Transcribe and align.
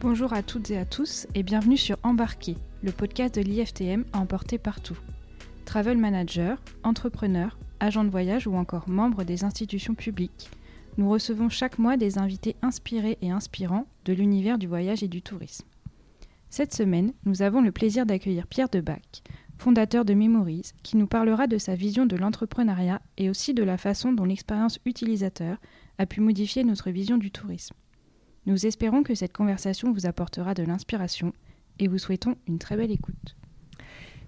Bonjour 0.00 0.32
à 0.32 0.42
toutes 0.42 0.70
et 0.70 0.78
à 0.78 0.86
tous 0.86 1.26
et 1.34 1.42
bienvenue 1.42 1.76
sur 1.76 1.98
Embarquer, 2.02 2.56
le 2.82 2.90
podcast 2.90 3.34
de 3.34 3.42
l'IFTM 3.42 4.06
à 4.14 4.20
emporter 4.20 4.56
partout. 4.56 4.96
Travel 5.66 5.98
manager, 5.98 6.56
entrepreneur, 6.84 7.58
agent 7.80 8.04
de 8.04 8.08
voyage 8.08 8.46
ou 8.46 8.54
encore 8.54 8.88
membre 8.88 9.24
des 9.24 9.44
institutions 9.44 9.94
publiques, 9.94 10.48
nous 10.96 11.10
recevons 11.10 11.50
chaque 11.50 11.78
mois 11.78 11.98
des 11.98 12.16
invités 12.16 12.56
inspirés 12.62 13.18
et 13.20 13.30
inspirants 13.30 13.86
de 14.06 14.14
l'univers 14.14 14.56
du 14.56 14.66
voyage 14.66 15.02
et 15.02 15.08
du 15.08 15.20
tourisme. 15.20 15.66
Cette 16.48 16.72
semaine, 16.72 17.12
nous 17.26 17.42
avons 17.42 17.60
le 17.60 17.70
plaisir 17.70 18.06
d'accueillir 18.06 18.46
Pierre 18.46 18.70
Debac, 18.70 19.22
fondateur 19.58 20.06
de 20.06 20.14
Memories, 20.14 20.72
qui 20.82 20.96
nous 20.96 21.08
parlera 21.08 21.46
de 21.46 21.58
sa 21.58 21.74
vision 21.74 22.06
de 22.06 22.16
l'entrepreneuriat 22.16 23.02
et 23.18 23.28
aussi 23.28 23.52
de 23.52 23.62
la 23.62 23.76
façon 23.76 24.14
dont 24.14 24.24
l'expérience 24.24 24.78
utilisateur 24.86 25.58
a 25.98 26.06
pu 26.06 26.22
modifier 26.22 26.64
notre 26.64 26.90
vision 26.90 27.18
du 27.18 27.30
tourisme. 27.30 27.76
Nous 28.50 28.66
espérons 28.66 29.04
que 29.04 29.14
cette 29.14 29.32
conversation 29.32 29.92
vous 29.92 30.06
apportera 30.06 30.54
de 30.54 30.64
l'inspiration 30.64 31.32
et 31.78 31.86
vous 31.86 31.98
souhaitons 31.98 32.34
une 32.48 32.58
très 32.58 32.76
belle 32.76 32.90
écoute. 32.90 33.36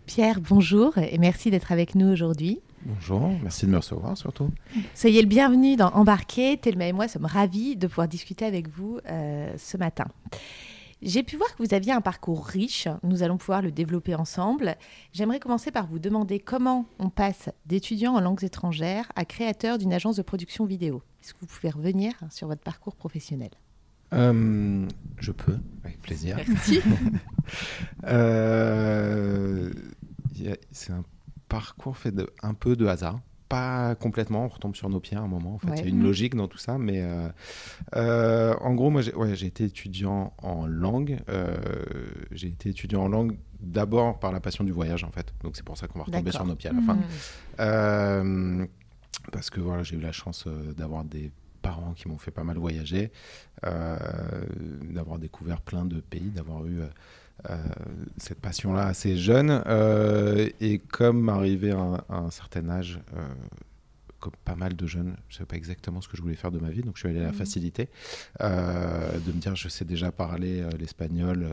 Pierre, 0.06 0.40
bonjour 0.40 0.96
et 0.96 1.18
merci 1.18 1.50
d'être 1.50 1.72
avec 1.72 1.96
nous 1.96 2.06
aujourd'hui. 2.06 2.60
Bonjour, 2.86 3.32
merci 3.42 3.66
de 3.66 3.72
me 3.72 3.78
recevoir 3.78 4.16
surtout. 4.16 4.48
Soyez 4.94 5.22
le 5.22 5.27
bienvenu 5.27 5.74
dans 5.74 5.88
Embarquer. 5.88 6.56
Thelma 6.56 6.86
et 6.86 6.92
moi 6.92 7.08
sommes 7.08 7.24
ravis 7.24 7.74
de 7.74 7.88
pouvoir 7.88 8.06
discuter 8.06 8.44
avec 8.44 8.68
vous 8.68 9.00
euh, 9.08 9.52
ce 9.58 9.77
matin. 9.77 10.06
J'ai 11.02 11.24
pu 11.24 11.36
voir 11.36 11.52
que 11.56 11.60
vous 11.60 11.74
aviez 11.74 11.91
un 11.91 12.00
parcours 12.00 12.46
riche. 12.46 12.86
Nous 13.02 13.24
allons 13.24 13.38
pouvoir 13.38 13.60
le 13.60 13.72
développer 13.72 14.14
ensemble. 14.14 14.77
J'aimerais 15.12 15.41
commencer 15.41 15.72
par 15.72 15.88
vous 15.88 15.98
demander 15.98 16.38
comment 16.38 16.86
on 17.00 17.10
passe 17.10 17.48
d'étudiant 17.66 18.14
en 18.14 18.20
langues 18.20 18.44
étrangères 18.44 19.10
à 19.16 19.24
créateur 19.24 19.78
d'une 19.78 19.92
agence 19.92 20.14
de 20.14 20.22
production 20.22 20.64
vidéo. 20.64 21.02
Est-ce 21.20 21.34
que 21.34 21.41
vous 21.41 21.47
pouvez 21.47 21.70
revenir 21.70 22.12
sur 22.30 22.47
votre 22.47 22.62
parcours 22.62 22.94
professionnel? 22.94 23.50
Euh, 24.12 24.86
Je 25.18 25.32
peux, 25.32 25.56
avec 25.84 26.00
plaisir. 26.00 26.38
Merci. 26.48 26.80
euh, 28.05 29.72
C'est 30.70 30.92
un 30.92 31.04
parcours 31.48 31.96
fait 31.96 32.12
de, 32.12 32.28
un 32.42 32.54
peu 32.54 32.77
de 32.77 32.86
hasard 32.86 33.20
pas 33.48 33.94
complètement, 33.96 34.46
on 34.46 34.48
retombe 34.48 34.74
sur 34.74 34.88
nos 34.88 34.98
pieds 34.98 35.19
à 35.19 35.20
un 35.20 35.28
moment. 35.28 35.56
En 35.56 35.58
fait, 35.58 35.74
il 35.74 35.80
y 35.80 35.84
a 35.84 35.88
une 35.88 35.98
mmh. 35.98 36.04
logique 36.04 36.34
dans 36.34 36.48
tout 36.48 36.56
ça, 36.56 36.78
mais 36.78 37.04
euh, 37.94 38.54
en 38.58 38.72
gros, 38.72 38.88
moi, 38.88 39.02
j'ai 39.02 39.14
ouais, 39.14 39.44
été 39.44 39.64
étudiant 39.64 40.32
en 40.38 40.66
langue. 40.66 41.19
J'ai 42.30 42.48
été 42.48 42.70
étudiant 42.70 43.02
en 43.02 43.08
langue 43.08 43.36
d'abord 43.60 44.19
par 44.20 44.32
la 44.32 44.41
passion 44.41 44.64
du 44.64 44.72
voyage, 44.72 45.04
en 45.04 45.10
fait. 45.10 45.34
Donc 45.42 45.56
c'est 45.56 45.66
pour 45.66 45.76
ça 45.76 45.86
qu'on 45.86 45.98
va 45.98 46.06
retomber 46.06 46.32
sur 46.32 46.47
nos 46.47 46.54
pieds 46.56 46.70
à 46.70 46.72
la 46.72 46.80
fin. 46.80 46.94
Mmh. 48.14 48.69
parce 49.32 49.50
que 49.50 49.60
voilà, 49.60 49.82
j'ai 49.82 49.97
eu 49.97 50.00
la 50.00 50.12
chance 50.12 50.48
d'avoir 50.74 51.04
des 51.04 51.30
parents 51.62 51.94
qui 51.94 52.08
m'ont 52.08 52.18
fait 52.18 52.30
pas 52.30 52.44
mal 52.44 52.58
voyager, 52.58 53.10
d'avoir 53.62 55.18
découvert 55.18 55.60
plein 55.60 55.84
de 55.84 56.00
pays, 56.00 56.30
d'avoir 56.30 56.66
eu 56.66 56.80
euh, 57.50 57.56
cette 58.19 58.41
passion-là 58.41 58.86
assez 58.86 59.16
jeune. 59.16 59.62
Euh, 59.66 60.48
et 60.60 60.78
comme 60.78 61.28
arrivé 61.28 61.72
à, 61.72 62.04
un 62.08 62.30
certain 62.30 62.69
âge, 62.69 63.00
euh, 63.16 63.28
comme 64.20 64.34
pas 64.44 64.54
mal 64.54 64.77
de 64.77 64.86
jeunes, 64.86 65.16
je 65.28 65.34
ne 65.34 65.38
savais 65.38 65.46
pas 65.46 65.56
exactement 65.56 66.00
ce 66.00 66.06
que 66.06 66.16
je 66.16 66.22
voulais 66.22 66.36
faire 66.36 66.52
de 66.52 66.60
ma 66.60 66.70
vie, 66.70 66.82
donc 66.82 66.96
je 66.96 67.00
suis 67.00 67.08
allé 67.08 67.19
à 67.19 67.24
la 67.24 67.30
mmh. 67.30 67.34
facilité, 67.34 67.88
de 68.38 69.32
me 69.32 69.41
dire 69.41 69.56
je 69.56 69.69
sais 69.69 69.84
déjà 69.84 70.12
parler 70.12 70.64
l'espagnol 70.78 71.44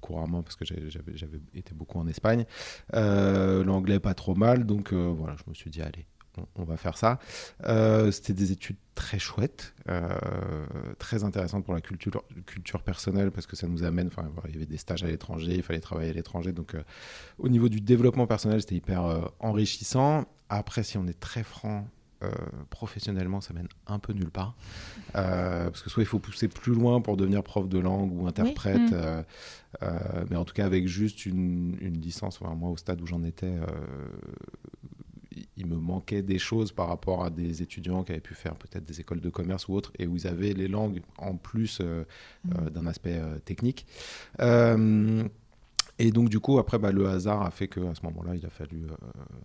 couramment 0.00 0.42
parce 0.42 0.56
que 0.56 0.64
j'avais 0.64 1.40
été 1.54 1.74
beaucoup 1.74 2.00
en 2.00 2.08
Espagne, 2.08 2.44
l'anglais 2.92 4.00
pas 4.00 4.14
trop 4.14 4.34
mal, 4.34 4.66
donc 4.66 4.92
voilà, 4.92 5.36
je 5.36 5.48
me 5.48 5.54
suis 5.54 5.70
dit 5.70 5.80
allez, 5.80 6.04
on, 6.56 6.64
va 6.64 6.76
faire 6.76 6.96
ça. 6.96 7.18
Euh, 7.64 8.10
c'était 8.10 8.32
des 8.32 8.52
études 8.52 8.76
très 8.94 9.18
chouettes, 9.18 9.74
euh, 9.88 10.08
très 10.98 11.24
intéressantes 11.24 11.64
pour 11.64 11.74
la 11.74 11.80
culture, 11.80 12.24
culture 12.46 12.82
personnelle 12.82 13.30
parce 13.30 13.46
que 13.46 13.56
ça 13.56 13.66
nous 13.66 13.84
amène. 13.84 14.08
Enfin, 14.08 14.28
il 14.48 14.54
y 14.54 14.56
avait 14.56 14.66
des 14.66 14.76
stages 14.76 15.04
à 15.04 15.06
l'étranger, 15.06 15.54
il 15.54 15.62
fallait 15.62 15.80
travailler 15.80 16.10
à 16.10 16.14
l'étranger. 16.14 16.52
Donc, 16.52 16.74
euh, 16.74 16.82
au 17.38 17.48
niveau 17.48 17.68
du 17.68 17.80
développement 17.80 18.26
personnel, 18.26 18.60
c'était 18.60 18.76
hyper 18.76 19.30
enrichissant. 19.40 20.26
Après, 20.48 20.82
si 20.82 20.98
on 20.98 21.06
est 21.06 21.18
très 21.18 21.42
franc, 21.42 21.88
professionnellement, 22.70 23.40
ça 23.40 23.52
mène 23.52 23.66
un 23.88 23.98
peu 23.98 24.12
nulle 24.12 24.30
part. 24.30 24.54
parce 25.12 25.82
que 25.82 25.90
soit 25.90 26.04
il 26.04 26.06
faut 26.06 26.20
pousser 26.20 26.46
plus 26.46 26.72
loin 26.72 27.00
pour 27.00 27.16
devenir 27.16 27.42
prof 27.42 27.68
de 27.68 27.80
langue 27.80 28.12
ou 28.12 28.28
interprète, 28.28 28.94
mais 30.30 30.36
en 30.36 30.44
tout 30.44 30.54
cas 30.54 30.64
avec 30.64 30.86
juste 30.86 31.26
une, 31.26 31.76
licence, 32.00 32.40
moi 32.40 32.70
au 32.70 32.76
stade 32.76 33.00
où 33.00 33.06
j'en 33.06 33.24
étais, 33.24 33.52
il 35.56 35.66
me 35.66 35.76
manquait 35.76 36.22
des 36.22 36.38
choses 36.38 36.72
par 36.72 36.88
rapport 36.88 37.24
à 37.24 37.30
des 37.30 37.62
étudiants 37.62 38.02
qui 38.02 38.12
avaient 38.12 38.20
pu 38.20 38.34
faire 38.34 38.56
peut-être 38.56 38.84
des 38.84 39.00
écoles 39.00 39.20
de 39.20 39.30
commerce 39.30 39.68
ou 39.68 39.74
autres, 39.74 39.92
et 39.98 40.06
où 40.06 40.16
ils 40.16 40.26
avaient 40.26 40.52
les 40.52 40.68
langues 40.68 41.02
en 41.18 41.36
plus 41.36 41.80
euh, 41.80 42.04
euh, 42.54 42.60
mmh. 42.66 42.70
d'un 42.70 42.86
aspect 42.86 43.18
euh, 43.18 43.38
technique. 43.38 43.86
et 45.98 46.10
donc 46.10 46.28
du 46.30 46.40
coup, 46.40 46.58
après, 46.58 46.78
bah, 46.78 46.90
le 46.90 47.06
hasard 47.08 47.42
a 47.42 47.50
fait 47.50 47.68
qu'à 47.68 47.94
ce 47.94 48.02
moment-là, 48.04 48.34
il 48.34 48.44
a 48.44 48.50
fallu 48.50 48.86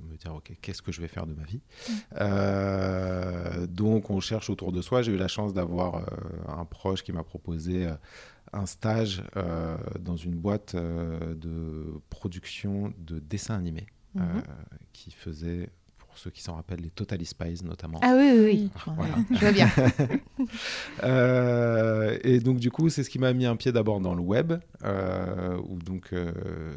me 0.09 0.15
dire, 0.17 0.33
OK, 0.33 0.51
qu'est-ce 0.61 0.81
que 0.81 0.91
je 0.91 1.01
vais 1.01 1.07
faire 1.07 1.27
de 1.27 1.33
ma 1.33 1.43
vie? 1.43 1.61
Mmh. 2.15 3.65
Donc 3.67 4.09
on 4.09 4.19
cherche 4.19 4.49
autour 4.49 4.71
de 4.71 4.81
soi. 4.81 5.01
J'ai 5.01 5.11
eu 5.11 5.17
la 5.17 5.27
chance 5.27 5.53
d'avoir 5.53 6.05
un 6.47 6.65
proche 6.65 7.03
qui 7.03 7.11
m'a 7.11 7.23
proposé 7.23 7.87
un 8.53 8.65
stage 8.65 9.23
dans 9.99 10.15
une 10.15 10.35
boîte 10.35 10.75
de 10.75 12.01
production 12.09 12.93
de 12.97 13.19
dessins 13.19 13.55
animés. 13.55 13.87
Mmh. 14.15 14.41
qui 14.93 15.11
faisait 15.11 15.69
ceux 16.17 16.29
qui 16.29 16.41
s'en 16.41 16.55
rappellent, 16.55 16.81
les 16.81 16.89
Totally 16.89 17.25
Spies 17.25 17.63
notamment. 17.63 17.99
Ah 18.01 18.15
oui, 18.17 18.31
oui, 18.33 18.43
oui. 18.45 18.71
je 19.31 19.39
vois 19.39 19.51
bien. 19.51 19.69
Euh, 21.03 22.17
et 22.23 22.39
donc, 22.39 22.59
du 22.59 22.71
coup, 22.71 22.89
c'est 22.89 23.03
ce 23.03 23.09
qui 23.09 23.19
m'a 23.19 23.33
mis 23.33 23.45
un 23.45 23.55
pied 23.55 23.71
d'abord 23.71 23.99
dans 23.99 24.15
le 24.15 24.21
web, 24.21 24.53
euh, 24.83 25.57
où 25.67 25.77
donc 25.79 26.09
euh, 26.11 26.31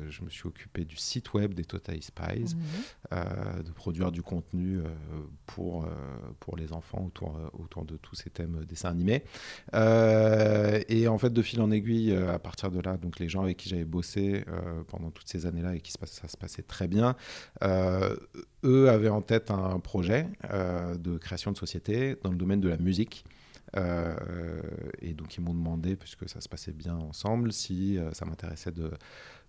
je 0.08 0.22
me 0.22 0.30
suis 0.30 0.46
occupé 0.46 0.84
du 0.84 0.96
site 0.96 1.32
web 1.32 1.54
des 1.54 1.64
Totally 1.64 2.02
Spies, 2.02 2.54
mhm. 2.54 3.62
de 3.64 3.70
produire 3.72 4.12
du 4.12 4.22
contenu 4.22 4.80
pour, 5.46 5.86
pour 6.38 6.56
les 6.56 6.72
enfants 6.72 7.04
autour, 7.06 7.38
autour 7.58 7.84
de 7.84 7.96
tous 7.96 8.14
ces 8.14 8.30
thèmes 8.30 8.64
dessins 8.66 8.90
animés. 8.90 9.24
et 9.74 11.08
en 11.08 11.18
fait, 11.18 11.32
de 11.32 11.42
fil 11.42 11.60
en 11.60 11.70
aiguille, 11.70 12.14
à 12.14 12.38
partir 12.38 12.70
de 12.70 12.80
là, 12.80 12.96
donc 12.96 13.18
les 13.18 13.28
gens 13.28 13.42
avec 13.42 13.56
qui 13.56 13.68
j'avais 13.68 13.84
bossé 13.84 14.44
pendant 14.88 15.10
toutes 15.10 15.28
ces 15.28 15.46
années-là 15.46 15.74
et 15.74 15.80
qui 15.80 15.92
se 15.92 15.98
ça 16.04 16.28
se 16.28 16.36
passait 16.36 16.62
très 16.62 16.88
bien, 16.88 17.16
eux 18.64 18.88
avaient 18.88 19.08
en 19.08 19.22
tête 19.22 19.50
un 19.50 19.78
projet 19.80 20.26
euh, 20.50 20.94
de 20.96 21.18
création 21.18 21.52
de 21.52 21.56
société 21.56 22.16
dans 22.22 22.30
le 22.30 22.36
domaine 22.36 22.60
de 22.60 22.68
la 22.68 22.76
musique. 22.76 23.24
Euh, 23.76 24.14
et 25.00 25.14
donc 25.14 25.36
ils 25.36 25.40
m'ont 25.40 25.54
demandé, 25.54 25.94
puisque 25.96 26.28
ça 26.28 26.40
se 26.40 26.48
passait 26.48 26.72
bien 26.72 26.96
ensemble, 26.96 27.52
si 27.52 27.98
euh, 27.98 28.12
ça 28.12 28.24
m'intéressait 28.24 28.72
de, 28.72 28.90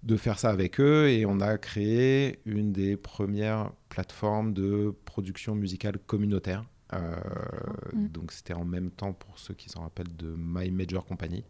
de 0.04 0.18
faire 0.18 0.38
ça 0.38 0.50
avec 0.50 0.80
eux. 0.80 1.10
Et 1.10 1.26
on 1.26 1.40
a 1.40 1.58
créé 1.58 2.40
une 2.46 2.72
des 2.72 2.98
premières 2.98 3.72
plateformes 3.90 4.54
de 4.54 4.94
production 5.06 5.56
musicale 5.56 5.98
communautaire. 5.98 6.66
Mm. 6.94 8.08
Donc 8.08 8.32
c'était 8.32 8.54
en 8.54 8.66
même 8.66 8.92
temps 8.92 9.14
pour 9.14 9.40
ceux 9.40 9.54
qui 9.54 9.70
s'en 9.70 9.82
rappellent 9.82 10.16
de 10.16 10.36
My 10.38 10.70
Major 10.72 11.06
Company. 11.06 11.44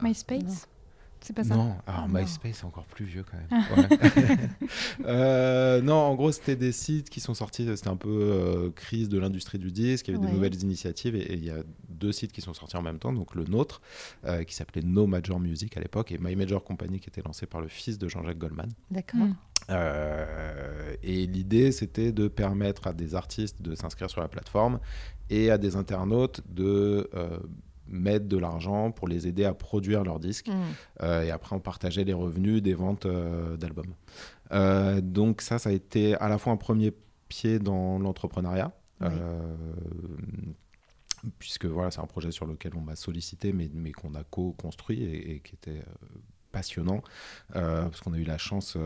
MySpace 0.00 0.68
c'est 1.24 1.32
pas 1.32 1.42
ça 1.42 1.56
Non, 1.56 1.74
alors 1.86 2.04
ah, 2.04 2.08
MySpace 2.08 2.58
c'est 2.58 2.64
encore 2.66 2.84
plus 2.84 3.06
vieux 3.06 3.24
quand 3.24 3.38
même. 3.38 3.48
Ah. 3.50 4.44
Euh, 5.06 5.80
non, 5.82 5.94
en 5.94 6.14
gros, 6.14 6.32
c'était 6.32 6.56
des 6.56 6.72
sites 6.72 7.10
qui 7.10 7.20
sont 7.20 7.34
sortis, 7.34 7.66
c'était 7.76 7.88
un 7.88 7.96
peu 7.96 8.08
euh, 8.08 8.70
crise 8.70 9.08
de 9.08 9.18
l'industrie 9.18 9.58
du 9.58 9.70
disque, 9.70 10.08
il 10.08 10.14
y 10.14 10.16
avait 10.16 10.26
des 10.26 10.32
nouvelles 10.32 10.62
initiatives 10.62 11.14
et 11.14 11.34
il 11.34 11.44
y 11.44 11.50
a 11.50 11.62
deux 11.88 12.12
sites 12.12 12.32
qui 12.32 12.40
sont 12.40 12.54
sortis 12.54 12.76
en 12.76 12.82
même 12.82 12.98
temps, 12.98 13.12
donc 13.12 13.34
le 13.34 13.44
nôtre 13.44 13.80
euh, 14.24 14.44
qui 14.44 14.54
s'appelait 14.54 14.82
No 14.82 15.06
Major 15.06 15.40
Music 15.40 15.76
à 15.76 15.80
l'époque 15.80 16.12
et 16.12 16.18
My 16.18 16.36
Major 16.36 16.62
Company 16.62 17.00
qui 17.00 17.08
était 17.08 17.22
lancé 17.22 17.46
par 17.46 17.60
le 17.60 17.68
fils 17.68 17.98
de 17.98 18.08
Jean-Jacques 18.08 18.38
Goldman. 18.38 18.70
D'accord. 18.90 19.28
et 21.02 21.26
l'idée, 21.26 21.72
c'était 21.72 22.12
de 22.12 22.28
permettre 22.28 22.86
à 22.86 22.92
des 22.92 23.14
artistes 23.14 23.62
de 23.62 23.74
s'inscrire 23.74 24.10
sur 24.10 24.20
la 24.20 24.28
plateforme 24.28 24.80
et 25.30 25.50
à 25.50 25.58
des 25.58 25.76
internautes 25.76 26.40
de 26.48 27.08
mettre 27.86 28.26
de 28.26 28.38
l'argent 28.38 28.90
pour 28.90 29.08
les 29.08 29.26
aider 29.26 29.44
à 29.44 29.54
produire 29.54 30.04
leurs 30.04 30.20
disques. 30.20 30.48
Mm. 30.48 30.62
Euh, 31.02 31.22
et 31.22 31.30
après, 31.30 31.54
on 31.54 31.60
partageait 31.60 32.04
les 32.04 32.12
revenus 32.12 32.62
des 32.62 32.74
ventes 32.74 33.06
euh, 33.06 33.56
d'albums. 33.56 33.94
Euh, 34.52 35.00
donc 35.00 35.40
ça, 35.40 35.58
ça 35.58 35.70
a 35.70 35.72
été 35.72 36.14
à 36.16 36.28
la 36.28 36.38
fois 36.38 36.52
un 36.52 36.56
premier 36.56 36.92
pied 37.28 37.58
dans 37.58 37.98
l'entrepreneuriat. 37.98 38.72
puisque 41.38 41.66
voilà, 41.66 41.90
c'est 41.90 42.00
un 42.00 42.06
projet 42.06 42.30
sur 42.30 42.46
lequel 42.46 42.72
on 42.76 42.80
m'a 42.80 42.96
sollicité, 42.96 43.52
mais, 43.52 43.70
mais 43.72 43.92
qu'on 43.92 44.14
a 44.14 44.24
co-construit 44.24 45.02
et, 45.02 45.40
qui 45.40 45.54
était 45.54 45.82
passionnant, 46.52 47.02
parce 47.52 48.00
qu'on 48.00 48.12
a 48.12 48.18
eu 48.18 48.24
la 48.24 48.38
chance, 48.38 48.76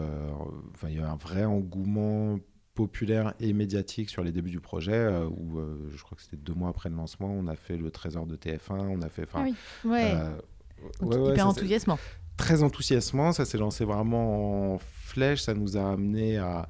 il 0.84 0.94
y 0.94 0.98
a 0.98 1.10
un 1.10 1.16
vrai 1.16 1.44
engouement 1.44 2.38
populaire 2.78 3.34
et 3.40 3.52
médiatique 3.52 4.08
sur 4.08 4.22
les 4.22 4.30
débuts 4.30 4.52
du 4.52 4.60
projet, 4.60 4.92
euh, 4.92 5.26
où 5.26 5.58
euh, 5.58 5.90
je 5.96 6.00
crois 6.04 6.14
que 6.14 6.22
c'était 6.22 6.36
deux 6.36 6.54
mois 6.54 6.68
après 6.68 6.88
le 6.88 6.94
lancement, 6.94 7.26
on 7.26 7.48
a 7.48 7.56
fait 7.56 7.76
le 7.76 7.90
Trésor 7.90 8.24
de 8.24 8.36
TF1, 8.36 8.58
on 8.70 9.02
a 9.02 9.08
fait... 9.08 9.28
Ah 9.34 9.42
oui, 9.42 9.54
ouais. 9.84 10.12
Euh, 11.02 11.32
hyper 11.32 11.48
enthousiasmant. 11.48 11.98
Très 12.36 12.62
enthousiasmant, 12.62 13.32
ça 13.32 13.44
s'est 13.44 13.58
lancé 13.58 13.84
vraiment 13.84 14.74
en 14.74 14.78
flèche, 14.78 15.42
ça 15.42 15.54
nous 15.54 15.76
a 15.76 15.90
amené 15.90 16.38
à, 16.38 16.68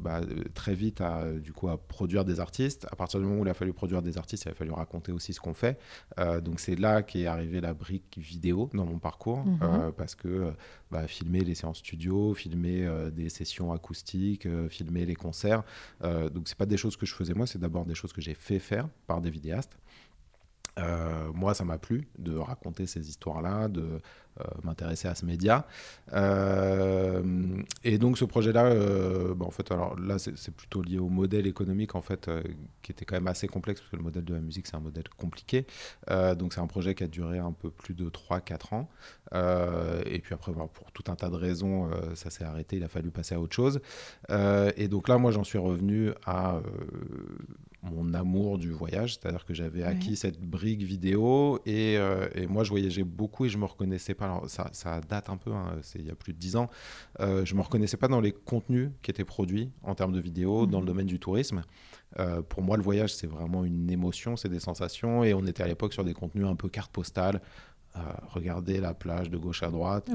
bah, 0.00 0.20
très 0.54 0.74
vite 0.74 1.00
à, 1.00 1.30
du 1.32 1.52
coup, 1.52 1.68
à 1.68 1.78
produire 1.78 2.24
des 2.24 2.40
artistes. 2.40 2.86
À 2.90 2.96
partir 2.96 3.20
du 3.20 3.26
moment 3.26 3.40
où 3.40 3.44
il 3.44 3.50
a 3.50 3.54
fallu 3.54 3.72
produire 3.72 4.02
des 4.02 4.18
artistes, 4.18 4.44
il 4.44 4.50
a 4.50 4.54
fallu 4.54 4.72
raconter 4.72 5.12
aussi 5.12 5.32
ce 5.32 5.40
qu'on 5.40 5.54
fait. 5.54 5.78
donc 6.42 6.60
c'est 6.60 6.76
là 6.76 7.02
qu'est 7.02 7.26
arrivée 7.26 7.60
la 7.60 7.74
brique 7.74 8.18
vidéo 8.18 8.70
dans 8.74 8.84
mon 8.84 8.98
parcours, 8.98 9.44
mhm. 9.44 9.92
parce 9.96 10.14
que 10.14 10.52
bah, 10.90 11.06
filmer 11.06 11.40
les 11.40 11.54
séances 11.54 11.78
studio, 11.78 12.34
filmer 12.34 12.88
des 13.12 13.28
sessions 13.28 13.72
acoustiques, 13.72 14.48
filmer 14.68 15.06
les 15.06 15.14
concerts. 15.14 15.62
donc 16.02 16.46
c'est 16.48 16.58
pas 16.58 16.66
des 16.66 16.76
choses 16.76 16.96
que 16.96 17.06
je 17.06 17.14
faisais 17.14 17.34
moi, 17.34 17.46
c'est 17.46 17.60
d'abord 17.60 17.84
des 17.84 17.94
choses 17.94 18.12
que 18.12 18.20
j'ai 18.20 18.34
fait 18.34 18.58
faire 18.58 18.88
par 19.06 19.20
des 19.20 19.30
vidéastes. 19.30 19.76
Euh, 20.78 21.32
moi, 21.32 21.54
ça 21.54 21.64
m'a 21.64 21.78
plu 21.78 22.08
de 22.18 22.36
raconter 22.36 22.86
ces 22.86 23.08
histoires-là, 23.08 23.68
de 23.68 23.80
euh, 23.80 23.98
m'intéresser 24.62 25.08
à 25.08 25.14
ce 25.14 25.24
média. 25.24 25.66
Euh, 26.12 27.22
et 27.82 27.98
donc, 27.98 28.18
ce 28.18 28.24
projet-là, 28.24 28.74
bah, 29.34 29.46
en 29.46 29.50
fait, 29.50 29.70
alors 29.70 29.98
là, 29.98 30.18
c'est 30.18 30.54
plutôt 30.54 30.82
lié 30.82 30.98
au 30.98 31.08
modèle 31.08 31.46
économique, 31.46 31.94
en 31.94 32.02
fait, 32.02 32.30
qui 32.82 32.92
était 32.92 33.04
quand 33.04 33.16
même 33.16 33.26
assez 33.26 33.48
complexe, 33.48 33.80
parce 33.80 33.90
que 33.90 33.96
le 33.96 34.02
modèle 34.02 34.24
de 34.24 34.34
la 34.34 34.40
musique, 34.40 34.66
c'est 34.66 34.76
un 34.76 34.80
modèle 34.80 35.08
compliqué. 35.16 35.66
donc, 36.36 36.52
c'est 36.52 36.60
un 36.60 36.66
projet 36.66 36.94
qui 36.94 37.04
a 37.04 37.08
duré 37.08 37.38
un 37.38 37.52
peu 37.52 37.70
plus 37.70 37.94
de 37.94 38.08
3-4 38.08 38.74
ans. 38.74 38.88
et 40.06 40.18
puis 40.20 40.34
après, 40.34 40.52
pour 40.52 40.92
tout 40.92 41.04
un 41.10 41.16
tas 41.16 41.30
de 41.30 41.36
raisons, 41.36 41.90
ça 42.14 42.30
s'est 42.30 42.44
arrêté, 42.44 42.76
il 42.76 42.84
a 42.84 42.88
fallu 42.88 43.10
passer 43.10 43.34
à 43.34 43.40
autre 43.40 43.54
chose. 43.54 43.80
et 44.30 44.88
donc 44.88 45.08
là, 45.08 45.18
moi, 45.18 45.30
j'en 45.30 45.44
suis 45.44 45.58
revenu 45.58 46.10
à 46.26 46.60
mon 47.90 48.14
amour 48.14 48.58
du 48.58 48.70
voyage, 48.70 49.14
c'est-à-dire 49.14 49.44
que 49.44 49.54
j'avais 49.54 49.82
acquis 49.82 50.16
cette 50.16 50.40
brique 50.40 50.82
vidéo 50.82 51.60
euh, 51.66 52.28
et, 52.34 52.46
moi 52.46 52.64
je 52.64 52.70
voyageais 52.70 53.04
beaucoup 53.04 53.44
et 53.44 53.48
je 53.48 53.58
me 53.58 53.64
reconnaissais 53.64 54.14
pas. 54.14 54.23
Alors 54.24 54.48
ça, 54.48 54.68
ça 54.72 55.00
date 55.00 55.30
un 55.30 55.36
peu, 55.36 55.52
hein, 55.52 55.76
c'est 55.82 55.98
il 55.98 56.06
y 56.06 56.10
a 56.10 56.14
plus 56.14 56.32
de 56.32 56.38
dix 56.38 56.56
ans. 56.56 56.68
Euh, 57.20 57.44
je 57.44 57.54
me 57.54 57.60
reconnaissais 57.60 57.96
pas 57.96 58.08
dans 58.08 58.20
les 58.20 58.32
contenus 58.32 58.90
qui 59.02 59.10
étaient 59.10 59.24
produits 59.24 59.70
en 59.82 59.94
termes 59.94 60.12
de 60.12 60.20
vidéo 60.20 60.66
dans 60.66 60.78
le 60.78 60.84
mhm. 60.84 60.88
domaine 60.88 61.06
du 61.06 61.18
tourisme. 61.18 61.62
Euh, 62.18 62.42
pour 62.42 62.62
moi, 62.62 62.76
le 62.76 62.82
voyage 62.82 63.14
c'est 63.14 63.26
vraiment 63.26 63.64
une 63.64 63.90
émotion, 63.90 64.36
c'est 64.36 64.48
des 64.48 64.60
sensations 64.60 65.24
et 65.24 65.34
on 65.34 65.46
était 65.46 65.62
à 65.62 65.66
l'époque 65.66 65.92
sur 65.92 66.04
des 66.04 66.14
contenus 66.14 66.46
un 66.46 66.56
peu 66.56 66.68
carte 66.68 66.92
postale. 66.92 67.40
regarder 68.32 68.80
la 68.80 68.92
plage 68.92 69.30
de 69.30 69.38
gauche 69.38 69.62
à 69.62 69.70
droite. 69.70 70.10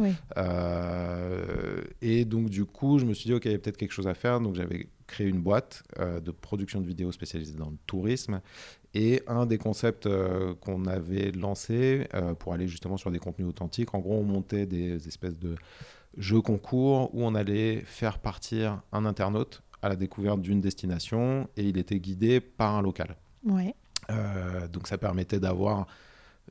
et 2.01 2.25
donc, 2.25 2.49
du 2.49 2.65
coup, 2.65 2.99
je 2.99 3.05
me 3.05 3.13
suis 3.13 3.29
dit, 3.29 3.33
OK, 3.33 3.45
il 3.45 3.51
y 3.53 3.55
a 3.55 3.57
peut-être 3.57 3.77
quelque 3.77 3.93
chose 3.93 4.07
à 4.07 4.13
faire. 4.13 4.41
Donc, 4.41 4.55
j'avais 4.55 4.89
créé 5.09 5.27
une 5.27 5.41
boîte 5.41 5.83
euh, 5.99 6.21
de 6.21 6.31
production 6.31 6.79
de 6.79 6.85
vidéos 6.85 7.11
spécialisée 7.11 7.57
dans 7.57 7.69
le 7.69 7.77
tourisme. 7.85 8.41
Et 8.93 9.21
un 9.27 9.45
des 9.45 9.57
concepts 9.57 10.07
euh, 10.07 10.55
qu'on 10.55 10.85
avait 10.85 11.31
lancé 11.31 12.07
euh, 12.13 12.33
pour 12.33 12.53
aller 12.53 12.67
justement 12.67 12.97
sur 12.97 13.11
des 13.11 13.19
contenus 13.19 13.47
authentiques, 13.47 13.93
en 13.93 13.99
gros, 13.99 14.15
on 14.15 14.23
montait 14.23 14.65
des 14.65 15.07
espèces 15.07 15.37
de 15.37 15.55
jeux 16.17 16.41
concours 16.41 17.13
où 17.13 17.23
on 17.23 17.35
allait 17.35 17.81
faire 17.81 18.17
partir 18.17 18.81
un 18.91 19.05
internaute 19.05 19.61
à 19.81 19.89
la 19.89 19.95
découverte 19.95 20.41
d'une 20.41 20.59
destination 20.59 21.47
et 21.55 21.63
il 21.63 21.77
était 21.77 21.99
guidé 21.99 22.39
par 22.39 22.75
un 22.75 22.81
local. 22.81 23.15
Ouais. 23.45 23.73
donc 24.73 24.87
ça 24.87 24.97
permettait 24.97 25.39
d'avoir 25.39 25.85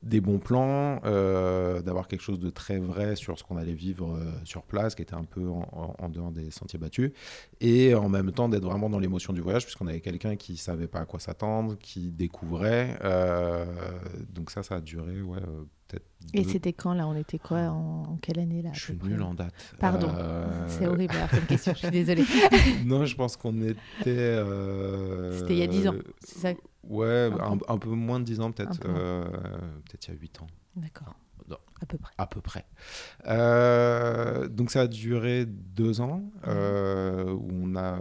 des 0.02 0.20
bons 0.20 0.38
plans, 0.38 1.00
euh, 1.04 1.82
d'avoir 1.82 2.08
quelque 2.08 2.20
chose 2.20 2.38
de 2.38 2.50
très 2.50 2.78
vrai 2.78 3.16
sur 3.16 3.38
ce 3.38 3.44
qu'on 3.44 3.56
allait 3.56 3.74
vivre 3.74 4.14
euh, 4.14 4.30
sur 4.44 4.62
place, 4.62 4.94
qui 4.94 5.02
était 5.02 5.14
un 5.14 5.24
peu 5.24 5.48
en, 5.48 6.08
dehors 6.08 6.30
des 6.30 6.50
sentiers 6.50 6.78
battus, 6.78 7.12
et 7.60 7.94
en 7.94 8.08
même 8.08 8.32
temps 8.32 8.48
d'être 8.48 8.64
vraiment 8.64 8.88
dans 8.88 8.98
l'émotion 8.98 9.32
du 9.32 9.40
voyage, 9.40 9.64
puisqu'on 9.64 9.86
avait 9.86 10.00
quelqu'un 10.00 10.36
qui 10.36 10.56
savait 10.56 10.86
pas 10.86 11.00
à 11.00 11.04
quoi 11.04 11.20
s'attendre, 11.20 11.76
qui 11.78 12.10
découvrait. 12.10 12.98
Euh, 13.02 13.64
donc 14.32 14.50
ça, 14.50 14.62
ça 14.62 14.76
a 14.76 14.80
duré, 14.80 15.20
ouais, 15.20 15.40
peut-être. 15.88 16.06
Et 16.34 16.44
c'était 16.44 16.72
quand 16.72 16.94
là? 16.94 17.06
On 17.06 17.16
était 17.16 17.38
quoi? 17.38 17.68
En, 17.68 18.16
quelle 18.22 18.38
année 18.38 18.62
là 18.62 18.70
Je 18.72 18.80
suis 18.80 18.98
nul 19.02 19.22
en 19.22 19.34
date. 19.34 19.54
Pardon, 19.78 20.10
c'est 20.68 20.86
horrible 20.86 21.14
comme 21.30 21.46
question, 21.46 21.72
je 21.74 21.78
suis 21.78 21.90
désolée. 21.92 22.24
non, 22.84 23.04
je 23.04 23.16
pense 23.16 23.36
qu'on 23.36 23.60
était. 23.62 23.78
C'était 24.04 25.54
il 25.54 25.58
y 25.58 25.62
a 25.62 25.66
10 25.66 25.88
ans, 25.88 25.94
c'est 26.20 26.38
ça? 26.38 26.52
Ouais, 26.88 27.30
un, 27.68 27.78
peu 27.78 27.90
moins 27.90 28.18
de 28.18 28.24
10 28.24 28.40
ans 28.40 28.50
peut-être. 28.50 28.80
Euh, 28.86 29.24
peut-être 29.84 30.08
il 30.08 30.14
y 30.14 30.16
a 30.16 30.20
8 30.20 30.42
ans. 30.42 30.46
D'accord. 30.76 31.14
À 31.80 31.86
peu 31.86 31.96
près. 31.96 32.12
À 32.18 32.26
peu 32.26 32.40
près. 32.40 32.64
Euh, 33.28 34.48
donc 34.48 34.72
ça 34.72 34.80
a 34.80 34.86
duré 34.88 35.46
deux 35.46 36.00
ans 36.00 36.24
euh, 36.48 37.30
où 37.30 37.48
on 37.52 37.76
a, 37.76 38.00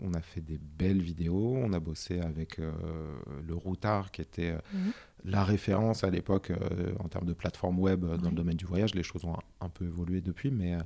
on 0.00 0.14
a 0.14 0.20
fait 0.20 0.40
des 0.40 0.58
belles 0.58 1.02
vidéos. 1.02 1.56
On 1.56 1.72
a 1.72 1.80
bossé 1.80 2.20
avec 2.20 2.58
le 2.58 3.54
Routard 3.54 4.12
qui 4.12 4.20
était 4.22 4.52
mhm. 4.72 4.92
La 5.24 5.44
référence 5.44 6.04
à 6.04 6.10
l'époque 6.10 6.52
en 6.98 7.08
termes 7.08 7.26
de 7.26 7.32
plateforme 7.32 7.78
web 7.78 8.04
dans 8.04 8.30
le 8.30 8.34
domaine 8.34 8.56
du 8.56 8.64
voyage. 8.64 8.94
Les 8.94 9.02
choses 9.02 9.24
ont 9.24 9.36
un, 9.60 9.68
peu 9.68 9.84
évolué 9.84 10.20
depuis. 10.20 10.50
mais 10.50 10.78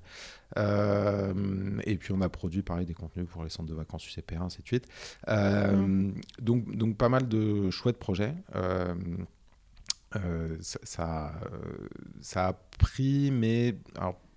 Et 1.85 1.97
puis 1.97 2.13
on 2.13 2.21
a 2.21 2.29
produit 2.29 2.63
pareil 2.63 2.87
des 2.87 2.95
contenus 2.95 3.27
pour 3.29 3.45
les 3.45 3.51
centres 3.51 3.69
de 3.69 3.75
vacances 3.75 4.07
UCP, 4.07 4.35
ainsi 4.41 4.63
de 4.63 4.67
suite. 4.67 4.89
Donc, 6.41 6.77
donc 6.77 6.97
pas 6.97 7.09
mal 7.09 7.29
de 7.29 7.71
chouettes 7.71 7.99
projets. 7.99 8.35
Euh, 10.15 10.57
ça, 10.61 11.33
euh, 11.53 11.89
ça, 12.21 12.49
a 12.49 12.53
pris, 12.79 13.31
mais 13.31 13.77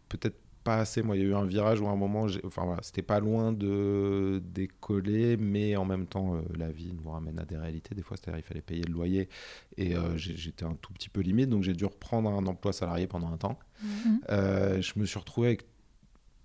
peut-être 0.10 0.38
pas 0.64 0.78
assez. 0.78 1.02
Moi, 1.02 1.18
il 1.18 1.24
y 1.24 1.26
a 1.26 1.28
eu 1.28 1.34
un 1.34 1.46
virage 1.46 1.80
où 1.82 1.88
à 1.88 1.92
un 1.92 1.96
moment, 1.96 2.28
enfin 2.46 2.64
voilà, 2.66 2.82
c'était 2.84 3.02
pas 3.02 3.20
loin 3.20 3.52
de 3.52 4.42
décoller, 4.44 5.38
mais 5.38 5.76
en 5.76 5.86
même 5.86 6.06
temps, 6.06 6.36
euh, 6.36 6.42
la 6.58 6.72
vie 6.72 6.94
nous 6.94 7.10
ramène 7.10 7.40
à 7.40 7.46
des 7.46 7.58
réalités. 7.58 7.96
Des 7.96 8.04
fois, 8.04 8.18
c'est-à-dire 8.18 8.40
il 8.40 8.48
fallait 8.48 8.62
payer 8.62 8.84
le 8.84 8.94
loyer 8.94 9.30
et 9.78 9.94
j'étais 10.16 10.66
un 10.66 10.76
tout 10.82 10.94
petit 10.94 11.10
peu 11.10 11.22
limite, 11.22 11.50
donc 11.50 11.64
j'ai 11.64 11.74
dû 11.74 11.86
reprendre 11.86 12.30
un 12.30 12.46
emploi 12.46 12.74
salarié 12.74 13.08
pendant 13.08 13.32
un 13.32 13.38
temps. 13.38 13.58
Mmh. 13.82 14.18
je 14.30 15.00
me 15.00 15.06
suis 15.06 15.20
retrouvé 15.20 15.48
avec 15.48 15.66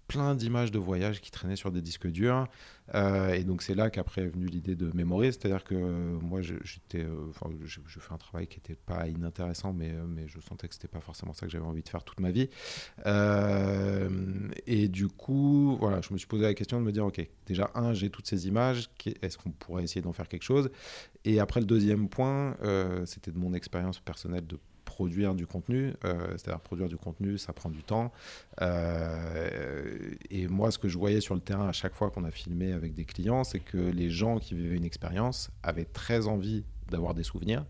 plein 0.06 0.34
d'images 0.34 0.70
de 0.70 0.78
voyage 0.78 1.20
qui 1.20 1.30
traînaient 1.30 1.56
sur 1.56 1.70
des 1.70 1.82
disques 1.82 2.06
durs. 2.06 2.46
Euh, 2.94 3.32
et 3.32 3.44
donc 3.44 3.62
c'est 3.62 3.74
là 3.74 3.88
qu'après 3.88 4.22
est 4.22 4.28
venue 4.28 4.46
l'idée 4.46 4.76
de 4.76 4.94
mémoriser. 4.94 5.32
C'est-à-dire 5.32 5.64
que 5.64 5.74
euh, 5.74 6.18
moi, 6.20 6.40
j'étais, 6.42 7.04
euh, 7.04 7.30
enfin, 7.30 7.50
je, 7.64 7.80
fais 7.98 8.12
un 8.12 8.18
travail 8.18 8.46
qui 8.46 8.58
n'était 8.58 8.76
pas 8.76 9.08
inintéressant, 9.08 9.72
mais, 9.72 9.92
mais 10.06 10.28
je 10.28 10.40
sentais 10.40 10.68
que 10.68 10.74
c'était 10.74 10.88
pas 10.88 11.00
forcément 11.00 11.32
ça 11.32 11.46
que 11.46 11.52
j'avais 11.52 11.64
envie 11.64 11.82
de 11.82 11.88
faire 11.88 12.04
toute 12.04 12.20
ma 12.20 12.30
vie. 12.30 12.48
et 14.66 14.88
du 14.88 15.08
coup, 15.08 15.76
voilà, 15.80 16.00
je 16.00 16.12
me 16.12 16.18
suis 16.18 16.26
posé 16.26 16.42
la 16.42 16.54
question 16.54 16.80
de 16.80 16.84
me 16.84 16.92
dire, 16.92 17.06
ok, 17.06 17.26
déjà 17.46 17.70
un, 17.74 17.94
j'ai 17.94 18.10
toutes 18.10 18.26
ces 18.26 18.46
images. 18.46 18.90
Est-ce 19.22 19.38
qu'on 19.38 19.50
pourrait 19.50 19.84
essayer 19.84 20.02
d'en 20.02 20.12
faire 20.12 20.28
quelque 20.28 20.42
chose? 20.42 20.70
Et 21.24 21.40
après, 21.40 21.60
le 21.60 21.66
deuxième 21.66 22.08
point, 22.08 22.56
c'était 23.06 23.30
de 23.30 23.38
mon 23.38 23.54
expérience 23.54 24.00
personnelle 24.00 24.46
de 24.46 24.58
produire 24.94 25.34
du 25.34 25.44
contenu. 25.44 25.92
Euh, 26.04 26.28
c'est-à-dire 26.36 26.60
produire 26.60 26.88
du 26.88 26.96
contenu, 26.96 27.36
ça 27.36 27.52
prend 27.52 27.68
du 27.68 27.82
temps. 27.82 28.12
Euh, 28.62 30.14
et 30.30 30.46
moi, 30.46 30.70
ce 30.70 30.78
que 30.78 30.86
je 30.86 30.96
voyais 30.96 31.20
sur 31.20 31.34
le 31.34 31.40
terrain 31.40 31.68
à 31.68 31.72
chaque 31.72 31.94
fois 31.94 32.10
qu'on 32.10 32.22
a 32.22 32.30
filmé 32.30 32.72
avec 32.72 32.94
des 32.94 33.04
clients, 33.04 33.42
c'est 33.42 33.58
que 33.58 33.76
les 33.76 34.08
gens 34.08 34.38
qui 34.38 34.54
vivaient 34.54 34.76
une 34.76 34.84
expérience 34.84 35.50
avaient 35.64 35.84
très 35.84 36.28
envie 36.28 36.64
d'avoir 36.90 37.14
des 37.14 37.22
souvenirs. 37.22 37.64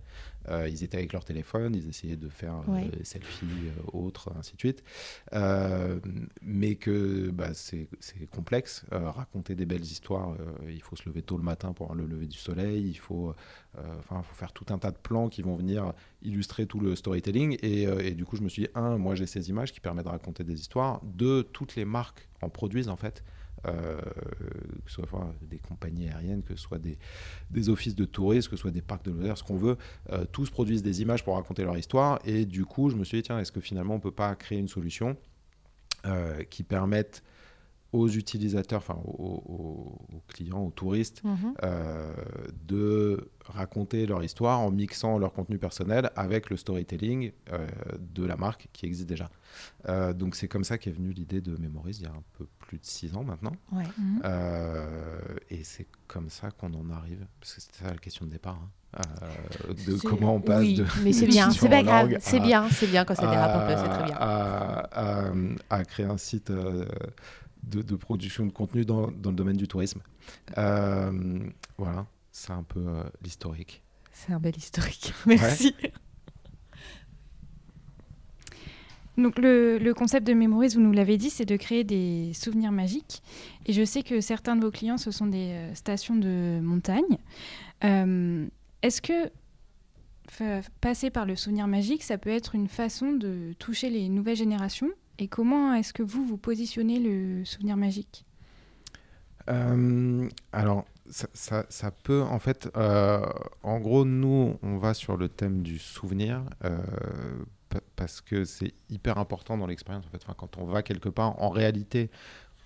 Euh, 0.49 0.69
ils 0.69 0.85
étaient 0.85 0.99
avec 0.99 1.13
leur 1.13 1.25
téléphone, 1.25 1.75
ils 1.75 1.89
essayaient 1.89 2.17
de 2.17 2.29
faire 2.29 2.63
des 2.67 3.01
euh, 3.01 3.05
selfies, 3.05 3.47
euh, 3.47 3.91
autres, 3.93 4.31
ainsi 4.39 4.55
de 4.55 4.59
suite. 4.59 4.85
mais 6.43 6.75
que 6.77 7.31
bah, 7.31 7.55
c'est 7.55 7.89
complexe. 8.31 8.85
raconter 8.91 9.55
des 9.55 9.67
belles 9.67 9.83
histoires, 9.83 10.37
il 10.69 10.83
faut 10.83 10.97
se 10.97 11.09
lever 11.09 11.23
tôt 11.23 11.37
le 11.37 11.43
matin 11.43 11.73
pour 11.73 11.95
le 11.95 12.07
lever 12.07 12.27
du 12.27 12.39
soleil. 12.39 12.89
Il 12.89 12.99
faut, 12.99 13.35
enfin, 13.99 14.23
faut 14.23 14.35
faire 14.35 14.53
tout 14.53 14.67
un 14.71 14.79
tas 14.79 14.91
de 14.91 14.97
plans 14.97 15.29
qui 15.29 15.43
vont 15.43 15.57
venir 15.57 15.93
illustrer 16.23 16.67
tout 16.67 16.81
le 16.81 16.97
storytelling. 16.97 17.57
Et, 17.63 17.83
et 17.83 18.15
du 18.15 18.25
coup, 18.25 18.37
je 18.37 18.43
me 18.43 18.49
suis 18.49 18.63
dit, 18.65 18.69
un, 18.75 18.99
moi 18.99 19.15
j'ai 19.15 19.27
ces 19.27 19.49
images 19.51 19.73
qui 19.73 19.81
permettent 19.81 20.07
de 20.07 20.11
raconter 20.11 20.45
des 20.45 20.61
histoires. 20.61 21.01
Deux, 21.05 21.43
toutes 21.45 21.77
les 21.77 21.85
marques 21.85 22.29
en 22.43 22.49
produisent 22.49 22.89
en 22.89 22.97
fait. 22.97 23.23
Euh, 23.67 24.01
que 24.85 24.91
ce 24.91 25.03
soit 25.07 25.35
des 25.43 25.59
compagnies 25.59 26.09
aériennes, 26.09 26.43
que 26.43 26.55
ce 26.55 26.63
soit 26.63 26.79
des, 26.79 27.69
offices 27.69 27.95
de 27.95 28.05
tourisme, 28.05 28.51
que 28.51 28.57
ce 28.57 28.63
soit 28.63 28.71
des 28.71 28.83
parcs 28.83 29.05
de 29.05 29.11
loisirs, 29.11 29.39
ce 29.39 29.43
qu'on 29.43 29.57
veut, 29.57 29.79
euh, 30.11 30.25
tous 30.31 30.51
produisent 30.51 30.83
des 30.83 31.01
images 31.01 31.25
pour 31.25 31.37
raconter 31.37 31.65
leur 31.65 31.77
histoire. 31.79 32.19
Et 32.25 32.45
du 32.45 32.65
coup, 32.67 32.91
je 32.91 32.97
me 32.97 33.05
suis 33.05 33.19
dit, 33.19 33.23
tiens, 33.23 33.39
est-ce 33.39 33.53
que 33.53 33.61
finalement 33.61 33.95
on 33.95 33.99
ne 33.99 34.03
peut 34.03 34.11
pas 34.11 34.35
créer 34.35 34.59
une 34.59 34.69
solution 34.69 35.17
euh, 36.07 36.43
qui 36.45 36.63
permette 36.63 37.23
aux 37.95 38.09
utilisateurs, 38.09 38.81
enfin 38.81 38.99
aux, 39.05 39.97
clients, 40.27 40.65
aux 40.65 40.73
touristes, 40.73 41.23
mhm. 41.23 41.55
euh, 41.63 42.13
de 42.67 43.31
raconter 43.45 44.05
leur 44.05 44.25
histoire 44.25 44.59
en 44.59 44.73
mixant 44.73 45.17
leur 45.17 45.33
contenu 45.33 45.59
personnel 45.59 46.11
avec 46.17 46.51
le 46.51 46.57
storytelling 46.57 47.31
euh, 47.53 47.65
de 48.01 48.27
la 48.27 48.37
marque 48.37 48.67
qui 48.73 48.87
existe 48.87 49.09
déjà. 49.09 49.31
Euh, 49.89 50.13
donc 50.13 50.35
c'est 50.35 50.49
comme 50.49 50.65
ça 50.65 50.77
qu'est 50.77 50.91
venue 50.91 51.13
l'idée 51.13 51.41
de 51.41 51.57
Memories 51.57 51.99
il 52.01 52.03
y 52.03 52.07
a 52.07 52.11
un 52.11 52.25
peu 52.37 52.47
plus 52.59 52.79
de 52.79 52.85
six 52.85 53.15
ans 53.15 53.23
maintenant. 53.23 53.55
Mhm. 53.71 54.23
et 55.51 55.63
c'est 55.63 55.87
comme 56.09 56.31
ça 56.31 56.51
qu'on 56.51 56.75
en 56.75 56.91
arrive, 56.91 57.25
parce 57.39 57.55
que 57.55 57.61
c'était 57.61 57.85
ça 57.85 57.91
la 57.91 57.99
question 57.99 58.27
de 58.27 58.33
départ. 58.33 58.59
Hein, 58.97 59.01
de 59.87 59.97
comment 59.99 60.37
on 60.37 60.41
passe 60.41 60.61
oui, 60.61 60.75
de 60.77 60.87
mais 61.03 61.13
c'est 61.13 61.27
bien 61.37 61.51
c'est 61.51 61.69
pas 61.69 61.83
grave 61.83 62.15
c'est 62.21 62.39
bien 62.39 62.69
c'est 62.71 62.87
bien 62.87 63.05
quand 63.05 63.17
ça 63.17 63.27
dérape 63.27 63.57
un 63.57 63.67
peu 63.67 63.83
c'est 63.83 63.89
très 63.89 64.05
bien 64.05 64.17
à, 64.21 65.33
à, 65.69 65.85
créer 65.85 66.07
un 66.07 66.17
site 66.17 66.53
de, 67.71 67.97
production 67.97 68.47
de 68.47 68.53
contenu 68.53 68.85
dans, 68.85 69.11
dans, 69.11 69.31
le 69.31 69.37
domaine 69.37 69.57
du 69.57 69.69
tourisme. 69.69 70.01
Euh, 70.59 71.39
voilà, 71.79 72.07
c'est 72.31 72.53
un 72.53 72.63
peu 72.63 72.81
euh, 72.81 73.05
l'historique. 73.23 73.83
C'est 74.13 74.33
un 74.33 74.41
bel 74.41 74.57
historique. 74.57 75.13
Merci. 75.27 75.75
Donc 79.17 79.39
le, 79.39 79.93
concept 79.93 80.27
de 80.27 80.33
Memories, 80.33 80.75
vous 80.75 80.81
nous 80.81 80.93
l'avez 80.93 81.17
dit, 81.17 81.31
c'est 81.31 81.45
de 81.45 81.57
créer 81.57 81.85
des 81.85 82.33
souvenirs 82.35 82.73
magiques. 82.73 83.23
Et 83.67 83.73
je 83.73 83.85
sais 83.85 84.03
que 84.03 84.21
certains 84.21 84.57
de 84.57 84.65
vos 84.65 84.71
clients, 84.71 84.99
ce 84.99 85.11
sont 85.11 85.27
des 85.27 85.53
euh, 85.53 85.75
stations 85.75 86.17
de 86.17 86.61
montagne. 86.61 87.19
Euh, 87.85 88.47
est-ce 88.83 89.01
que 89.01 89.31
passer 90.81 91.11
par 91.11 91.27
le 91.27 91.37
souvenir 91.37 91.69
magique, 91.69 92.03
ça 92.03 92.19
peut 92.19 92.31
être 92.31 92.55
une 92.55 92.67
façon 92.67 93.13
de 93.13 93.53
toucher 93.59 93.89
les 93.89 94.09
nouvelles 94.09 94.37
générations? 94.37 94.91
Et 95.19 95.29
comment 95.29 95.75
est-ce 95.75 95.93
que 95.93 96.03
vous, 96.03 96.25
vous 96.27 96.37
positionnez 96.37 96.99
le 96.99 97.45
souvenir 97.45 97.77
magique? 97.77 98.25
Euh, 99.49 100.29
Alors, 100.53 100.85
ça, 101.09 101.67
ça, 101.69 101.91
peut, 101.91 102.23
en 102.23 102.39
fait, 102.39 102.69
en 102.75 103.79
gros, 103.81 104.05
nous, 104.05 104.57
on 104.63 104.79
va 104.79 104.95
sur 104.95 105.17
le 105.17 105.29
thème 105.29 105.63
du 105.63 105.79
souvenir 105.79 106.43
parce 107.97 108.21
que 108.21 108.45
c'est 108.45 108.73
hyper 108.91 109.19
important 109.19 109.57
dans 109.57 109.67
l'expérience. 109.67 110.05
En 110.07 110.11
fait. 110.11 110.25
Quand 110.37 110.59
on 110.59 110.65
va 110.65 110.83
quelque 110.83 111.09
part, 111.09 111.41
en 111.43 111.51
réalité, 111.51 112.11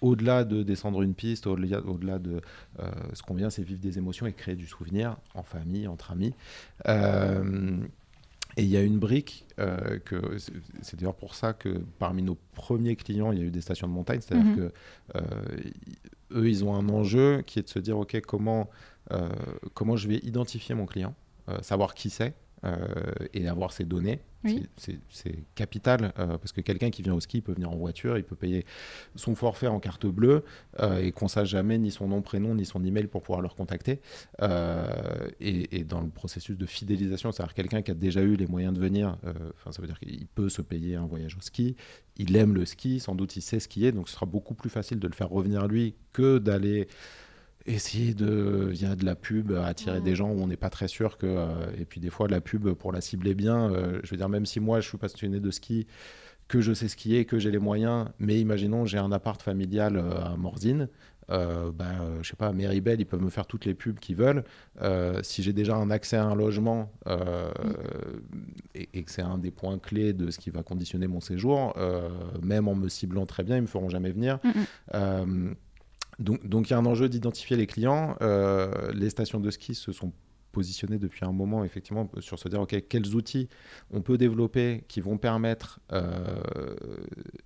au-delà 0.00 0.45
de 0.45 0.62
descendre 0.62 1.02
une 1.02 1.14
piste, 1.14 1.47
au-delà, 1.47 2.19
de 2.19 2.40
euh, 2.78 2.90
ce 3.12 3.23
qu'on 3.23 3.35
vient, 3.35 3.50
c'est 3.50 3.62
vivre 3.62 3.81
des 3.81 3.99
émotions 3.99 4.26
et 4.26 4.33
créer 4.33 4.55
du 4.55 4.67
souvenir 4.67 5.17
en 5.35 5.43
famille, 5.43 5.88
entre 5.88 6.12
amis. 6.12 6.35
Euh, 6.87 7.78
et 8.59 8.62
il 8.62 8.69
y 8.69 8.77
a 8.77 8.83
une 8.83 8.99
brique, 8.99 9.47
euh, 9.61 10.00
que 10.00 10.37
c'est 10.83 10.97
d'ailleurs 10.97 11.15
pour 11.15 11.37
ça 11.37 11.53
que 11.53 11.81
parmi 12.00 12.23
nos 12.23 12.37
premiers 12.55 12.97
clients, 12.97 13.31
il 13.31 13.38
y 13.38 13.43
a 13.43 13.45
eu 13.45 13.50
des 13.50 13.61
stations 13.61 13.87
de 13.87 13.93
montagne. 13.93 14.21
C'est-à-dire 14.21 14.47
mhm. 14.47 14.57
que 14.57 14.73
eux, 16.33 16.49
ils 16.49 16.65
ont 16.65 16.75
un 16.75 16.88
enjeu 16.88 17.43
qui 17.47 17.61
est 17.61 17.62
de 17.62 17.69
se 17.69 17.79
dire, 17.79 17.97
OK, 17.97 18.21
comment, 18.23 18.69
comment 19.75 19.97
je 19.97 20.09
vais 20.09 20.17
identifier 20.25 20.75
mon 20.75 20.87
client, 20.87 21.15
savoir 21.62 21.95
qui 21.95 22.11
c'est, 22.11 22.35
euh, 22.35 22.48
et 23.33 23.49
avoir 23.49 23.73
ces 23.73 23.85
données. 23.85 24.21
C'est 24.77 25.45
capital 25.55 26.12
euh, 26.19 26.38
parce 26.38 26.53
que 26.53 26.61
quelqu'un 26.61 26.91
qui 26.91 27.03
vient 27.03 27.15
au 27.15 27.21
ski 27.21 27.41
peut 27.41 27.53
venir 27.53 27.71
en 27.71 27.77
voiture, 27.77 28.17
il 28.17 28.25
peut 28.25 28.37
payer 28.37 28.65
son 29.17 29.35
forfait 29.35 29.67
en 29.67 29.81
carte 29.81 30.07
bleue 30.07 30.45
euh, 30.79 30.99
et 30.99 31.11
qu'on 31.11 31.27
sache 31.29 31.49
jamais 31.49 31.77
ni 31.77 31.91
son 31.91 32.07
nom, 32.07 32.23
prénom, 32.23 32.55
ni 32.55 32.65
son 32.65 32.85
email 32.85 33.09
pour 33.09 33.23
pouvoir 33.23 33.41
le 33.41 33.49
recontacter. 33.49 34.00
Et, 35.41 35.85
dans 35.85 36.00
le 36.00 36.11
processus 36.11 36.57
de 36.57 36.67
fidélisation, 36.67 37.33
c'est-à-dire 37.33 37.55
quelqu'un 37.55 37.83
qui 37.83 37.91
a 37.91 37.95
déjà 37.95 38.21
eu 38.23 38.37
les 38.37 38.47
moyens 38.47 38.75
de 38.75 38.81
venir, 38.81 39.17
enfin 39.55 39.73
ça 39.73 39.81
veut 39.81 39.88
dire 39.88 39.99
qu'il 39.99 40.27
peut 40.27 40.49
se 40.49 40.62
payer 40.62 40.97
un 40.97 41.07
voyage 41.07 41.37
au 41.37 41.41
ski, 41.41 41.77
il 42.17 42.37
aime 42.37 42.55
le 42.55 42.65
ski, 42.65 43.00
sans 43.00 43.15
doute 43.15 43.37
il 43.37 43.43
sait 43.43 43.61
skier, 43.61 43.93
donc 43.93 44.09
ce 44.09 44.15
sera 44.15 44.27
beaucoup 44.27 44.55
plus 44.55 44.71
facile 44.71 44.99
de 44.99 45.07
le 45.07 45.15
faire 45.15 45.31
revenir 45.31 45.67
lui 45.67 45.95
que 46.12 46.38
d'aller 46.38 46.88
essayer 47.67 48.15
de 48.15 48.69
via 48.71 48.97
de 48.97 49.05
la 49.05 49.15
pub 49.15 49.53
attirer 49.53 50.00
des 50.00 50.15
gens 50.15 50.31
où 50.31 50.41
on 50.41 50.47
n'est 50.47 50.57
pas 50.57 50.71
très 50.71 50.88
sûr 50.88 51.19
que 51.19 51.27
euh, 51.27 51.49
et 51.79 51.85
puis 51.85 52.00
des 52.00 52.11
fois 52.11 52.29
la 52.29 52.41
pub 52.41 52.73
pour 52.73 52.93
la 52.93 53.00
cibler 53.00 53.35
bien 53.35 53.71
euh, 53.71 54.00
je 54.03 54.11
veux 54.11 54.17
dire 54.17 54.29
même 54.29 54.47
si 54.47 54.61
moi 54.61 54.81
je 54.81 54.88
suis 54.88 54.99
passionné 54.99 55.41
de 55.41 55.50
ski 55.50 55.87
que 56.49 56.61
je 56.61 56.73
sais 56.73 56.88
skier 56.88 57.25
que 57.27 57.38
j'ai 57.38 57.50
les 57.50 57.59
moyens 57.59 58.07
mais 58.19 58.41
imaginons 58.41 58.87
j'ai 58.87 58.99
un 58.99 59.12
appart 59.12 59.41
familial 59.43 59.97
euh, 59.97 60.25
à 60.25 60.37
Morzine 60.37 60.88
euh, 61.31 61.71
ben, 61.73 62.23
je 62.23 62.31
sais 62.31 62.37
pas, 62.37 62.53
Bell, 62.53 63.00
ils 63.00 63.05
peuvent 63.05 63.21
me 63.21 63.29
faire 63.29 63.47
toutes 63.47 63.67
les 63.67 63.75
pubs 63.75 63.99
qu'ils 63.99 64.17
veulent. 64.17 64.45
si 65.23 65.43
j'ai 65.43 65.53
déjà 65.53 65.77
un 65.77 65.91
accès 65.91 66.17
à 66.17 66.25
un 66.25 66.35
logement 66.35 66.91
mm. 67.05 67.12
et, 68.75 69.03
que 69.03 69.11
c'est 69.11 69.21
un 69.21 69.37
des 69.37 69.50
points 69.50 69.79
clés 69.79 70.15
de 70.15 70.31
ce 70.31 70.38
qui 70.38 70.49
va 70.49 70.62
conditionner 70.62 71.07
mon 71.07 71.21
séjour, 71.21 71.77
même 72.43 72.67
en 72.67 72.75
me 72.75 72.88
ciblant 72.88 73.27
très 73.27 73.43
bien, 73.43 73.57
ils 73.57 73.61
me 73.61 73.67
feront 73.67 73.91
jamais 73.91 74.11
venir. 74.11 74.38
Mm, 74.95 75.53
Donc, 76.19 76.69
il 76.69 76.71
y 76.71 76.75
a 76.75 76.79
un 76.79 76.87
enjeu 76.87 77.09
d'identifier 77.09 77.57
les 77.57 77.67
clients. 77.67 78.17
Euh, 78.23 78.91
les 78.93 79.11
stations 79.11 79.41
de 79.41 79.51
ski 79.51 79.75
se 79.75 79.93
sont 79.93 80.13
positionnées 80.53 80.99
depuis 80.99 81.25
un 81.25 81.33
moment, 81.33 81.63
effectivement, 81.63 82.11
sur 82.19 82.39
se 82.39 82.49
dire, 82.49 82.67
quels 82.67 83.15
outils 83.15 83.49
on 83.93 84.03
peut 84.03 84.19
développer 84.19 84.85
qui 84.89 85.01
vont 85.01 85.19
permettre 85.19 85.79
euh, 85.93 86.75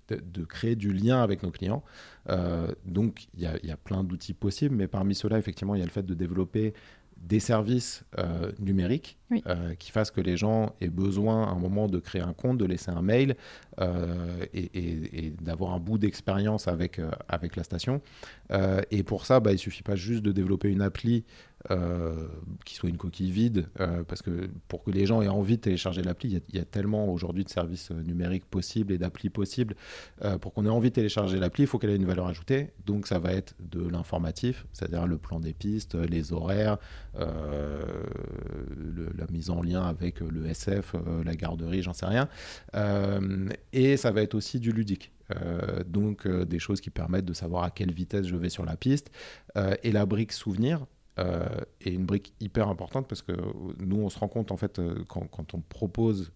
de, 0.07 0.45
créer 0.45 0.75
du 0.75 0.93
lien 0.93 1.21
avec 1.21 1.43
nos 1.43 1.51
clients. 1.51 1.83
Euh, 2.29 2.67
donc, 2.85 3.27
il 3.35 3.41
y, 3.41 3.71
a 3.71 3.77
plein 3.77 4.03
d'outils 4.03 4.33
possibles, 4.33 4.75
mais 4.75 4.87
parmi 4.87 5.13
ceux-là, 5.13 5.37
effectivement, 5.37 5.75
il 5.75 5.79
y 5.79 5.83
a 5.83 5.85
le 5.85 5.91
fait 5.91 6.05
de 6.05 6.13
développer 6.13 6.73
des 7.17 7.39
services 7.39 8.03
euh, 8.17 8.51
euh, 9.47 9.75
qui 9.75 9.91
fassent 9.91 10.11
que 10.11 10.21
les 10.21 10.37
gens 10.37 10.75
aient 10.81 10.87
besoin 10.87 11.47
à 11.47 11.51
un 11.51 11.55
moment 11.55 11.87
de 11.87 11.99
créer 11.99 12.21
un 12.21 12.33
compte, 12.33 12.57
de 12.57 12.65
laisser 12.65 12.91
un 12.91 13.01
mail 13.01 13.35
euh, 13.79 14.45
et, 14.53 15.33
d'avoir 15.41 15.73
un 15.73 15.79
bout 15.79 15.97
d'expérience 15.97 16.67
avec, 16.67 16.99
avec 17.27 17.55
la 17.55 17.63
station. 17.63 18.01
et 18.91 19.03
pour 19.03 19.25
ça, 19.25 19.39
bah, 19.39 19.51
il 19.51 19.55
ne 19.55 19.59
suffit 19.59 19.83
pas 19.83 19.95
juste 19.95 20.23
de 20.23 20.31
développer 20.31 20.69
une 20.69 20.81
appli 20.81 21.23
qui 22.65 22.75
soit 22.75 22.89
une 22.89 22.97
coquille 22.97 23.31
vide, 23.31 23.67
parce 24.07 24.21
que 24.21 24.49
pour 24.67 24.83
que 24.83 24.91
les 24.91 25.05
gens 25.05 25.21
aient 25.21 25.29
envie 25.29 25.55
de 25.55 25.61
télécharger 25.61 26.01
l'appli, 26.01 26.41
il 26.49 26.55
y, 26.55 26.59
a 26.59 26.65
tellement 26.65 27.07
aujourd'hui 27.11 27.45
de 27.45 27.49
services 27.49 27.91
numériques 27.91 28.45
possibles 28.45 28.91
et 28.91 28.97
d'applis 28.97 29.29
possibles. 29.29 29.75
pour 30.41 30.53
qu'on 30.53 30.65
ait 30.65 30.69
envie 30.69 30.89
de 30.89 30.95
télécharger 30.95 31.39
l'appli, 31.39 31.63
il 31.63 31.67
faut 31.67 31.79
qu'elle 31.79 31.91
ait 31.91 31.95
une 31.95 32.05
valeur 32.05 32.27
ajoutée. 32.27 32.71
Donc 32.85 33.07
ça 33.07 33.19
va 33.19 33.31
être 33.31 33.55
de 33.59 33.87
l'informatif, 33.87 34.65
c'est-à-dire 34.73 35.07
le 35.07 35.17
plan 35.17 35.39
des 35.39 35.53
pistes, 35.53 35.95
les 35.95 36.33
horaires, 36.33 36.77
euh, 37.19 37.81
mise 39.31 39.49
en 39.49 39.61
lien 39.61 39.83
avec 39.83 40.19
le 40.19 40.45
SF, 40.47 40.95
euh, 40.95 41.23
la 41.23 41.35
garderie, 41.35 41.81
j'en 41.81 41.93
sais 41.93 42.05
rien. 42.05 42.27
Euh, 42.75 43.49
et 43.71 43.97
ça 43.97 44.11
va 44.11 44.21
être 44.21 44.35
aussi 44.35 44.59
du 44.59 44.71
ludique. 44.71 45.11
donc 45.87 46.27
des 46.27 46.59
choses 46.59 46.79
qui 46.79 46.91
permettent 46.91 47.25
de 47.25 47.33
savoir 47.33 47.63
à 47.63 47.71
quelle 47.71 47.91
vitesse 47.91 48.27
je 48.27 48.35
vais 48.35 48.49
sur 48.49 48.65
la 48.65 48.75
piste. 48.75 49.09
et 49.81 49.91
la 49.91 50.05
brique 50.05 50.31
souvenir, 50.31 50.85
euh, 51.19 51.45
est 51.81 51.91
une 51.91 52.05
brique 52.05 52.33
hyper 52.39 52.67
importante 52.69 53.07
parce 53.07 53.21
que 53.21 53.33
nous, 53.79 53.97
on 53.97 54.09
se 54.09 54.17
rend 54.19 54.27
compte 54.27 54.51
en 54.51 54.57
fait 54.57 54.81
quand, 55.07 55.27
quand 55.27 55.53
on 55.53 55.61
propose 55.61 56.31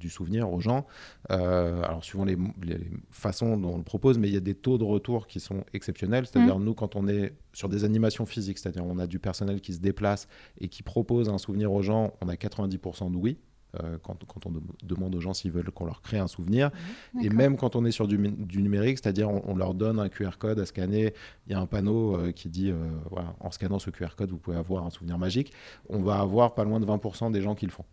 du 0.00 0.08
souvenir 0.08 0.50
aux 0.50 0.60
gens, 0.60 0.86
alors 1.28 2.02
suivant 2.02 2.24
les, 2.24 2.38
les, 2.62 2.80
façons 3.10 3.58
dont 3.58 3.74
on 3.74 3.76
le 3.76 3.82
propose, 3.82 4.16
mais 4.16 4.28
il 4.28 4.32
y 4.32 4.38
a 4.38 4.40
des 4.40 4.54
taux 4.54 4.78
de 4.78 4.84
retour 4.84 5.26
qui 5.26 5.40
sont 5.40 5.62
exceptionnels. 5.74 6.26
C'est-à-dire 6.26 6.58
mmh. 6.58 6.64
nous, 6.64 6.72
quand 6.72 6.96
on 6.96 7.06
est 7.06 7.34
sur 7.52 7.68
des 7.68 7.84
animations 7.84 8.24
physiques, 8.24 8.56
c'est-à-dire 8.58 8.86
on 8.86 8.98
a 8.98 9.06
du 9.06 9.18
personnel 9.18 9.60
qui 9.60 9.74
se 9.74 9.80
déplace 9.80 10.26
et 10.58 10.68
qui 10.68 10.82
propose 10.82 11.28
un 11.28 11.36
souvenir 11.36 11.70
aux 11.70 11.82
gens, 11.82 12.14
on 12.22 12.28
a 12.30 12.34
90% 12.34 13.12
de 13.12 13.16
oui. 13.16 13.36
Euh, 13.82 13.98
quand, 14.02 14.24
quand, 14.24 14.46
on 14.46 14.52
demande 14.82 15.14
aux 15.14 15.20
gens 15.20 15.34
s'ils 15.34 15.52
veulent 15.52 15.70
qu'on 15.70 15.84
leur 15.84 16.00
crée 16.00 16.18
un 16.18 16.26
souvenir. 16.26 16.70
Mmh, 17.12 17.20
et 17.24 17.28
même 17.28 17.58
quand 17.58 17.76
on 17.76 17.84
est 17.84 17.90
sur 17.90 18.08
du, 18.08 18.16
du 18.16 18.62
numérique, 18.62 18.98
c'est-à-dire 18.98 19.28
on, 19.28 19.54
leur 19.56 19.74
donne 19.74 20.00
un 20.00 20.08
QR 20.08 20.38
code 20.38 20.58
à 20.58 20.64
scanner, 20.64 21.12
il 21.46 21.52
y 21.52 21.54
a 21.54 21.60
un 21.60 21.66
panneau 21.66 22.16
euh, 22.16 22.32
qui 22.32 22.48
dit, 22.48 22.70
euh, 22.70 22.76
voilà, 23.10 23.34
en 23.40 23.50
scannant 23.50 23.78
ce 23.78 23.90
QR 23.90 24.16
code, 24.16 24.30
vous 24.30 24.38
pouvez 24.38 24.56
avoir 24.56 24.86
un 24.86 24.90
souvenir 24.90 25.18
magique, 25.18 25.52
on 25.90 26.00
va 26.00 26.18
avoir 26.18 26.54
pas 26.54 26.64
loin 26.64 26.80
de 26.80 26.86
20% 26.86 27.30
des 27.30 27.42
gens 27.42 27.54
qui 27.54 27.66
le 27.66 27.72
font. 27.72 27.84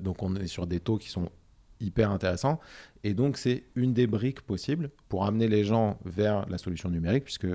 donc 0.00 0.22
on 0.22 0.34
est 0.36 0.46
sur 0.46 0.66
des 0.66 0.80
taux 0.80 0.96
qui 0.96 1.10
sont 1.10 1.28
hyper 1.78 2.10
intéressants. 2.10 2.60
Et 3.04 3.12
donc, 3.12 3.36
c'est 3.36 3.64
une 3.74 3.92
des 3.92 4.06
briques 4.06 4.40
possibles 4.40 4.90
pour 5.10 5.26
amener 5.26 5.48
les 5.48 5.64
gens 5.64 5.98
vers 6.06 6.48
la 6.48 6.56
solution 6.56 6.88
numérique, 6.88 7.24
puisque, 7.24 7.46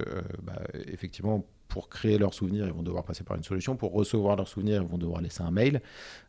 bah, 0.43 0.61
effectivement, 0.87 1.45
pour 1.67 1.89
créer 1.89 2.17
leurs 2.17 2.33
souvenirs, 2.33 2.65
ils 2.67 2.73
vont 2.73 2.83
devoir 2.83 3.03
passer 3.03 3.23
par 3.23 3.35
une 3.35 3.43
solution. 3.43 3.75
Pour 3.75 3.93
recevoir 3.93 4.35
leurs 4.35 4.47
souvenirs, 4.47 4.81
ils 4.81 4.87
vont 4.87 4.97
devoir 4.97 5.21
laisser 5.21 5.41
un 5.41 5.51
mail. 5.51 5.81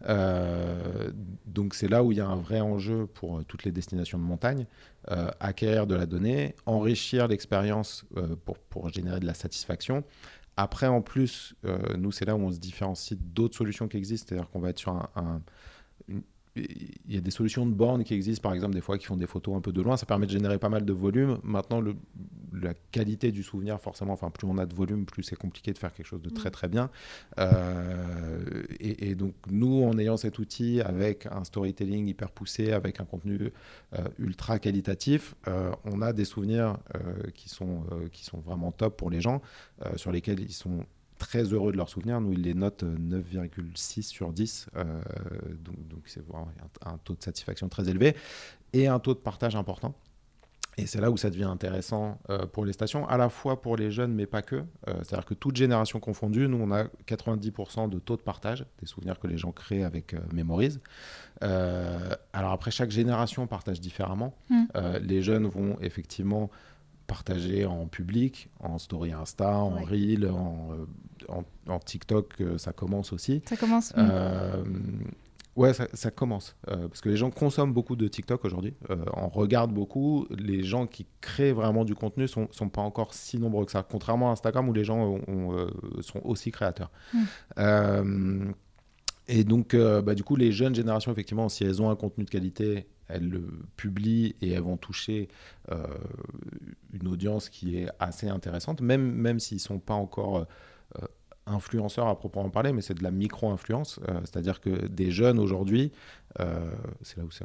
Euh, 0.08 1.10
donc 1.46 1.74
c'est 1.74 1.88
là 1.88 2.02
où 2.02 2.12
il 2.12 2.18
y 2.18 2.20
a 2.20 2.26
un 2.26 2.36
vrai 2.36 2.60
enjeu 2.60 3.06
pour 3.06 3.38
euh, 3.38 3.44
toutes 3.46 3.64
les 3.64 3.72
destinations 3.72 4.18
de 4.18 4.24
montagne. 4.24 4.66
Euh, 5.10 5.30
acquérir 5.38 5.86
de 5.86 5.94
la 5.94 6.06
donnée, 6.06 6.56
enrichir 6.66 7.28
l'expérience 7.28 8.04
pour, 8.44 8.58
pour, 8.58 8.88
générer 8.88 9.20
de 9.20 9.26
la 9.26 9.34
satisfaction. 9.34 10.02
Après, 10.56 10.86
en 10.86 11.02
plus, 11.02 11.54
nous, 11.96 12.10
c'est 12.10 12.24
là 12.24 12.34
où 12.34 12.40
on 12.40 12.50
se 12.50 12.58
différencie 12.58 13.16
d'autres 13.20 13.54
solutions 13.54 13.88
qui 13.88 13.98
existent. 13.98 14.28
C'est-à-dire 14.28 14.50
qu'on 14.50 14.58
va 14.58 14.70
être 14.70 14.78
sur 14.78 14.92
un, 14.92 15.42
il 16.56 17.14
y 17.14 17.18
a 17.18 17.20
des 17.20 17.30
solutions 17.30 17.66
de 17.66 17.72
bornes 17.72 18.04
qui 18.04 18.14
existent, 18.14 18.42
par 18.42 18.54
exemple, 18.54 18.74
des 18.74 18.80
fois 18.80 18.98
qui 18.98 19.06
font 19.06 19.16
des 19.16 19.26
photos 19.26 19.56
un 19.56 19.60
peu 19.60 19.72
de 19.72 19.82
loin. 19.82 19.96
Ça 19.96 20.06
permet 20.06 20.26
de 20.26 20.32
générer 20.32 20.58
pas 20.58 20.68
mal 20.68 20.84
de 20.84 20.92
volume. 20.92 21.38
Maintenant, 21.42 21.80
le, 21.80 21.94
la 22.52 22.74
qualité 22.90 23.32
du 23.32 23.42
souvenir, 23.42 23.80
forcément, 23.80 24.12
enfin, 24.12 24.30
plus 24.30 24.46
on 24.46 24.58
a 24.58 24.66
de 24.66 24.74
volume, 24.74 25.04
plus 25.04 25.22
c'est 25.22 25.36
compliqué 25.36 25.72
de 25.72 25.78
faire 25.78 25.92
quelque 25.92 26.06
chose 26.06 26.22
de 26.22 26.30
très, 26.30 26.48
mm. 26.48 26.52
très 26.52 26.68
bien. 26.68 26.90
Euh, 27.38 28.62
et, 28.80 29.14
donc, 29.14 29.34
nous, 29.50 29.84
en 29.84 29.98
ayant 29.98 30.16
cet 30.16 30.38
outil 30.38 30.80
avec 30.80 31.26
un 31.26 31.44
storytelling 31.44 32.06
hyper 32.06 32.30
poussé, 32.30 32.72
avec 32.72 33.00
un 33.00 33.04
contenu 33.04 33.52
euh, 33.94 34.04
ultra 34.18 34.58
qualitatif, 34.58 35.34
euh, 35.48 35.72
on 35.84 36.02
a 36.02 36.12
des 36.12 36.24
souvenirs 36.24 36.78
qui, 37.34 37.48
sont, 37.48 37.84
qui 38.12 38.24
sont 38.24 38.38
vraiment 38.38 38.72
top 38.72 38.96
pour 38.96 39.10
les 39.10 39.20
gens, 39.20 39.42
sur 39.96 40.12
lesquels 40.12 40.40
ils 40.40 40.52
sont 40.52 40.84
très 41.18 41.42
heureux 41.44 41.72
de 41.72 41.76
leurs 41.76 41.88
souvenirs. 41.88 42.20
Nous, 42.20 42.32
ils 42.32 42.42
les 42.42 42.54
notent 42.54 42.84
9,6 42.84 44.02
sur 44.02 44.32
10. 44.32 44.68
donc, 45.64 45.88
donc 45.88 46.00
c'est 46.06 46.22
un, 46.34 46.90
un, 46.92 46.98
taux 46.98 47.14
de 47.14 47.22
satisfaction 47.22 47.68
très 47.68 47.88
élevé 47.88 48.16
et 48.72 48.86
un 48.86 48.98
taux 48.98 49.14
de 49.14 49.18
partage 49.18 49.56
important. 49.56 49.94
Et 50.78 50.84
c'est 50.84 51.00
là 51.00 51.10
où 51.10 51.16
ça 51.16 51.30
devient 51.30 51.44
intéressant 51.44 52.18
euh, 52.28 52.44
pour 52.44 52.66
les 52.66 52.72
stations, 52.74 53.08
à 53.08 53.16
la 53.16 53.30
fois 53.30 53.62
pour 53.62 53.76
les 53.76 53.90
jeunes, 53.90 54.12
mais 54.12 54.26
pas 54.26 54.42
que. 54.42 54.56
Euh, 54.56 54.62
c'est-à-dire 54.98 55.24
que 55.24 55.32
toute 55.32 55.56
génération 55.56 56.00
confondue, 56.00 56.48
nous, 56.48 56.58
on 56.58 56.70
a 56.70 56.84
90% 57.06 57.88
de 57.88 57.98
taux 57.98 58.16
de 58.16 58.22
partage, 58.22 58.66
des 58.80 58.86
souvenirs 58.86 59.18
que 59.18 59.26
les 59.26 59.38
gens 59.38 59.52
créent 59.52 59.84
avec 59.84 60.12
euh, 60.12 60.18
Memories. 60.34 60.78
alors 61.40 62.52
après, 62.52 62.70
chaque 62.70 62.90
génération 62.90 63.46
partage 63.46 63.80
différemment. 63.80 64.34
Mm. 64.50 64.64
les 65.02 65.22
jeunes 65.22 65.46
vont 65.46 65.76
effectivement 65.80 66.50
partager 67.06 67.64
en 67.66 67.86
public, 67.86 68.50
en 68.60 68.78
story 68.78 69.12
Insta, 69.12 69.56
en 69.56 69.82
Reel, 69.84 70.28
en, 70.28 70.86
en, 71.68 71.78
TikTok, 71.78 72.42
ça 72.58 72.72
commence 72.72 73.12
aussi. 73.12 73.42
Ça 73.48 73.56
commence. 73.56 73.92
Ouais, 75.56 75.72
ça, 75.72 76.10
commence. 76.10 76.54
parce 76.66 77.00
que 77.00 77.08
les 77.08 77.16
gens 77.16 77.30
consomment 77.30 77.72
beaucoup 77.72 77.96
de 77.96 78.08
TikTok 78.08 78.44
aujourd'hui. 78.44 78.74
on 79.14 79.28
regarde 79.28 79.72
beaucoup. 79.72 80.26
Les 80.30 80.62
gens 80.62 80.86
qui 80.86 81.06
créent 81.22 81.52
vraiment 81.52 81.86
du 81.86 81.94
contenu 81.94 82.24
ne 82.24 82.26
sont, 82.26 82.48
sont, 82.50 82.68
pas 82.68 82.82
encore 82.82 83.14
si 83.14 83.38
nombreux 83.38 83.64
que 83.64 83.72
ça. 83.72 83.82
Contrairement 83.82 84.28
à 84.28 84.32
Instagram 84.32 84.68
où 84.68 84.74
les 84.74 84.84
gens 84.84 85.18
sont 86.00 86.20
aussi 86.24 86.50
créateurs. 86.50 86.90
Mmh. 87.14 88.52
Et 89.28 89.44
donc, 89.44 89.74
bah, 89.74 90.14
du 90.14 90.22
coup, 90.22 90.36
les 90.36 90.52
jeunes 90.52 90.74
générations, 90.74 91.12
effectivement, 91.12 91.48
si 91.48 91.64
elles 91.64 91.82
ont 91.82 91.90
un 91.90 91.96
contenu 91.96 92.24
de 92.24 92.30
qualité 92.30 92.86
elles 93.08 93.28
le 93.28 93.42
publient 93.76 94.34
et 94.40 94.50
elles 94.52 94.62
vont 94.62 94.76
toucher 94.76 95.28
euh, 95.70 95.86
une 96.92 97.08
audience 97.08 97.48
qui 97.48 97.78
est 97.78 97.88
assez 97.98 98.28
intéressante, 98.28 98.80
même, 98.80 99.12
même 99.12 99.40
s'ils 99.40 99.56
ne 99.56 99.60
sont 99.60 99.78
pas 99.78 99.94
encore 99.94 100.46
euh, 100.98 101.06
influenceurs 101.46 102.08
à 102.08 102.18
proprement 102.18 102.50
parler, 102.50 102.72
mais 102.72 102.82
c'est 102.82 102.94
de 102.94 103.02
la 103.02 103.10
micro-influence. 103.10 104.00
Euh, 104.08 104.20
c'est-à-dire 104.20 104.60
que 104.60 104.86
des 104.86 105.10
jeunes 105.10 105.38
aujourd'hui, 105.38 105.92
c'est 107.02 107.16
là 107.16 107.24
où 107.24 107.30
c'est 107.30 107.44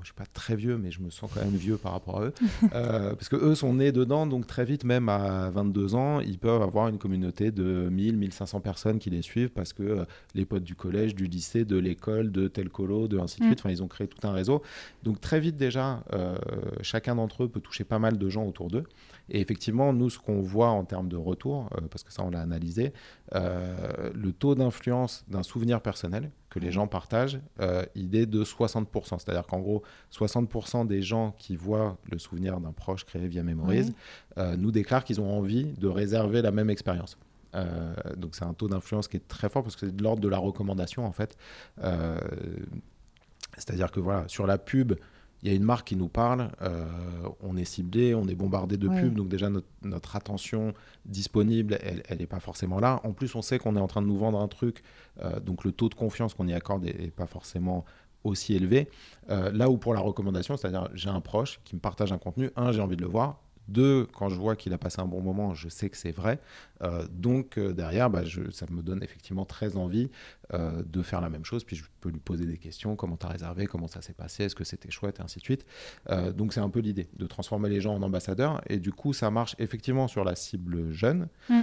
moi 0.00 0.04
je 0.04 0.12
suis 0.12 0.14
pas 0.14 0.24
très 0.32 0.56
vieux, 0.56 0.78
mais 0.78 0.90
je 0.90 1.02
me 1.02 1.10
sens 1.10 1.30
quand 1.32 1.44
même 1.44 1.54
vieux 1.54 1.76
par 1.76 1.92
rapport 1.92 2.22
à 2.22 2.24
eux, 2.24 2.32
euh, 2.74 3.14
parce 3.14 3.28
que 3.28 3.36
eux 3.36 3.54
sont 3.54 3.74
nés 3.74 3.92
dedans, 3.92 4.26
donc 4.26 4.46
très 4.46 4.64
vite, 4.64 4.84
même 4.84 5.10
à 5.10 5.50
22 5.50 5.94
ans, 5.94 6.20
ils 6.20 6.38
peuvent 6.38 6.62
avoir 6.62 6.88
une 6.88 6.96
communauté 6.96 7.50
de 7.50 7.90
1000, 7.90 8.16
1500 8.16 8.60
personnes 8.60 8.98
qui 8.98 9.10
les 9.10 9.20
suivent, 9.20 9.50
parce 9.50 9.74
que 9.74 9.82
euh, 9.82 10.04
les 10.34 10.46
potes 10.46 10.64
du 10.64 10.74
collège, 10.74 11.14
du 11.14 11.26
lycée, 11.26 11.66
de 11.66 11.76
l'école, 11.76 12.32
de 12.32 12.48
tel 12.48 12.70
colo, 12.70 13.08
de 13.08 13.18
ainsi 13.18 13.40
de 13.40 13.44
suite, 13.44 13.58
mm. 13.58 13.60
enfin 13.60 13.70
ils 13.70 13.82
ont 13.82 13.88
créé 13.88 14.08
tout 14.08 14.26
un 14.26 14.32
réseau. 14.32 14.62
Donc 15.02 15.20
très 15.20 15.38
vite 15.38 15.58
déjà, 15.58 16.02
euh, 16.14 16.34
chacun 16.80 17.16
d'entre 17.16 17.44
eux 17.44 17.48
peut 17.48 17.60
toucher 17.60 17.84
pas 17.84 17.98
mal 17.98 18.16
de 18.16 18.28
gens 18.30 18.46
autour 18.46 18.68
d'eux. 18.68 18.84
Et 19.30 19.40
effectivement, 19.40 19.92
nous, 19.92 20.10
ce 20.10 20.18
qu'on 20.18 20.40
voit 20.40 20.70
en 20.70 20.84
termes 20.84 21.08
de 21.08 21.16
retour, 21.16 21.70
parce 21.90 22.02
que 22.02 22.12
ça 22.12 22.22
on 22.22 22.30
l'a 22.30 22.40
analysé, 22.40 22.92
le 23.32 24.32
taux 24.32 24.54
d'influence 24.54 25.24
d'un 25.28 25.42
souvenir 25.42 25.80
personnel, 25.80 26.30
que 26.50 26.58
les 26.58 26.72
gens 26.72 26.86
partagent, 26.88 27.40
euh, 27.60 27.84
il 27.94 28.14
est 28.16 28.26
de 28.26 28.44
60%. 28.44 29.18
C'est-à-dire 29.18 29.46
qu'en 29.46 29.60
gros, 29.60 29.82
60% 30.12 30.86
des 30.86 31.00
gens 31.00 31.32
qui 31.38 31.56
voient 31.56 31.96
le 32.10 32.18
souvenir 32.18 32.60
d'un 32.60 32.72
proche 32.72 33.04
créé 33.04 33.28
via 33.28 33.42
Memories 33.42 33.94
euh, 34.36 34.56
nous 34.56 34.72
déclarent 34.72 35.04
qu'ils 35.04 35.20
ont 35.20 35.30
envie 35.38 35.64
de 35.64 35.86
réserver 35.86 36.42
la 36.42 36.50
même 36.50 36.68
expérience. 36.68 37.16
Euh, 37.54 37.94
donc 38.16 38.34
c'est 38.34 38.44
un 38.44 38.52
taux 38.52 38.68
d'influence 38.68 39.08
qui 39.08 39.16
est 39.16 39.26
très 39.26 39.48
fort 39.48 39.62
parce 39.62 39.74
que 39.74 39.86
c'est 39.86 39.96
de 39.96 40.02
l'ordre 40.02 40.20
de 40.20 40.28
la 40.28 40.38
recommandation 40.38 41.06
en 41.06 41.12
fait. 41.12 41.36
C'est-à-dire 43.56 43.90
que 43.90 44.00
voilà, 44.00 44.24
sur 44.28 44.46
la 44.46 44.58
pub, 44.58 44.94
il 45.42 45.48
y 45.48 45.52
a 45.52 45.56
une 45.56 45.64
marque 45.64 45.88
qui 45.88 45.96
nous 45.96 46.08
parle, 46.08 46.50
euh, 46.60 46.86
on 47.40 47.56
est 47.56 47.64
ciblé, 47.64 48.14
on 48.14 48.26
est 48.28 48.34
bombardé 48.34 48.76
de 48.76 48.88
pubs, 48.88 49.14
donc 49.14 49.28
déjà 49.28 49.48
notre, 49.82 50.16
attention 50.16 50.74
disponible, 51.06 51.78
elle 51.80 52.18
n'est 52.18 52.26
pas 52.26 52.40
forcément 52.40 52.78
là. 52.78 53.00
En 53.04 53.12
plus, 53.12 53.34
on 53.34 53.42
sait 53.42 53.58
qu'on 53.58 53.76
est 53.76 53.80
en 53.80 53.86
train 53.86 54.02
de 54.02 54.06
nous 54.06 54.18
vendre 54.18 54.40
un 54.40 54.48
truc, 54.48 54.82
euh, 55.22 55.40
donc 55.40 55.64
le 55.64 55.72
taux 55.72 55.88
de 55.88 55.94
confiance 55.94 56.34
qu'on 56.34 56.46
y 56.46 56.52
accorde 56.52 56.84
n'est 56.84 57.10
pas 57.10 57.26
forcément 57.26 57.84
aussi 58.24 58.54
élevé. 58.54 58.88
Euh, 59.30 59.50
là 59.52 59.70
où 59.70 59.78
pour 59.78 59.94
la 59.94 60.00
recommandation, 60.00 60.56
c'est-à-dire 60.56 60.90
j'ai 60.92 61.08
un 61.08 61.20
proche 61.20 61.60
qui 61.64 61.74
me 61.74 61.80
partage 61.80 62.12
un 62.12 62.18
contenu, 62.18 62.50
un, 62.56 62.72
j'ai 62.72 62.82
envie 62.82 62.96
de 62.96 63.02
le 63.02 63.08
voir, 63.08 63.40
deux, 63.70 64.06
quand 64.12 64.28
je 64.28 64.36
vois 64.36 64.56
qu'il 64.56 64.72
a 64.72 64.78
passé 64.78 65.00
un 65.00 65.06
bon 65.06 65.20
moment, 65.20 65.54
je 65.54 65.68
sais 65.68 65.88
que 65.88 65.96
c'est 65.96 66.12
vrai. 66.12 66.40
Euh, 66.82 67.06
donc 67.10 67.58
euh, 67.58 67.72
derrière, 67.72 68.10
bah, 68.10 68.22
ça 68.52 68.66
me 68.70 68.82
donne 68.82 69.02
effectivement 69.02 69.44
très 69.44 69.76
envie 69.76 70.10
euh, 70.52 70.82
de 70.84 71.02
faire 71.02 71.20
la 71.20 71.28
même 71.28 71.44
chose. 71.44 71.64
Puis 71.64 71.76
je 71.76 71.84
peux 72.00 72.10
lui 72.10 72.20
poser 72.20 72.46
des 72.46 72.58
questions, 72.58 72.96
comment 72.96 73.16
tu 73.16 73.26
as 73.26 73.30
réservé, 73.30 73.66
comment 73.66 73.86
ça 73.86 74.02
s'est 74.02 74.12
passé, 74.12 74.44
est-ce 74.44 74.54
que 74.54 74.64
c'était 74.64 74.90
chouette, 74.90 75.20
et 75.20 75.22
ainsi 75.22 75.38
de 75.38 75.44
suite. 75.44 75.66
donc 76.34 76.52
c'est 76.52 76.60
un 76.60 76.70
peu 76.70 76.80
l'idée 76.80 77.08
de 77.16 77.26
transformer 77.26 77.68
les 77.68 77.80
gens 77.80 77.94
en 77.94 78.02
ambassadeurs. 78.02 78.60
Et 78.68 78.78
du 78.78 78.92
coup, 78.92 79.12
ça 79.12 79.30
marche 79.30 79.54
effectivement 79.58 80.08
sur 80.08 80.24
la 80.24 80.34
cible 80.34 80.92
jeune, 80.92 81.28
mm. 81.48 81.62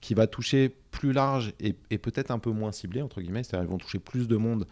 qui 0.00 0.14
va 0.14 0.26
toucher 0.26 0.76
plus 0.90 1.12
large 1.12 1.54
et, 1.58 1.72
peut-être 1.98 2.30
un 2.30 2.38
peu 2.38 2.50
moins 2.50 2.72
ciblé, 2.72 3.02
entre 3.02 3.20
guillemets. 3.20 3.42
C'est-à-dire 3.42 3.66
qu'ils 3.66 3.72
vont 3.72 3.78
toucher 3.78 3.98
plus 3.98 4.28
de 4.28 4.36
monde 4.36 4.66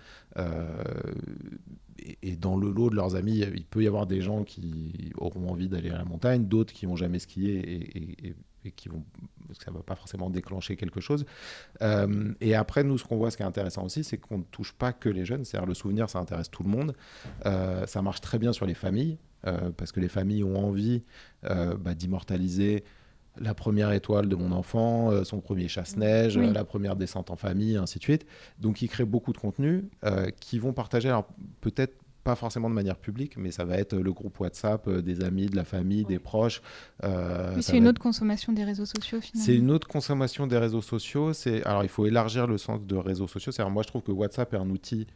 et, 2.22 2.36
dans 2.36 2.56
le 2.56 2.70
lot 2.70 2.90
de 2.90 2.96
leurs 2.96 3.16
amis, 3.16 3.38
il 3.38 3.64
peut 3.64 3.82
y 3.82 3.86
avoir 3.86 4.06
des 4.06 4.20
gens 4.20 4.44
qui 4.44 5.12
auront 5.16 5.48
envie 5.50 5.68
d'aller 5.68 5.90
à 5.90 5.98
la 5.98 6.04
montagne, 6.04 6.44
d'autres 6.44 6.72
qui 6.72 6.86
vont 6.86 6.96
jamais 6.96 7.18
skier 7.18 7.58
et, 7.58 8.34
et 8.64 8.70
qui 8.72 8.88
vont 8.88 9.04
ça 9.58 9.70
va 9.70 9.82
pas 9.82 9.96
forcément 9.96 10.30
déclencher 10.30 10.76
quelque 10.76 11.00
chose. 11.00 11.24
Euh, 11.82 12.32
et 12.40 12.54
après, 12.54 12.84
nous, 12.84 12.98
ce 12.98 13.04
qu'on 13.04 13.16
voit, 13.16 13.30
ce 13.30 13.36
qui 13.36 13.42
est 13.42 13.46
intéressant 13.46 13.84
aussi, 13.84 14.04
c'est 14.04 14.18
qu'on 14.18 14.38
ne 14.38 14.44
touche 14.44 14.72
pas 14.72 14.92
que 14.92 15.08
les 15.08 15.24
jeunes. 15.24 15.44
C'est-à-dire 15.44 15.66
le 15.66 15.74
souvenir, 15.74 16.08
ça 16.08 16.18
intéresse 16.18 16.50
tout 16.50 16.62
le 16.62 16.68
monde. 16.68 16.94
Euh, 17.46 17.86
ça 17.86 18.02
marche 18.02 18.20
très 18.20 18.38
bien 18.38 18.52
sur 18.52 18.66
les 18.66 18.74
familles, 18.74 19.18
euh, 19.46 19.70
parce 19.76 19.92
que 19.92 20.00
les 20.00 20.08
familles 20.08 20.44
ont 20.44 20.56
envie 20.56 21.02
bah, 21.42 21.94
d'immortaliser 21.94 22.84
la 23.38 23.54
première 23.54 23.92
étoile 23.92 24.28
de 24.28 24.36
mon 24.36 24.52
enfant, 24.52 25.10
euh, 25.10 25.24
son 25.24 25.40
premier 25.40 25.68
chasse-neige, 25.68 26.36
la 26.38 26.64
première 26.64 26.96
descente 26.96 27.30
en 27.30 27.36
famille, 27.36 27.76
ainsi 27.76 27.98
de 27.98 28.04
suite. 28.04 28.26
Donc, 28.58 28.82
ils 28.82 28.88
créent 28.88 29.04
beaucoup 29.04 29.32
de 29.32 29.38
contenu 29.38 29.84
euh, 30.04 30.30
qui 30.40 30.58
vont 30.58 30.72
partager, 30.72 31.08
alors 31.08 31.28
peut-être 31.60 31.94
pas 32.22 32.34
forcément 32.34 32.68
de 32.68 32.74
manière 32.74 32.98
publique, 32.98 33.38
mais 33.38 33.50
ça 33.50 33.64
va 33.64 33.78
être 33.78 33.96
le 33.96 34.12
groupe 34.12 34.38
WhatsApp 34.40 34.86
euh, 34.88 35.00
des 35.00 35.22
amis, 35.22 35.46
de 35.46 35.56
la 35.56 35.64
famille, 35.64 36.04
des 36.04 36.18
proches. 36.18 36.60
c'est 37.60 37.78
une 37.78 37.88
autre 37.88 38.00
consommation 38.00 38.52
des 38.52 38.64
réseaux 38.64 38.84
sociaux 38.84 39.20
finalement. 39.20 39.46
C'est 39.46 39.56
une 39.56 39.70
autre 39.70 39.88
consommation 39.88 40.46
des 40.46 40.58
réseaux 40.58 40.82
sociaux. 40.82 41.32
C'est 41.32 41.64
alors 41.64 41.82
il 41.82 41.88
faut 41.88 42.04
élargir 42.04 42.46
le 42.46 42.58
sens 42.58 42.86
de 42.86 42.96
réseaux 42.96 43.28
sociaux. 43.28 43.52
C'est 43.52 43.64
moi 43.70 43.82
je 43.82 43.88
trouve 43.88 44.02
que 44.02 44.12
WhatsApp 44.12 44.52
est 44.52 44.58
un 44.58 44.68
outil 44.68 45.06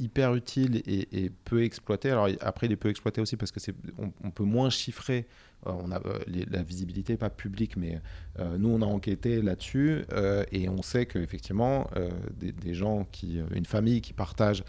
hyper 0.00 0.34
utile 0.34 0.82
et, 0.86 1.30
peu 1.44 1.62
exploité. 1.62 2.10
Alors 2.10 2.28
après, 2.40 2.66
il 2.66 2.72
est 2.72 2.76
peu 2.76 2.88
exploité 2.88 3.20
aussi 3.20 3.36
parce 3.36 3.52
que 3.52 3.60
c'est 3.60 3.74
on, 3.98 4.30
peut 4.30 4.44
moins 4.44 4.70
chiffrer. 4.70 5.26
Euh, 5.66 5.72
on 5.78 5.92
a 5.92 5.98
euh, 5.98 6.18
la 6.50 6.62
visibilité 6.62 7.18
pas 7.18 7.28
publique, 7.28 7.76
mais 7.76 8.00
euh, 8.38 8.56
nous 8.56 8.70
on 8.70 8.80
a 8.80 8.86
enquêté 8.86 9.42
là-dessus 9.42 10.04
et 10.52 10.68
on 10.68 10.82
sait 10.82 11.04
qu'effectivement 11.06 11.88
des, 12.34 12.52
des, 12.52 12.74
gens 12.74 13.06
qui, 13.12 13.40
une 13.54 13.66
famille 13.66 14.00
qui 14.00 14.12
partage 14.12 14.64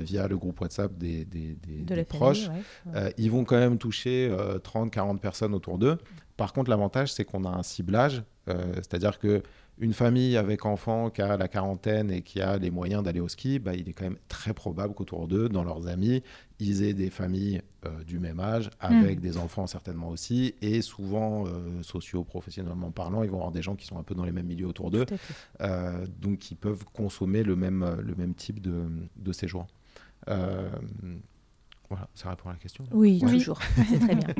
via 0.00 0.26
le 0.26 0.38
groupe 0.38 0.60
WhatsApp 0.60 0.96
des, 0.96 1.24
des, 1.24 1.56
des 1.56 2.04
proches, 2.04 2.48
ils 3.18 3.30
vont 3.30 3.44
quand 3.44 3.58
même 3.58 3.78
toucher 3.78 4.34
30-40 4.64 5.18
personnes 5.18 5.54
autour 5.54 5.78
d'eux. 5.78 5.98
Par 6.36 6.52
contre, 6.52 6.70
l'avantage 6.70 7.12
c'est 7.12 7.24
qu'on 7.24 7.44
a 7.44 7.50
un 7.50 7.62
ciblage, 7.62 8.22
c'est-à-dire 8.46 9.18
que 9.18 9.42
une 9.78 9.92
famille 9.92 10.36
avec 10.36 10.66
enfants 10.66 11.10
qui 11.10 11.20
a 11.20 11.36
la 11.36 11.48
quarantaine 11.48 12.10
et 12.10 12.22
qui 12.22 12.40
a 12.40 12.58
les 12.58 12.70
moyens 12.70 13.02
d'aller 13.02 13.20
au 13.20 13.28
ski, 13.28 13.58
bah, 13.58 13.74
il 13.74 13.88
est 13.88 13.92
quand 13.92 14.04
même 14.04 14.18
très 14.28 14.54
probable 14.54 14.94
qu'autour 14.94 15.26
d'eux, 15.26 15.48
dans 15.48 15.64
leurs 15.64 15.88
amis, 15.88 16.22
ils 16.60 16.82
aient 16.84 16.94
des 16.94 17.10
familles 17.10 17.60
euh, 17.84 18.04
du 18.04 18.20
même 18.20 18.38
âge, 18.38 18.70
avec 18.78 19.18
mm. 19.18 19.20
des 19.20 19.36
enfants 19.36 19.66
certainement 19.66 20.10
aussi, 20.10 20.54
et 20.62 20.80
souvent, 20.80 21.46
euh, 21.46 21.82
socio-professionnellement 21.82 22.92
parlant, 22.92 23.24
ils 23.24 23.30
vont 23.30 23.38
avoir 23.38 23.52
des 23.52 23.62
gens 23.62 23.74
qui 23.74 23.86
sont 23.86 23.98
un 23.98 24.04
peu 24.04 24.14
dans 24.14 24.24
les 24.24 24.32
mêmes 24.32 24.46
milieux 24.46 24.68
autour 24.68 24.90
d'eux, 24.90 25.06
euh, 25.60 26.06
donc 26.20 26.50
ils 26.50 26.56
peuvent 26.56 26.84
consommer 26.92 27.42
le 27.42 27.56
même, 27.56 27.96
le 28.00 28.14
même 28.14 28.34
type 28.34 28.60
de, 28.60 28.84
de 29.16 29.32
séjour. 29.32 29.66
Voilà, 31.90 32.08
ça 32.14 32.30
répond 32.30 32.48
à 32.48 32.52
la 32.52 32.58
question. 32.58 32.84
Oui, 32.92 33.20
toujours. 33.20 33.60
C'est 33.88 33.98
très 33.98 34.14
bien. 34.14 34.34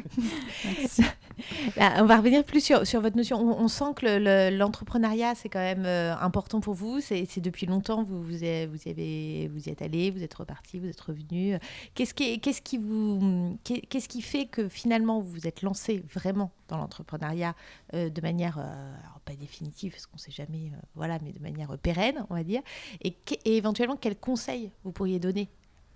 Bah, 1.77 1.95
on 1.99 2.05
va 2.05 2.19
revenir 2.19 2.45
plus 2.45 2.65
sur, 2.65 2.87
sur 2.87 3.01
votre 3.01 3.17
notion. 3.17 3.39
On, 3.39 3.69
sent 3.69 3.93
que 3.97 4.51
l'entrepreneuriat, 4.57 5.35
c'est 5.35 5.49
quand 5.49 5.59
même 5.59 5.85
euh, 5.85 6.15
important 6.17 6.61
pour 6.61 6.75
vous. 6.75 7.01
C'est 7.01 7.41
depuis 7.41 7.67
longtemps, 7.67 8.05
vous, 8.05 8.23
vous, 8.23 8.37
avez, 8.37 8.67
vous, 8.67 8.79
avez, 8.89 9.49
vous 9.53 9.69
y 9.69 9.71
êtes 9.71 9.83
allé, 9.83 10.11
vous 10.11 10.23
êtes 10.23 10.35
reparti, 10.35 10.79
vous 10.79 10.87
êtes 10.87 11.01
revenu. 11.01 11.59
Qu'est-ce 11.95 12.15
qui, 12.15 12.41
qu'est-ce 12.41 12.63
qui, 12.63 12.79
vous, 12.79 13.59
qu'est-ce 13.65 14.09
qui 14.09 14.23
fait 14.23 14.47
que 14.47 14.69
finalement 14.69 15.21
vous 15.21 15.31
vous 15.31 15.47
êtes 15.47 15.63
lancé 15.63 16.05
vraiment 16.15 16.53
dans 16.69 16.79
l'entrepreneuriat 16.79 17.55
euh, 17.95 18.11
de 18.11 18.21
manière, 18.21 18.59
euh, 18.59 18.95
pas 19.25 19.35
définitive, 19.35 19.93
parce 19.93 20.07
qu'on 20.07 20.17
ne 20.17 20.21
sait 20.21 20.33
jamais, 20.33 20.71
voilà, 20.95 21.19
mais 21.23 21.33
de 21.33 21.41
manière 21.41 21.77
pérenne, 21.79 22.25
on 22.31 22.35
va 22.35 22.45
dire. 22.45 22.63
Et, 23.03 23.17
et 23.45 23.57
éventuellement, 23.57 23.97
quels 23.97 24.17
conseils 24.17 24.71
vous 24.85 24.93
pourriez 24.93 25.19
donner 25.19 25.49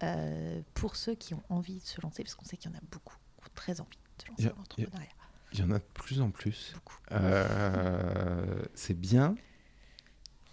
euh, 0.03 0.61
pour 0.75 0.97
ceux 0.97 1.15
qui 1.15 1.35
ont 1.35 1.43
envie 1.49 1.81
de 1.81 1.87
se 1.87 2.01
lancer, 2.01 2.23
parce 2.23 2.35
qu'on 2.35 2.45
sait 2.45 2.57
qu'il 2.57 2.71
y 2.71 2.75
en 2.75 2.79
a 2.79 2.83
beaucoup 2.91 3.17
qui 3.39 3.49
ont 3.49 3.53
très 3.55 3.81
envie 3.81 3.99
de 4.19 4.23
se 4.23 4.29
lancer 4.29 4.45
dans 4.45 4.57
l'entrepreneuriat. 4.57 5.09
Il 5.53 5.61
y 5.61 5.63
en 5.63 5.71
a 5.71 5.79
de 5.79 5.85
plus 5.95 6.21
en 6.21 6.31
plus. 6.31 6.75
Euh, 7.13 8.63
c'est 8.75 8.99
bien. 8.99 9.35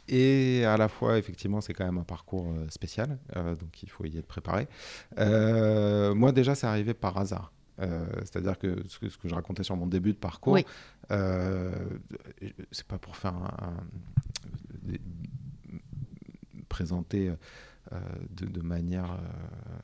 Et 0.07 0.63
à 0.65 0.77
la 0.77 0.87
fois, 0.87 1.17
effectivement, 1.17 1.61
c'est 1.61 1.73
quand 1.73 1.85
même 1.85 1.97
un 1.97 2.03
parcours 2.03 2.47
euh, 2.47 2.67
spécial, 2.69 3.17
donc 3.59 3.81
il 3.83 3.89
faut 3.89 4.05
y 4.05 4.17
être 4.17 4.27
préparé. 4.27 4.67
moi, 5.17 6.31
déjà, 6.31 6.55
c'est 6.55 6.67
arrivé 6.67 6.93
par 6.93 7.17
hasard. 7.17 7.51
C'est-à-dire 7.77 8.57
que 8.57 8.87
ce, 8.87 8.99
que 8.99 9.09
ce, 9.09 9.17
que 9.17 9.27
je 9.27 9.35
racontais 9.35 9.63
sur 9.63 9.75
mon 9.75 9.87
début 9.87 10.13
de 10.13 10.17
parcours, 10.17 10.53
oui. 10.53 10.65
c'est 11.09 12.87
pas 12.87 12.97
pour 12.97 13.17
faire 13.17 13.35
un, 13.35 13.75
présenter 16.69 17.31
euh, 17.93 17.97
de, 18.31 18.61
manière. 18.61 19.11
Euh, 19.11 19.77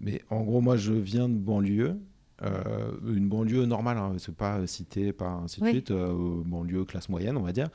mais 0.00 0.22
en 0.30 0.42
gros, 0.42 0.60
moi, 0.60 0.76
je 0.76 0.92
viens 0.92 1.28
de 1.28 1.38
banlieue. 1.38 1.98
Euh, 2.42 2.90
une 3.06 3.28
banlieue 3.28 3.64
normale, 3.64 3.96
hein, 3.96 4.14
c'est 4.18 4.34
pas 4.34 4.66
cité, 4.66 5.12
pas 5.12 5.30
ainsi 5.30 5.60
de 5.60 5.68
suite, 5.68 5.90
banlieue 5.90 6.84
classe 6.84 7.08
moyenne, 7.08 7.36
on 7.38 7.42
va 7.42 7.52
dire. 7.52 7.68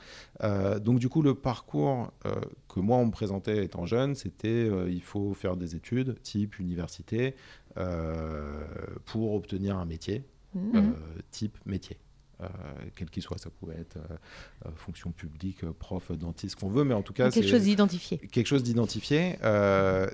donc 0.80 1.00
du 1.00 1.08
coup, 1.08 1.20
le 1.20 1.34
parcours 1.34 2.12
que 2.68 2.78
moi 2.78 2.98
on 2.98 3.06
me 3.06 3.10
présentait 3.10 3.64
étant 3.64 3.86
jeune, 3.86 4.14
c'était 4.14 4.70
il 4.88 5.02
faut 5.02 5.34
faire 5.34 5.56
des 5.56 5.74
études 5.74 6.14
type 6.22 6.60
université 6.60 7.34
pour 9.04 9.34
obtenir 9.34 9.78
un 9.78 9.84
métier, 9.84 10.22
mmh. 10.54 10.92
type 11.32 11.58
métier. 11.66 11.98
Quel 12.94 13.10
qu'il 13.10 13.22
soit. 13.22 13.38
Ça 13.38 13.50
pouvait 13.50 13.78
être 13.78 13.98
fonction 14.76 15.10
publique, 15.10 15.64
prof, 15.72 16.12
dentiste, 16.12 16.56
ce 16.56 16.60
qu'on 16.60 16.70
veut, 16.70 16.84
mais 16.84 16.94
en 16.94 17.02
tout 17.02 17.12
cas. 17.12 17.30
Quelque 17.30 17.48
chose 17.48 17.62
d'identifié. 17.62 18.18
Quelque 18.18 18.46
chose 18.46 18.62
d'identifié. 18.62 19.38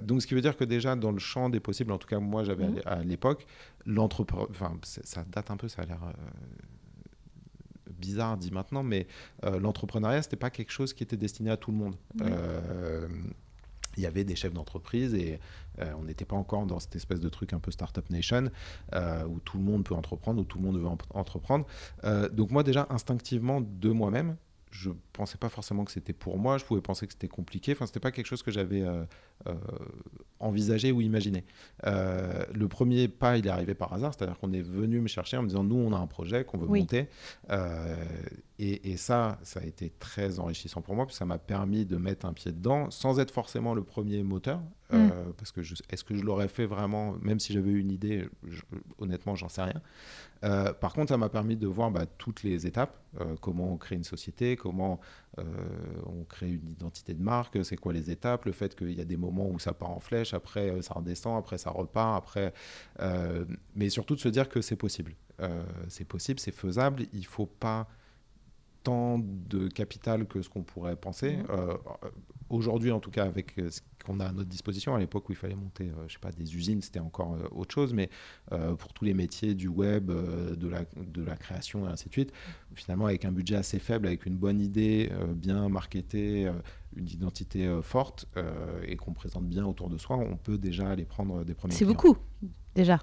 donc, 0.02 0.22
ce 0.22 0.26
qui 0.26 0.34
veut 0.34 0.40
dire 0.40 0.56
que 0.56 0.64
déjà, 0.64 0.96
dans 0.96 1.12
le 1.12 1.18
champ 1.18 1.48
des 1.48 1.60
possibles, 1.60 1.92
en 1.92 1.98
tout 1.98 2.08
cas, 2.08 2.18
moi, 2.18 2.44
j'avais 2.44 2.68
mmh. 2.68 2.82
à 2.86 3.02
l'époque, 3.02 3.46
l'entrepreneur. 3.86 4.48
Enfin, 4.50 4.76
ça 4.82 5.24
date 5.24 5.50
un 5.50 5.56
peu, 5.56 5.68
ça 5.68 5.82
a 5.82 5.86
l'air 5.86 6.00
bizarre 7.98 8.36
dit 8.36 8.50
maintenant, 8.50 8.82
mais 8.82 9.06
euh, 9.44 9.58
l'entrepreneuriat, 9.60 10.22
ce 10.22 10.28
n'était 10.28 10.36
pas 10.36 10.50
quelque 10.50 10.72
chose 10.72 10.92
qui 10.92 11.02
était 11.02 11.16
destiné 11.16 11.50
à 11.50 11.56
tout 11.56 11.70
le 11.70 11.76
monde. 11.76 11.96
Euh, 12.22 13.08
il 13.98 14.02
y 14.02 14.06
avait 14.06 14.24
des 14.24 14.36
chefs 14.36 14.54
d'entreprise 14.54 15.14
et 15.14 15.38
euh, 15.80 15.92
on 15.98 16.04
n'était 16.04 16.24
pas 16.24 16.36
encore 16.36 16.66
dans 16.66 16.80
cette 16.80 16.96
espèce 16.96 17.20
de 17.20 17.28
truc 17.28 17.52
un 17.52 17.60
peu 17.60 17.70
Startup 17.70 18.08
Nation 18.10 18.50
où 19.28 19.40
tout 19.40 19.58
le 19.58 19.64
monde 19.64 19.84
peut 19.84 19.94
entreprendre, 19.94 20.40
où 20.40 20.44
tout 20.44 20.58
le 20.58 20.64
monde 20.64 20.78
veut 20.78 20.88
entreprendre. 21.10 21.66
donc 22.32 22.50
moi 22.50 22.62
déjà 22.62 22.86
instinctivement 22.90 23.60
de 23.60 23.90
moi-même, 23.90 24.36
je 24.70 24.90
pensais 25.12 25.38
pas 25.38 25.48
forcément 25.48 25.84
que 25.84 25.92
c'était 25.92 26.12
pour 26.12 26.38
moi. 26.38 26.58
Je 26.58 26.64
pouvais 26.64 26.80
penser 26.80 27.06
que 27.06 27.12
c'était 27.12 27.28
compliqué. 27.28 27.72
Enfin, 27.72 27.86
c'était 27.86 28.00
pas 28.00 28.10
quelque 28.10 28.26
chose 28.26 28.42
que 28.42 28.50
j'avais 28.50 28.82
euh, 28.82 29.04
euh, 29.46 29.54
envisagé 30.40 30.92
ou 30.92 31.00
imaginé. 31.00 31.44
Euh, 31.86 32.44
le 32.52 32.68
premier 32.68 33.08
pas, 33.08 33.38
il 33.38 33.46
est 33.46 33.50
arrivé 33.50 33.74
par 33.74 33.92
hasard. 33.92 34.14
C'est-à-dire 34.14 34.38
qu'on 34.38 34.52
est 34.52 34.62
venu 34.62 35.00
me 35.00 35.08
chercher 35.08 35.36
en 35.36 35.42
me 35.42 35.48
disant 35.48 35.64
nous, 35.64 35.76
on 35.76 35.92
a 35.92 35.98
un 35.98 36.06
projet 36.06 36.44
qu'on 36.44 36.58
veut 36.58 36.66
monter. 36.66 37.08
Et, 38.58 38.90
et, 38.90 38.96
ça, 38.96 39.38
ça 39.44 39.60
a 39.60 39.64
été 39.64 39.90
très 39.98 40.40
enrichissant 40.40 40.82
pour 40.82 40.94
moi, 40.94 41.04
parce 41.06 41.14
que 41.14 41.18
ça 41.18 41.24
m'a 41.24 41.38
permis 41.38 41.84
de 41.84 41.96
mettre 41.96 42.26
un 42.26 42.32
pied 42.32 42.52
dedans, 42.52 42.90
sans 42.90 43.20
être 43.20 43.30
forcément 43.30 43.74
le 43.74 43.84
premier 43.84 44.22
moteur. 44.22 44.60
Mm. 44.90 45.10
Parce 45.36 45.52
que 45.52 45.60
est-ce 45.60 46.02
que 46.02 46.16
je 46.16 46.22
l'aurais 46.22 46.48
fait 46.48 46.64
vraiment, 46.64 47.14
même 47.20 47.38
si 47.38 47.52
j'avais 47.52 47.70
eu 47.70 47.78
une 47.78 47.92
idée, 47.92 48.26
honnêtement, 48.98 49.34
j'en 49.36 49.48
sais 49.48 49.62
rien. 49.62 49.82
Euh, 50.44 50.72
par 50.72 50.92
contre, 50.92 51.08
ça 51.08 51.16
m'a 51.16 51.28
permis 51.28 51.56
de 51.56 51.66
voir 51.66 51.90
bah, 51.90 52.06
toutes 52.06 52.42
les 52.42 52.66
étapes, 52.66 52.96
euh, 53.20 53.34
comment 53.40 53.72
on 53.72 53.76
crée 53.76 53.96
une 53.96 54.04
société, 54.04 54.56
comment 54.56 55.00
euh, 55.38 55.44
on 56.06 56.24
crée 56.24 56.50
une 56.52 56.68
identité 56.68 57.14
de 57.14 57.22
marque, 57.22 57.64
c'est 57.64 57.76
quoi 57.76 57.92
les 57.92 58.10
étapes, 58.10 58.44
le 58.44 58.52
fait 58.52 58.76
qu'il 58.76 58.92
y 58.92 59.00
a 59.00 59.04
des 59.04 59.16
moments 59.16 59.48
où 59.48 59.58
ça 59.58 59.72
part 59.72 59.90
en 59.90 60.00
flèche, 60.00 60.34
après 60.34 60.80
ça 60.82 60.94
redescend, 60.94 61.38
après 61.38 61.58
ça 61.58 61.70
repart, 61.70 62.16
après, 62.16 62.52
mais 63.74 63.90
surtout 63.90 64.14
de 64.14 64.20
se 64.20 64.28
dire 64.28 64.48
que 64.48 64.60
c'est 64.60 64.76
possible. 64.76 65.14
c'est 65.88 66.04
possible, 66.06 66.38
c'est 66.38 66.54
faisable, 66.54 67.06
il 67.12 67.20
ne 67.20 67.24
faut 67.24 67.46
pas 67.46 67.88
tant 68.82 69.18
de 69.18 69.68
capital 69.68 70.26
que 70.26 70.42
ce 70.42 70.48
qu'on 70.48 70.62
pourrait 70.62 70.96
penser. 70.96 71.36
Mmh. 71.36 71.46
Euh, 71.50 71.74
aujourd'hui, 72.48 72.90
en 72.92 73.00
tout 73.00 73.10
cas, 73.10 73.24
avec 73.24 73.58
euh, 73.58 73.70
ce 73.70 73.80
qu'on 74.04 74.20
a 74.20 74.26
à 74.26 74.32
notre 74.32 74.48
disposition, 74.48 74.94
à 74.94 74.98
l'époque 74.98 75.28
où 75.28 75.32
il 75.32 75.36
fallait 75.36 75.54
monter, 75.54 75.84
euh, 75.84 76.04
je 76.06 76.14
sais 76.14 76.18
pas, 76.18 76.32
des 76.32 76.56
usines, 76.56 76.80
c'était 76.80 77.00
encore 77.00 77.36
autre 77.52 77.74
chose, 77.74 77.92
mais 77.92 78.08
pour 78.78 78.92
tous 78.92 79.04
les 79.04 79.14
métiers 79.14 79.54
du 79.54 79.68
web, 79.68 80.10
de, 80.10 80.68
la, 80.68 80.84
de 80.96 81.22
la 81.22 81.36
création 81.36 81.86
et 81.86 81.90
ainsi 81.90 82.08
de 82.08 82.12
suite, 82.14 82.32
finalement, 82.74 83.06
avec 83.06 83.24
un 83.24 83.32
budget 83.32 83.56
assez 83.56 83.78
faible, 83.78 84.06
avec 84.06 84.26
une 84.26 84.36
bonne 84.36 84.60
idée, 84.60 85.10
bien 85.34 85.68
marketée, 85.68 86.50
une 86.96 87.08
identité 87.08 87.68
forte 87.82 88.26
et 88.82 88.96
qu'on 88.96 89.12
présente 89.12 89.44
bien 89.44 89.66
autour 89.66 89.90
de 89.90 89.98
soi, 89.98 90.16
on 90.16 90.36
peut 90.36 90.58
déjà 90.58 90.88
aller 90.88 91.04
prendre 91.04 91.44
des 91.44 91.54
premiers. 91.54 91.74
C'est 91.74 91.84
beaucoup, 91.84 92.16
déjà. 92.74 93.00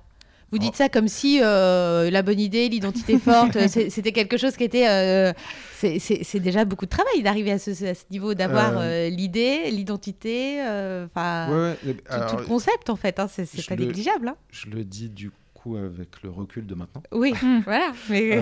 Vous 0.51 0.60
dites 0.60 0.75
ça 0.75 0.89
comme 0.89 1.08
si 1.08 1.39
euh, 1.41 2.10
la 2.10 2.21
bonne 2.21 2.39
idée, 2.39 2.69
l'identité 2.69 3.17
forte, 3.19 3.58
c'était 3.67 4.12
quelque 4.12 4.38
chose 4.38 4.55
qui 4.55 4.63
était. 4.63 4.88
Euh, 4.88 5.34
c'est 5.79 6.39
déjà 6.39 6.65
beaucoup 6.65 6.86
de 6.86 6.89
travail 6.89 7.23
d'arriver 7.23 7.51
à 7.51 7.60
ce, 7.60 7.71
niveau, 8.12 8.34
d'avoir 8.34 8.77
euh, 8.77 9.10
l'idée, 9.10 9.69
l'identité, 9.71 10.62
enfin 10.62 11.75
tout, 11.84 12.38
le 12.38 12.45
concept 12.45 12.89
en 12.89 12.95
fait. 12.95 13.19
Hein, 13.19 13.27
c'est 13.27 13.67
pas 13.67 13.75
négligeable. 13.75 14.29
Hein. 14.29 14.36
Je 14.51 14.67
le 14.69 14.84
dis 14.84 15.10
du 15.10 15.31
coup 15.53 15.75
avec 15.75 16.21
le 16.23 16.29
recul 16.29 16.65
de 16.65 16.75
maintenant. 16.75 17.03
Oui, 17.12 17.34
voilà. 17.65 17.91
Mais... 18.10 18.39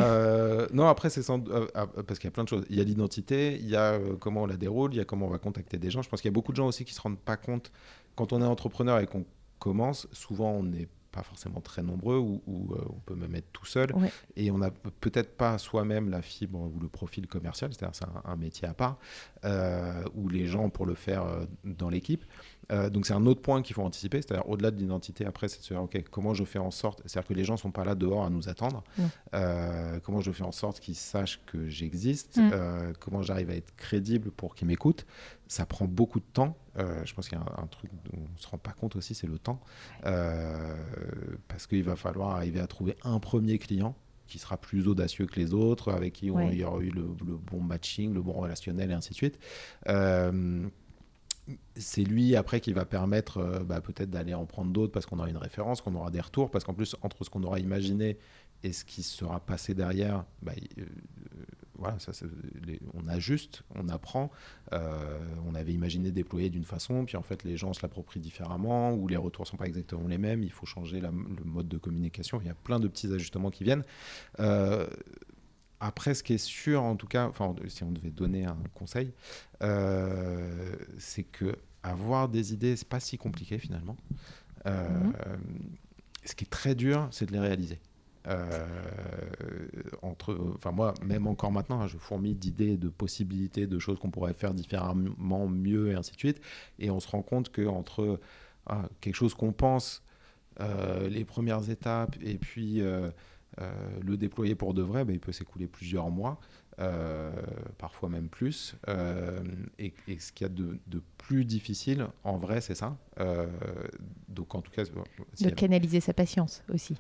non, 0.73 0.87
après 0.87 1.09
c'est 1.09 1.21
ah, 1.73 1.87
parce 2.05 2.19
qu'il 2.19 2.27
y 2.27 2.31
a 2.31 2.31
plein 2.31 2.43
de 2.43 2.49
choses. 2.49 2.65
Il 2.69 2.77
y 2.77 2.81
a 2.81 2.83
l'identité, 2.83 3.57
il 3.59 3.69
y 3.69 3.75
a 3.75 3.97
comment 4.19 4.43
on 4.43 4.45
la 4.45 4.57
déroule, 4.57 4.93
il 4.93 4.97
y 4.97 5.01
a 5.01 5.05
comment 5.05 5.27
on 5.27 5.31
va 5.31 5.39
contacter 5.39 5.77
des 5.77 5.89
gens. 5.89 6.01
Je 6.01 6.09
pense 6.09 6.21
qu'il 6.21 6.29
y 6.29 6.33
a 6.33 6.35
beaucoup 6.35 6.51
de 6.51 6.57
gens 6.57 6.67
aussi 6.67 6.85
qui 6.85 6.93
se 6.93 7.01
rendent 7.01 7.19
pas 7.19 7.37
compte 7.37 7.71
quand 8.15 8.33
on 8.33 8.41
est 8.41 8.45
entrepreneur 8.45 8.99
et 8.99 9.07
qu'on 9.07 9.25
commence. 9.59 10.07
Souvent, 10.11 10.51
on 10.51 10.71
est 10.73 10.87
pas 11.13 11.23
forcément 11.23 11.61
très 11.61 11.83
nombreux, 11.83 12.17
ou, 12.17 12.41
euh, 12.47 12.81
on 12.89 12.99
peut 13.05 13.15
même 13.15 13.35
être 13.35 13.51
tout 13.53 13.65
seul. 13.65 13.93
Et 14.35 14.51
on 14.51 14.57
n'a 14.57 14.71
peut-être 14.71 15.37
pas 15.37 15.57
soi-même 15.57 16.09
la 16.09 16.21
fibre 16.21 16.59
ou 16.59 16.79
le 16.79 16.89
profil 16.89 17.27
commercial, 17.27 17.71
c'est-à-dire 17.71 17.95
c'est 17.95 18.05
un, 18.25 18.35
métier 18.35 18.67
à 18.67 18.73
part, 18.73 18.97
euh, 19.45 20.03
ou 20.15 20.27
les 20.27 20.47
gens 20.47 20.69
pour 20.69 20.85
le 20.85 20.95
faire 20.95 21.23
euh, 21.23 21.45
dans 21.63 21.89
l'équipe. 21.89 22.25
Euh, 22.71 22.89
donc 22.89 23.05
c'est 23.05 23.13
un 23.13 23.25
autre 23.25 23.41
point 23.41 23.61
qu'il 23.61 23.75
faut 23.75 23.81
anticiper, 23.81 24.21
c'est-à-dire 24.21 24.47
au-delà 24.47 24.71
de 24.71 24.77
l'identité, 24.77 25.25
après 25.25 25.47
c'est 25.47 25.59
de 25.59 25.63
se 25.63 25.73
dire, 25.73 25.83
ok, 25.83 26.03
comment 26.09 26.33
je 26.33 26.43
fais 26.43 26.59
en 26.59 26.71
sorte, 26.71 27.01
c'est-à-dire 27.05 27.27
que 27.27 27.33
les 27.33 27.43
gens 27.43 27.53
ne 27.53 27.59
sont 27.59 27.71
pas 27.71 27.83
là 27.83 27.95
dehors 27.95 28.25
à 28.25 28.29
nous 28.29 28.49
attendre, 28.49 28.83
comment 30.03 30.21
je 30.21 30.31
fais 30.31 30.43
en 30.43 30.51
sorte 30.51 30.79
qu'ils 30.79 30.95
sachent 30.95 31.41
que 31.45 31.67
j'existe, 31.67 32.37
mm. 32.37 32.93
comment 32.99 33.21
j'arrive 33.21 33.49
à 33.49 33.55
être 33.55 33.75
crédible 33.75 34.31
pour 34.31 34.55
qu'ils 34.55 34.67
m'écoutent, 34.67 35.05
ça 35.53 35.65
prend 35.65 35.85
beaucoup 35.85 36.19
de 36.19 36.25
temps. 36.33 36.57
Euh, 36.77 37.05
je 37.05 37.13
pense 37.13 37.29
qu'il 37.29 37.37
y 37.37 37.41
a 37.41 37.45
un, 37.61 37.67
truc 37.67 37.91
dont 38.05 38.17
on 38.17 38.33
ne 38.33 38.37
se 38.37 38.47
rend 38.47 38.57
pas 38.57 38.71
compte 38.71 38.95
aussi, 38.95 39.13
c'est 39.13 39.27
le 39.27 39.37
temps. 39.37 39.61
Euh, 40.05 40.75
parce 41.47 41.67
qu'il 41.67 41.83
va 41.83 41.95
falloir 41.95 42.31
arriver 42.31 42.59
à 42.59 42.67
trouver 42.67 42.95
un 43.03 43.19
premier 43.19 43.59
client 43.59 43.95
qui 44.25 44.39
sera 44.39 44.57
plus 44.57 44.87
audacieux 44.87 45.27
que 45.27 45.39
les 45.39 45.53
autres, 45.53 45.91
avec 45.91 46.13
qui 46.13 46.27
il 46.27 46.55
y 46.55 46.63
aura 46.63 46.79
eu 46.79 46.89
le, 46.89 47.03
bon 47.03 47.61
matching, 47.61 48.13
le 48.13 48.21
bon 48.21 48.33
relationnel 48.33 48.89
et 48.89 48.93
ainsi 48.93 49.11
de 49.11 49.15
suite. 49.15 49.37
Euh, 51.49 51.53
c'est 51.75 52.03
lui 52.03 52.35
après 52.35 52.61
qui 52.61 52.73
va 52.73 52.85
permettre 52.85 53.63
bah, 53.65 53.81
peut-être 53.81 54.09
d'aller 54.09 54.33
en 54.33 54.45
prendre 54.45 54.71
d'autres 54.71 54.91
parce 54.91 55.05
qu'on 55.05 55.19
aura 55.19 55.29
une 55.29 55.37
référence, 55.37 55.81
qu'on 55.81 55.95
aura 55.95 56.11
des 56.11 56.21
retours, 56.21 56.51
parce 56.51 56.63
qu'en 56.63 56.73
plus 56.73 56.95
entre 57.01 57.23
ce 57.23 57.29
qu'on 57.29 57.43
aura 57.43 57.59
imaginé 57.59 58.17
et 58.63 58.71
ce 58.71 58.85
qui 58.85 59.03
sera 59.03 59.39
passé 59.41 59.73
derrière, 59.73 60.23
bah, 60.41 60.53
voilà, 61.77 61.99
ça, 61.99 62.13
on 62.93 63.07
ajuste, 63.09 63.63
on 63.75 63.89
apprend. 63.89 64.31
Euh, 64.71 65.19
on 65.45 65.55
avait 65.55 65.73
imaginé 65.73 66.11
déployer 66.11 66.49
d'une 66.49 66.63
façon, 66.63 67.03
puis 67.03 67.17
en 67.17 67.23
fait 67.23 67.43
les 67.43 67.57
gens 67.57 67.73
se 67.73 67.81
l'approprient 67.81 68.21
différemment, 68.21 68.93
ou 68.93 69.07
les 69.07 69.17
retours 69.17 69.47
sont 69.47 69.57
pas 69.57 69.65
exactement 69.65 70.07
les 70.07 70.17
mêmes. 70.17 70.43
Il 70.43 70.51
faut 70.51 70.65
changer 70.65 71.01
le 71.01 71.11
mode 71.11 71.67
de 71.67 71.77
communication. 71.77 72.39
Il 72.41 72.47
y 72.47 72.51
a 72.51 72.55
plein 72.55 72.79
de 72.79 72.87
petits 72.87 73.11
ajustements 73.11 73.51
qui 73.51 73.63
viennent. 73.65 73.83
Euh, 75.83 75.87
après, 75.87 76.13
ce 76.13 76.23
qui 76.23 76.33
est 76.33 76.37
sûr, 76.37 76.83
en 76.83 76.95
tout 76.95 77.07
cas, 77.07 77.27
enfin, 77.27 77.53
si 77.67 77.83
on 77.83 77.91
devait 77.91 78.11
donner 78.11 78.45
un 78.45 78.57
conseil, 78.73 79.11
euh, 79.61 80.75
c'est 80.97 81.23
que 81.23 81.55
avoir 81.83 82.29
des 82.29 82.53
idées, 82.53 82.75
c'est 82.75 82.87
pas 82.87 82.99
si 82.99 83.17
compliqué 83.17 83.57
finalement. 83.57 83.97
Mm-hmm. 84.65 85.13
Ce 86.23 86.35
qui 86.35 86.45
est 86.45 86.49
très 86.49 86.75
dur, 86.75 87.07
c'est 87.11 87.25
de 87.25 87.33
les 87.33 87.39
réaliser. 87.39 87.79
Euh, 88.27 88.65
entre, 90.01 90.37
enfin 90.55 90.71
moi, 90.71 90.93
même 91.03 91.27
encore 91.27 91.51
maintenant, 91.51 91.81
hein, 91.81 91.87
je 91.87 91.97
fourmille 91.97 92.35
d'idées, 92.35 92.77
de 92.77 92.89
possibilités, 92.89 93.67
de 93.67 93.79
choses 93.79 93.99
qu'on 93.99 94.11
pourrait 94.11 94.33
faire 94.33 94.53
différemment, 94.53 95.47
mieux 95.47 95.91
et 95.91 95.95
ainsi 95.95 96.13
de 96.13 96.17
suite. 96.17 96.41
Et 96.79 96.89
on 96.89 96.99
se 96.99 97.07
rend 97.07 97.21
compte 97.21 97.49
que 97.51 97.67
entre 97.67 98.19
ah, 98.67 98.87
quelque 99.01 99.15
chose 99.15 99.33
qu'on 99.33 99.51
pense, 99.51 100.03
euh, 100.61 101.09
les 101.09 101.25
premières 101.25 101.69
étapes, 101.69 102.15
et 102.21 102.37
puis 102.37 102.81
euh, 102.81 103.09
le 103.59 104.17
déployer 104.17 104.55
pour 104.55 104.73
de 104.73 104.81
vrai, 104.81 105.05
ben, 105.05 105.13
il 105.13 105.19
peut 105.19 105.31
s'écouler 105.31 105.67
plusieurs 105.67 106.09
mois. 106.09 106.39
parfois 107.77 108.09
même 108.09 108.29
plus. 108.29 108.75
et, 109.79 109.93
ce 110.19 110.31
qu'il 110.31 110.45
y 110.45 110.49
a 110.49 110.53
de, 110.53 111.01
plus 111.17 111.45
difficile, 111.45 112.07
en 112.23 112.37
vrai, 112.37 112.61
c'est 112.61 112.75
ça. 112.75 112.97
donc, 114.29 114.55
en 114.55 114.61
tout 114.61 114.71
cas, 114.71 114.83
de 114.83 115.49
canaliser 115.49 115.99
sa 115.99 116.13
patience 116.13 116.63
aussi. 116.73 116.95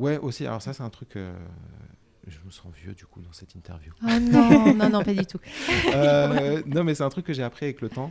Ouais, 0.00 0.18
aussi. 0.18 0.46
Alors 0.46 0.62
ça, 0.62 0.72
c'est 0.72 0.82
un 0.82 0.90
truc. 0.90 1.14
Euh, 1.16 1.32
je 2.26 2.38
me 2.44 2.50
sens 2.50 2.72
vieux 2.74 2.94
du 2.94 3.04
coup 3.04 3.20
dans 3.20 3.32
cette 3.32 3.54
interview. 3.54 3.92
Ah 4.02 4.18
non, 4.18 4.74
non, 4.74 4.88
non, 4.88 5.04
pas 5.04 5.12
du 5.12 5.26
tout. 5.26 5.38
Euh, 5.94 6.62
non, 6.66 6.84
mais 6.84 6.94
c'est 6.94 7.02
un 7.02 7.10
truc 7.10 7.26
que 7.26 7.34
j'ai 7.34 7.42
appris 7.42 7.66
avec 7.66 7.82
le 7.82 7.90
temps. 7.90 8.10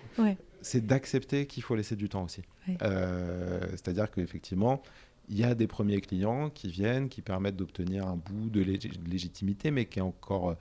C'est 0.62 0.86
d'accepter 0.86 1.48
qu'il 1.48 1.63
faut 1.63 1.76
laisser 1.76 1.95
du 1.95 2.08
temps 2.08 2.24
aussi. 2.24 2.43
Euh, 2.84 3.60
c'est-à-dire 3.72 4.12
qu'effectivement, 4.12 4.84
il 5.30 5.38
y 5.38 5.44
a 5.44 5.56
des 5.56 5.68
premiers 5.68 6.02
clients 6.02 6.50
qui 6.50 6.70
viennent, 6.70 7.08
qui 7.10 7.22
permettent 7.22 7.56
d'obtenir 7.56 8.08
un 8.08 8.18
bout 8.18 8.50
de 8.50 8.62
légitimité, 8.62 9.72
mais 9.72 9.86
qui 9.86 10.00
est 10.00 10.04
encore 10.04 10.56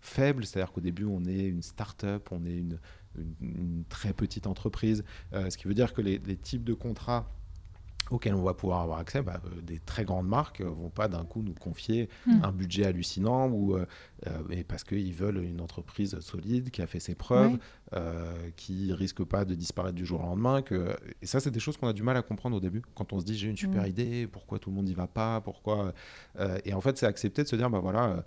faible. 0.00 0.44
C'est-à-dire 0.44 0.72
qu'au 0.72 0.80
début, 0.80 1.04
on 1.04 1.24
est 1.24 1.46
une 1.46 1.62
start-up, 1.62 2.28
on 2.30 2.44
est 2.44 2.56
une, 2.56 2.78
très 3.88 4.12
petite 4.12 4.48
entreprise. 4.48 5.04
ce 5.32 5.56
qui 5.56 5.68
veut 5.68 5.74
dire 5.74 5.92
que 5.92 6.00
les, 6.00 6.18
les 6.18 6.36
types 6.36 6.64
de 6.64 6.74
contrats 6.74 7.30
auxquels 8.10 8.34
on 8.34 8.42
va 8.42 8.54
pouvoir 8.54 8.80
avoir 8.80 8.98
accès, 8.98 9.22
bah, 9.22 9.40
euh, 9.46 9.60
des 9.62 9.78
très 9.78 10.04
grandes 10.04 10.28
marques 10.28 10.60
ne 10.60 10.66
vont 10.66 10.90
pas 10.90 11.08
d'un 11.08 11.24
coup 11.24 11.42
nous 11.42 11.54
confier 11.54 12.08
hmm. 12.26 12.40
un 12.42 12.52
budget 12.52 12.86
hallucinant 12.86 13.48
ou 13.48 13.76
euh, 13.76 13.86
euh, 14.26 14.62
parce 14.68 14.84
qu'ils 14.84 15.14
veulent 15.14 15.42
une 15.42 15.60
entreprise 15.60 16.18
solide 16.20 16.70
qui 16.70 16.82
a 16.82 16.86
fait 16.86 17.00
ses 17.00 17.14
preuves, 17.14 17.58
qui 18.56 18.92
risque 18.92 19.22
pas 19.22 19.44
de 19.44 19.54
disparaître 19.54 19.94
du 19.94 20.04
jour 20.04 20.20
au 20.20 20.24
lendemain. 20.24 20.62
Que... 20.62 20.96
Et 21.22 21.26
ça, 21.26 21.38
c'est 21.38 21.50
des 21.50 21.60
choses 21.60 21.76
qu'on 21.76 21.86
a 21.86 21.92
du 21.92 22.02
mal 22.02 22.16
à 22.16 22.22
comprendre 22.22 22.56
au 22.56 22.60
début. 22.60 22.82
Quand 22.94 23.12
on 23.12 23.20
se 23.20 23.24
dit 23.24 23.36
j'ai 23.36 23.48
une 23.48 23.56
super 23.56 23.84
hmm. 23.84 23.88
idée, 23.88 24.26
pourquoi 24.26 24.58
tout 24.58 24.70
le 24.70 24.76
monde 24.76 24.86
n'y 24.86 24.94
va 24.94 25.06
pas, 25.06 25.40
pourquoi 25.40 25.92
Et 26.64 26.74
en 26.74 26.80
fait, 26.80 26.98
c'est 26.98 27.06
accepter 27.06 27.42
de 27.42 27.48
se 27.48 27.56
dire 27.56 27.70
bah 27.70 27.80
voilà. 27.80 28.24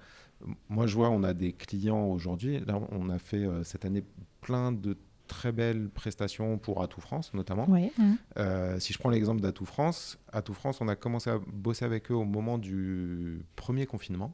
moi, 0.69 0.87
je 0.87 0.95
vois, 0.95 1.09
on 1.09 1.23
a 1.23 1.33
des 1.33 1.53
clients 1.53 2.05
aujourd'hui. 2.05 2.59
Là, 2.65 2.79
on 2.91 3.09
a 3.09 3.19
fait 3.19 3.45
cette 3.63 3.85
année 3.85 4.03
plein 4.41 4.71
de 4.71 4.97
très 5.27 5.51
belles 5.51 5.89
prestations 5.89 6.57
pour 6.57 6.81
Atout 6.81 7.01
France 7.01 7.33
notamment. 7.33 7.67
Euh, 8.37 8.79
si 8.79 8.93
je 8.93 8.97
prends 8.99 9.09
l'exemple 9.09 9.41
d'Atout 9.41 9.65
France, 9.65 10.17
Atout 10.31 10.53
France, 10.53 10.81
on 10.81 10.87
a 10.87 10.95
commencé 10.95 11.29
à 11.29 11.39
bosser 11.53 11.85
avec 11.85 12.11
eux 12.11 12.15
au 12.15 12.25
moment 12.25 12.57
du 12.57 13.45
premier 13.55 13.85
confinement. 13.85 14.33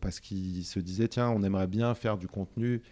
parce 0.00 0.20
qu'ils 0.20 0.64
se 0.64 0.80
disaient, 0.80 1.08
tiens, 1.08 1.30
on 1.30 1.42
aimerait 1.42 1.66
bien 1.66 1.94
faire 1.94 2.18
du 2.18 2.28
contenu 2.28 2.82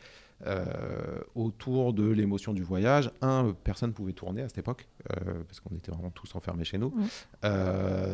autour 1.34 1.92
de 1.92 2.08
l'émotion 2.08 2.52
du 2.52 2.62
voyage. 2.62 3.10
Un, 3.20 3.54
personne 3.64 3.90
ne 3.90 3.94
pouvait 3.94 4.12
tourner 4.12 4.42
à 4.42 4.48
cette 4.48 4.58
époque, 4.58 4.88
parce 5.08 5.60
qu'on 5.60 5.74
était 5.76 5.90
vraiment 5.92 6.10
tous 6.10 6.34
enfermés 6.34 6.64
chez 6.64 6.78
nous. 6.78 6.94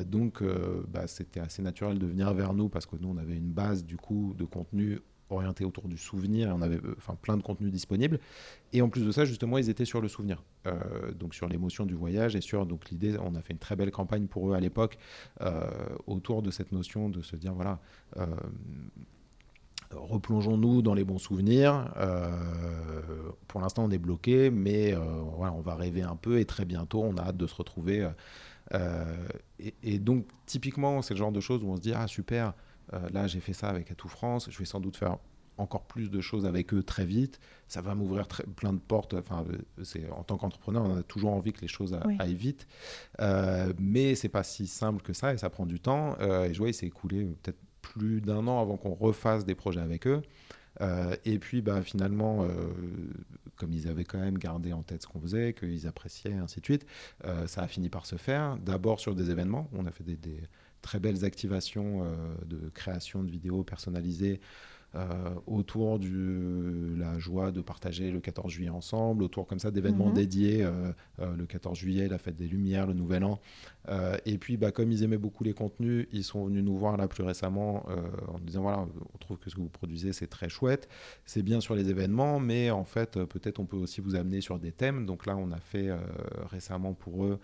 donc, 0.06 0.42
bah, 0.88 1.06
c'était 1.06 1.40
assez 1.40 1.62
naturel 1.62 1.98
de 1.98 2.06
venir 2.06 2.32
vers 2.34 2.54
nous, 2.54 2.68
parce 2.68 2.86
que 2.86 2.96
nous, 2.96 3.08
on 3.08 3.18
avait 3.18 3.36
une 3.36 3.52
base 3.52 3.84
du 3.84 3.96
coup 3.96 4.34
de 4.36 4.44
contenu 4.44 5.00
orienté 5.32 5.64
autour 5.64 5.88
du 5.88 5.96
souvenir 5.96 6.52
on 6.54 6.62
avait 6.62 6.76
euh, 6.76 6.94
enfin 6.96 7.16
plein 7.20 7.36
de 7.36 7.42
contenus 7.42 7.72
disponibles 7.72 8.18
et 8.72 8.82
en 8.82 8.88
plus 8.88 9.04
de 9.04 9.12
ça 9.12 9.24
justement 9.24 9.58
ils 9.58 9.70
étaient 9.70 9.84
sur 9.84 10.00
le 10.00 10.08
souvenir 10.08 10.42
euh, 10.66 11.12
donc 11.12 11.34
sur 11.34 11.48
l'émotion 11.48 11.86
du 11.86 11.94
voyage 11.94 12.36
et 12.36 12.40
sur 12.40 12.66
donc 12.66 12.90
l'idée 12.90 13.16
on 13.18 13.34
a 13.34 13.42
fait 13.42 13.52
une 13.52 13.58
très 13.58 13.76
belle 13.76 13.90
campagne 13.90 14.26
pour 14.26 14.50
eux 14.50 14.54
à 14.54 14.60
l'époque 14.60 14.98
euh, 15.40 15.68
autour 16.06 16.42
de 16.42 16.50
cette 16.50 16.72
notion 16.72 17.08
de 17.08 17.22
se 17.22 17.36
dire 17.36 17.54
voilà 17.54 17.78
replongeons-nous 19.90 20.80
dans 20.80 20.94
les 20.94 21.04
bons 21.04 21.18
souvenirs. 21.18 21.92
pour 23.46 23.60
l'instant, 23.60 23.84
on 23.84 23.90
est 23.90 23.98
bloqué, 23.98 24.50
mais 24.50 24.94
voilà, 25.36 25.52
on 25.52 25.60
va 25.60 25.74
rêver 25.74 26.00
un 26.00 26.16
peu 26.16 26.38
et 26.38 26.46
très 26.46 26.64
bientôt, 26.64 27.02
on 27.02 27.16
a 27.18 27.22
hâte 27.22 27.36
de 27.36 27.46
se 27.46 27.54
retrouver. 27.54 28.08
Et, 29.58 29.74
et, 29.82 29.98
donc, 29.98 30.26
typiquement, 30.46 31.02
c'est 31.02 31.12
le 31.12 31.18
genre 31.18 31.32
de 31.32 31.40
choses 31.40 31.62
où 31.62 31.68
on 31.68 31.76
se 31.76 31.82
dit 31.82 31.92
ah 31.94 32.06
super, 32.06 32.54
euh, 32.92 33.08
là, 33.10 33.26
j'ai 33.26 33.40
fait 33.40 33.52
ça 33.52 33.68
avec 33.68 33.90
Atout 33.90 34.08
France. 34.08 34.48
Je 34.50 34.58
vais 34.58 34.64
sans 34.64 34.80
doute 34.80 34.96
faire 34.96 35.18
encore 35.58 35.84
plus 35.84 36.10
de 36.10 36.20
choses 36.20 36.46
avec 36.46 36.72
eux 36.74 36.82
très 36.82 37.04
vite. 37.04 37.40
Ça 37.68 37.80
va 37.80 37.94
m'ouvrir 37.94 38.26
plein 38.28 38.72
de 38.72 38.78
portes. 38.78 39.14
Enfin, 39.14 39.44
euh, 39.50 39.84
c'est 39.84 40.08
en 40.10 40.24
tant 40.24 40.36
qu'entrepreneur, 40.36 40.82
on 40.84 40.96
a 40.96 41.02
toujours 41.02 41.32
envie 41.32 41.52
que 41.52 41.60
les 41.60 41.68
choses 41.68 41.98
aillent 42.18 42.34
vite, 42.34 42.66
euh, 43.20 43.72
mais 43.78 44.14
c'est 44.14 44.28
pas 44.28 44.42
si 44.42 44.66
simple 44.66 45.02
que 45.02 45.12
ça 45.12 45.32
et 45.32 45.38
ça 45.38 45.50
prend 45.50 45.66
du 45.66 45.80
temps. 45.80 46.16
Euh, 46.20 46.44
et 46.44 46.54
je 46.54 46.58
vois, 46.58 46.68
il 46.68 46.74
s'est 46.74 46.86
écoulé 46.86 47.24
peut-être 47.42 47.58
plus 47.80 48.20
d'un 48.20 48.46
an 48.46 48.60
avant 48.60 48.76
qu'on 48.76 48.94
refasse 48.94 49.44
des 49.44 49.54
projets 49.54 49.80
avec 49.80 50.06
eux. 50.06 50.22
et 51.24 51.38
puis, 51.38 51.62
bah, 51.62 51.82
finalement, 51.82 52.46
comme 53.56 53.72
ils 53.72 53.88
avaient 53.88 54.04
quand 54.04 54.18
même 54.18 54.38
gardé 54.38 54.72
en 54.72 54.82
tête 54.82 55.02
ce 55.02 55.08
qu'on 55.08 55.20
faisait, 55.20 55.52
qu'ils 55.52 55.86
appréciaient, 55.86 56.32
ainsi 56.32 56.60
de 56.60 56.64
suite, 56.64 56.86
ça 57.46 57.62
a 57.62 57.68
fini 57.68 57.88
par 57.88 58.06
se 58.06 58.16
faire. 58.16 58.56
D'abord 58.58 59.00
sur 59.00 59.14
des 59.14 59.30
événements. 59.30 59.68
On 59.72 59.84
a 59.86 59.90
fait 59.90 60.04
des 60.04 60.16
très 60.82 60.98
belles 60.98 61.24
activations 61.24 62.02
euh, 62.02 62.34
de 62.44 62.68
création 62.68 63.22
de 63.22 63.30
vidéos 63.30 63.62
personnalisées 63.62 64.40
euh, 64.94 65.06
autour 65.46 65.98
de 65.98 66.94
la 66.98 67.18
joie 67.18 67.50
de 67.50 67.62
partager 67.62 68.10
le 68.10 68.20
14 68.20 68.52
juillet 68.52 68.68
ensemble, 68.68 69.22
autour 69.22 69.46
comme 69.46 69.58
ça 69.58 69.70
d'événements 69.70 70.08
mhm. 70.08 70.14
dédiés, 70.14 70.62
euh, 70.62 70.92
le 71.18 71.46
14 71.46 71.78
juillet, 71.78 72.08
la 72.08 72.18
fête 72.18 72.36
des 72.36 72.46
Lumières, 72.46 72.86
le 72.86 72.92
Nouvel 72.92 73.24
An. 73.24 73.40
et 74.26 74.36
puis, 74.36 74.58
bah, 74.58 74.70
comme 74.70 74.92
ils 74.92 75.02
aimaient 75.02 75.16
beaucoup 75.16 75.44
les 75.44 75.54
contenus, 75.54 76.06
ils 76.12 76.24
sont 76.24 76.44
venus 76.44 76.62
nous 76.62 76.76
voir 76.76 76.98
là 76.98 77.08
plus 77.08 77.22
récemment 77.22 77.86
en 78.28 78.38
disant 78.40 78.62
voilà, 78.62 78.86
on 79.14 79.18
trouve 79.18 79.38
que 79.38 79.48
ce 79.48 79.54
que 79.54 79.62
vous 79.62 79.70
produisez 79.70 80.12
c'est 80.12 80.26
très 80.26 80.50
chouette, 80.50 80.90
c'est 81.24 81.42
bien 81.42 81.60
sur 81.62 81.74
les 81.74 81.88
événements, 81.88 82.38
mais 82.38 82.70
en 82.70 82.84
fait 82.84 83.24
peut-être 83.24 83.60
on 83.60 83.64
peut 83.64 83.78
aussi 83.78 84.02
vous 84.02 84.14
amener 84.14 84.42
sur 84.42 84.58
des 84.58 84.72
thèmes. 84.72 85.06
Donc 85.06 85.24
là, 85.24 85.38
on 85.38 85.52
a 85.52 85.60
fait 85.60 85.88
récemment 86.50 86.92
pour 86.92 87.24
eux 87.24 87.40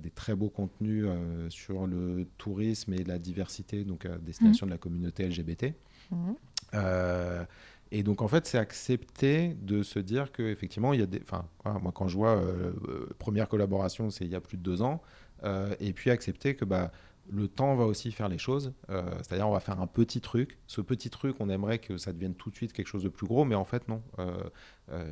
des 0.00 0.10
très 0.10 0.34
beaux 0.34 0.48
contenus 0.48 1.04
euh, 1.06 1.50
sur 1.50 1.86
le 1.86 2.26
tourisme 2.38 2.94
et 2.94 3.02
la 3.04 3.18
diversité, 3.18 3.84
donc 3.84 4.06
à 4.06 4.16
destination 4.16 4.66
mmh. 4.66 4.68
de 4.68 4.74
la 4.74 4.78
communauté 4.78 5.28
LGBT. 5.28 5.74
Mmh. 6.10 6.32
Euh, 6.74 7.44
et 7.90 8.02
donc 8.02 8.22
en 8.22 8.28
fait, 8.28 8.46
c'est 8.46 8.58
accepter 8.58 9.54
de 9.60 9.82
se 9.82 9.98
dire 9.98 10.30
que 10.32 10.42
effectivement, 10.42 10.92
il 10.92 11.00
y 11.00 11.02
a 11.02 11.06
des. 11.06 11.20
Enfin, 11.22 11.46
moi 11.80 11.92
quand 11.92 12.08
je 12.08 12.16
vois 12.16 12.40
première 13.18 13.48
collaboration, 13.48 14.10
c'est 14.10 14.24
il 14.24 14.30
y 14.30 14.36
a 14.36 14.40
plus 14.40 14.56
de 14.56 14.62
deux 14.62 14.82
ans, 14.82 15.02
et 15.80 15.92
puis 15.92 16.10
accepter 16.10 16.54
que 16.54 16.64
bah 16.64 16.90
le 17.32 17.48
temps 17.48 17.74
va 17.74 17.84
aussi 17.84 18.12
faire 18.12 18.28
les 18.28 18.38
choses. 18.38 18.72
Euh, 18.90 19.02
c'est-à-dire, 19.18 19.48
on 19.48 19.52
va 19.52 19.60
faire 19.60 19.80
un 19.80 19.86
petit 19.86 20.20
truc. 20.20 20.58
Ce 20.66 20.80
petit 20.80 21.10
truc, 21.10 21.36
on 21.40 21.48
aimerait 21.48 21.78
que 21.78 21.96
ça 21.96 22.12
devienne 22.12 22.34
tout 22.34 22.50
de 22.50 22.56
suite 22.56 22.72
quelque 22.72 22.86
chose 22.86 23.02
de 23.02 23.08
plus 23.08 23.26
gros, 23.26 23.44
mais 23.44 23.54
en 23.54 23.64
fait, 23.64 23.88
non. 23.88 24.02
Euh, 24.18 24.42
euh, 24.90 25.04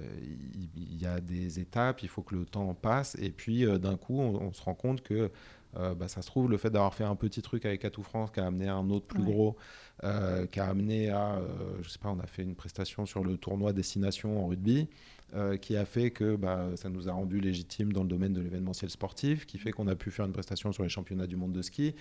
il 0.55 1.01
y, 1.01 1.07
a 1.07 1.21
des 1.21 1.61
étapes, 1.61 2.03
il 2.03 2.09
faut 2.09 2.23
que 2.23 2.35
le 2.35 2.45
temps 2.45 2.75
passe, 2.75 3.17
et 3.19 3.31
puis 3.31 3.65
d'un 3.79 3.97
coup, 3.97 4.19
on, 4.21 4.53
se 4.53 4.63
rend 4.63 4.75
compte 4.75 5.03
que 5.03 5.31
bah, 5.75 6.09
ça 6.09 6.21
se 6.21 6.27
trouve, 6.27 6.51
le 6.51 6.59
fait 6.59 6.71
d'avoir 6.71 6.95
fait 6.95 7.05
un 7.05 7.15
petit 7.15 7.41
truc 7.41 7.65
avec 7.65 7.85
Atout 7.85 8.03
France 8.03 8.31
qui 8.31 8.41
a 8.41 8.47
amené 8.47 8.69
à 8.69 8.75
un 8.75 8.91
autre 8.91 9.07
plus 9.07 9.23
gros, 9.23 9.57
qui 10.03 10.61
a 10.61 10.67
amené 10.67 11.09
à, 11.11 11.41
je 11.81 11.89
sais 11.89 11.99
pas, 11.99 12.11
on 12.11 12.19
a 12.19 12.27
fait 12.27 12.43
une 12.43 12.57
prestation 12.57 13.07
sur 13.07 13.25
le 13.25 13.39
tournoi 13.39 13.73
Destination 13.73 14.45
en 14.45 14.49
rugby. 14.49 14.89
Euh, 15.33 15.57
qui 15.57 15.77
a 15.77 15.85
fait 15.85 16.11
que 16.11 16.35
bah, 16.35 16.71
ça 16.75 16.89
nous 16.89 17.09
a 17.09 17.13
rendu 17.13 17.39
légitimes 17.39 17.93
dans 17.93 18.03
le 18.03 18.09
domaine 18.09 18.33
de 18.33 18.41
l'événementiel 18.41 18.91
sportif, 18.91 19.47
qui 19.47 19.59
fait 19.59 19.71
qu'on 19.71 19.87
a 19.87 19.95
pu 19.95 20.11
faire 20.11 20.27
une 20.27 20.33
prestation 20.33 20.73
sur 20.73 20.83
les 20.83 20.89
championnats 20.89 21.29
du 21.29 21.37
monde 21.37 21.53
de 21.53 21.63
ski. 21.63 21.95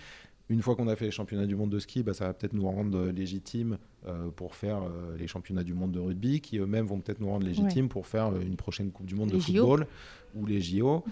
Une 0.49 0.63
fois 0.63 0.75
qu'on 0.75 0.87
a 0.87 0.95
fait 0.95 1.05
les 1.05 1.11
championnats 1.11 1.45
du 1.45 1.55
monde 1.55 1.69
de 1.69 1.77
ski, 1.77 2.01
bah, 2.01 2.15
ça 2.15 2.25
va 2.25 2.33
peut-être 2.33 2.53
nous 2.53 2.67
rendre 2.67 3.05
légitimes 3.09 3.77
euh, 4.07 4.31
pour 4.31 4.55
faire 4.55 4.81
euh, 4.81 5.15
les 5.15 5.27
championnats 5.27 5.63
du 5.63 5.75
monde 5.75 5.91
de 5.91 5.99
rugby, 5.99 6.41
qui 6.41 6.57
eux-mêmes 6.57 6.87
vont 6.87 7.01
peut-être 7.01 7.19
nous 7.19 7.29
rendre 7.29 7.45
légitimes 7.45 7.87
pour 7.87 8.07
faire 8.07 8.35
une 8.35 8.55
prochaine 8.55 8.89
Coupe 8.91 9.05
du 9.05 9.13
monde 9.13 9.29
de 9.29 9.37
football 9.37 9.85
ou 10.33 10.47
les 10.47 10.59
JO. 10.59 11.03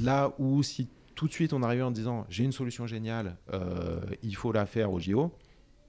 Là 0.00 0.32
où 0.38 0.62
si 0.62 0.86
tout 1.16 1.26
de 1.26 1.32
suite 1.32 1.52
on 1.52 1.62
arrivait 1.64 1.82
en 1.82 1.90
disant 1.90 2.24
j'ai 2.28 2.44
une 2.44 2.52
solution 2.52 2.86
géniale, 2.86 3.36
il 4.22 4.36
faut 4.36 4.52
la 4.52 4.64
faire 4.64 4.92
aux 4.92 5.00
JO, 5.00 5.32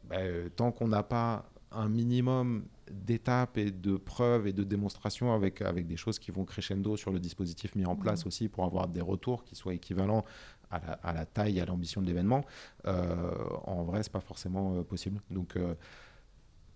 bah, 0.09 0.17
tant 0.55 0.71
qu'on 0.71 0.87
n'a 0.87 1.03
pas 1.03 1.47
un 1.71 1.89
minimum 1.89 2.65
d'étapes 2.91 3.57
et 3.57 3.71
de 3.71 3.97
preuves 3.97 4.47
et 4.47 4.53
de 4.53 4.63
démonstrations 4.63 5.33
avec, 5.33 5.61
avec 5.61 5.87
des 5.87 5.97
choses 5.97 6.19
qui 6.19 6.31
vont 6.31 6.45
crescendo 6.45 6.97
sur 6.97 7.11
le 7.11 7.19
dispositif 7.19 7.75
mis 7.75 7.85
en 7.85 7.95
place 7.95 8.25
aussi 8.25 8.47
pour 8.47 8.63
avoir 8.63 8.87
des 8.87 9.01
retours 9.01 9.43
qui 9.43 9.55
soient 9.55 9.73
équivalents 9.73 10.23
à 10.69 10.79
la, 10.79 10.93
à 10.93 11.13
la 11.13 11.25
taille 11.25 11.57
et 11.57 11.61
à 11.61 11.65
l'ambition 11.65 12.01
de 12.01 12.07
l'événement, 12.07 12.43
euh, 12.85 13.31
en 13.63 13.83
vrai, 13.83 14.03
c'est 14.03 14.11
pas 14.11 14.19
forcément 14.19 14.75
euh, 14.75 14.83
possible. 14.83 15.21
Donc, 15.29 15.55
euh, 15.55 15.75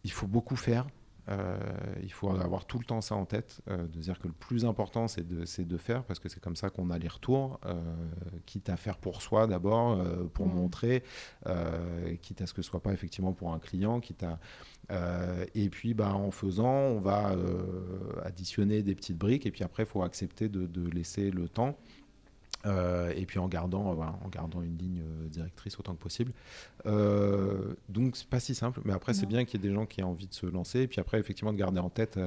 il 0.03 0.11
faut 0.11 0.27
beaucoup 0.27 0.55
faire. 0.55 0.87
Euh, 1.29 1.57
il 2.01 2.11
faut 2.11 2.29
avoir 2.29 2.65
tout 2.65 2.79
le 2.79 2.85
temps 2.85 3.01
ça 3.01 3.15
en 3.15 3.25
tête, 3.25 3.61
euh, 3.69 3.87
de 3.87 3.99
dire 3.99 4.19
que 4.19 4.27
le 4.27 4.33
plus 4.33 4.65
important, 4.65 5.07
c'est 5.07 5.27
de, 5.27 5.45
de, 5.63 5.77
faire, 5.77 6.03
parce 6.03 6.19
que 6.19 6.29
c'est 6.29 6.39
comme 6.39 6.55
ça 6.55 6.69
qu'on 6.69 6.89
a 6.89 6.97
les 6.97 7.07
retours, 7.07 7.59
euh, 7.65 7.73
quitte 8.45 8.69
à 8.69 8.77
faire 8.77 8.97
pour 8.97 9.21
soi 9.21 9.45
d'abord, 9.45 10.01
pour 10.33 10.47
mmh. 10.47 10.53
montrer, 10.53 11.03
quitte 12.21 12.41
à 12.41 12.47
ce 12.47 12.53
que 12.53 12.61
ce 12.61 12.69
soit 12.69 12.81
pas 12.81 12.93
effectivement 12.93 13.33
pour 13.33 13.53
un 13.53 13.59
client, 13.59 13.99
quitte 13.99 14.23
à... 14.23 14.39
et 15.53 15.69
puis, 15.69 15.93
bah, 15.93 16.13
en 16.13 16.31
faisant, 16.31 16.67
on 16.67 16.99
va 16.99 17.35
additionner 18.23 18.81
des 18.81 18.95
petites 18.95 19.17
briques, 19.17 19.45
et 19.45 19.51
puis 19.51 19.63
après, 19.63 19.83
il 19.83 19.89
faut 19.89 20.03
accepter 20.03 20.49
de, 20.49 20.65
de 20.65 20.89
laisser 20.89 21.31
le 21.31 21.47
temps. 21.47 21.77
Euh, 22.65 23.13
et 23.15 23.25
puis 23.25 23.39
en 23.39 23.47
gardant, 23.47 23.91
euh, 23.91 24.03
en 24.23 24.27
gardant 24.29 24.61
une 24.61 24.77
ligne 24.77 25.01
euh, 25.01 25.29
directrice 25.29 25.79
autant 25.79 25.93
que 25.93 26.01
possible. 26.01 26.33
donc 26.85 28.17
c'est 28.17 28.27
pas 28.27 28.39
si 28.39 28.53
simple, 28.53 28.81
mais 28.83 28.93
après 28.93 29.13
c'est 29.13 29.25
bien 29.25 29.45
qu'il 29.45 29.61
y 29.61 29.65
ait 29.65 29.69
des 29.69 29.73
gens 29.73 29.85
qui 29.85 30.01
aient 30.01 30.03
envie 30.03 30.27
de 30.27 30.33
se 30.33 30.45
lancer, 30.45 30.81
et 30.81 30.87
puis 30.87 30.99
après 30.99 31.19
effectivement 31.19 31.53
de 31.53 31.57
garder 31.57 31.79
en 31.79 31.89
tête 31.89 32.19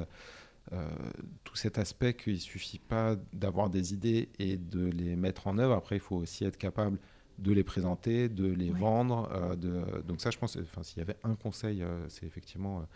tout 1.45 1.57
cet 1.57 1.79
aspect 1.79 2.15
qu'il 2.15 2.41
suffit 2.41 2.79
pas 2.79 3.17
d'avoir 3.33 3.69
des 3.69 3.93
idées 3.93 4.31
et 4.39 4.57
de 4.57 4.87
les 4.87 5.17
mettre 5.17 5.49
en 5.49 5.59
œuvre. 5.59 5.75
Après 5.75 5.97
il 5.97 6.01
faut 6.01 6.17
aussi 6.17 6.45
être 6.45 6.57
capable 6.57 6.99
de 7.39 7.53
les 7.53 7.65
présenter, 7.65 8.29
de 8.29 8.47
les 8.47 8.71
vendre. 8.71 9.57
de... 9.57 9.83
Donc 10.07 10.21
ça 10.21 10.31
je 10.31 10.39
pense, 10.39 10.57
enfin 10.57 10.83
s'il 10.83 10.99
y 10.99 11.03
avait 11.03 11.17
un 11.25 11.35
conseil, 11.35 11.85
c'est 12.09 12.27
effectivement 12.27 12.87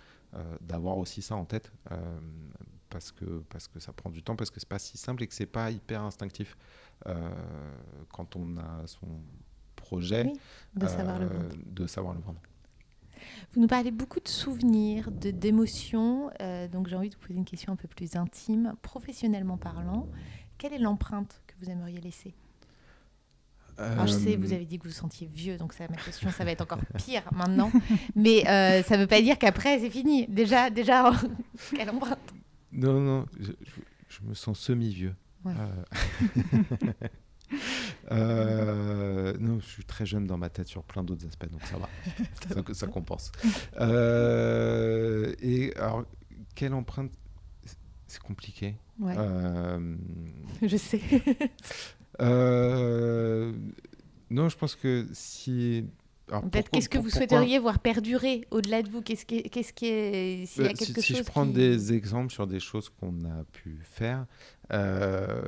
d'avoir 0.62 0.96
aussi 0.96 1.20
ça 1.20 1.36
en 1.36 1.44
tête 1.44 1.70
parce 2.88 3.12
que 3.12 3.42
parce 3.50 3.68
que 3.68 3.78
ça 3.80 3.92
prend 3.92 4.10
du 4.10 4.22
temps, 4.22 4.36
parce 4.36 4.50
que 4.50 4.60
c'est 4.60 4.68
pas 4.68 4.78
si 4.78 4.96
simple 4.96 5.22
et 5.22 5.26
que 5.26 5.34
c'est 5.34 5.46
pas 5.46 5.70
hyper 5.70 6.02
instinctif. 6.02 6.56
Euh, 7.06 7.30
quand 8.12 8.36
on 8.36 8.56
a 8.56 8.86
son 8.86 9.06
projet, 9.76 10.32
de, 10.74 10.86
savoir 10.86 11.18
le 11.18 11.26
euh, 11.26 11.50
de 11.66 11.86
savoir 11.86 12.14
le 12.14 12.20
vendre. 12.20 12.40
Vous 13.52 13.60
nous 13.60 13.68
parlez 13.68 13.90
beaucoup 13.90 14.18
de 14.18 14.28
souvenirs, 14.28 15.10
de 15.12 15.30
d'émotions. 15.30 16.30
Euh, 16.40 16.66
donc 16.68 16.88
j'ai 16.88 16.96
envie 16.96 17.10
de 17.10 17.14
vous 17.14 17.20
poser 17.20 17.34
une 17.34 17.44
question 17.44 17.72
un 17.72 17.76
peu 17.76 17.86
plus 17.86 18.16
intime. 18.16 18.74
Professionnellement 18.82 19.56
parlant, 19.56 20.08
quelle 20.58 20.72
est 20.72 20.78
l'empreinte 20.78 21.42
que 21.46 21.54
vous 21.60 21.70
aimeriez 21.70 22.00
laisser? 22.00 22.34
Alors, 23.78 24.06
je 24.06 24.12
sais, 24.12 24.36
vous 24.36 24.54
avez 24.54 24.64
dit 24.64 24.78
que 24.78 24.84
vous 24.84 24.88
vous 24.88 24.96
sentiez 24.96 25.26
vieux, 25.26 25.58
donc 25.58 25.74
ça, 25.74 25.86
ma 25.90 25.96
question, 25.96 26.30
ça 26.30 26.46
va 26.46 26.52
être 26.52 26.62
encore 26.62 26.80
pire 26.96 27.22
maintenant. 27.34 27.70
Mais 28.16 28.40
ça 28.82 28.96
ne 28.96 29.02
veut 29.02 29.06
pas 29.06 29.20
dire 29.20 29.38
qu'après, 29.38 29.78
c'est 29.80 29.90
fini. 29.90 30.26
Déjà, 30.28 30.70
déjà 30.70 31.12
quelle 31.76 31.90
empreinte? 31.90 32.32
Non, 32.72 32.98
non, 32.98 33.26
je 34.08 34.22
me 34.22 34.32
sens 34.32 34.58
semi-vieux. 34.58 35.14
Euh, 35.46 35.84
euh, 38.12 39.36
non, 39.38 39.60
je 39.60 39.66
suis 39.66 39.84
très 39.84 40.06
jeune 40.06 40.26
dans 40.26 40.38
ma 40.38 40.50
tête 40.50 40.68
sur 40.68 40.82
plein 40.82 41.02
d'autres 41.04 41.26
aspects, 41.26 41.50
donc 41.50 41.62
ça 41.64 41.76
va, 41.78 41.88
ça, 42.64 42.74
ça, 42.74 42.86
compense. 42.86 43.32
Euh, 43.80 45.34
et 45.40 45.74
alors, 45.76 46.04
quelle 46.54 46.74
empreinte 46.74 47.12
C'est 48.06 48.22
compliqué. 48.22 48.76
je 50.62 50.76
sais. 50.76 51.00
non, 54.30 54.48
je 54.48 54.56
pense 54.56 54.74
que 54.74 55.06
si 55.12 55.84
Peut-être 56.26 56.70
qu'est-ce 56.70 56.88
que 56.88 56.98
vous 56.98 57.10
souhaiteriez 57.10 57.58
voir 57.58 57.78
perdurer 57.78 58.46
au-delà 58.50 58.82
de 58.82 58.90
vous? 58.90 59.00
Qu'est-ce 59.00 59.24
qui, 59.24 59.42
qui 59.44 59.86
est, 59.86 60.46
s'il 60.46 60.62
y 60.62 60.66
a 60.66 60.68
bah, 60.70 60.74
quelque 60.74 61.00
si, 61.00 61.14
chose 61.14 61.16
si 61.16 61.16
je 61.16 61.22
prends 61.22 61.46
des 61.46 61.92
exemples 61.92 62.32
sur 62.32 62.46
des 62.46 62.58
choses 62.58 62.88
qu'on 62.88 63.24
a 63.24 63.44
pu 63.52 63.78
faire, 63.84 64.26
euh, 64.72 65.40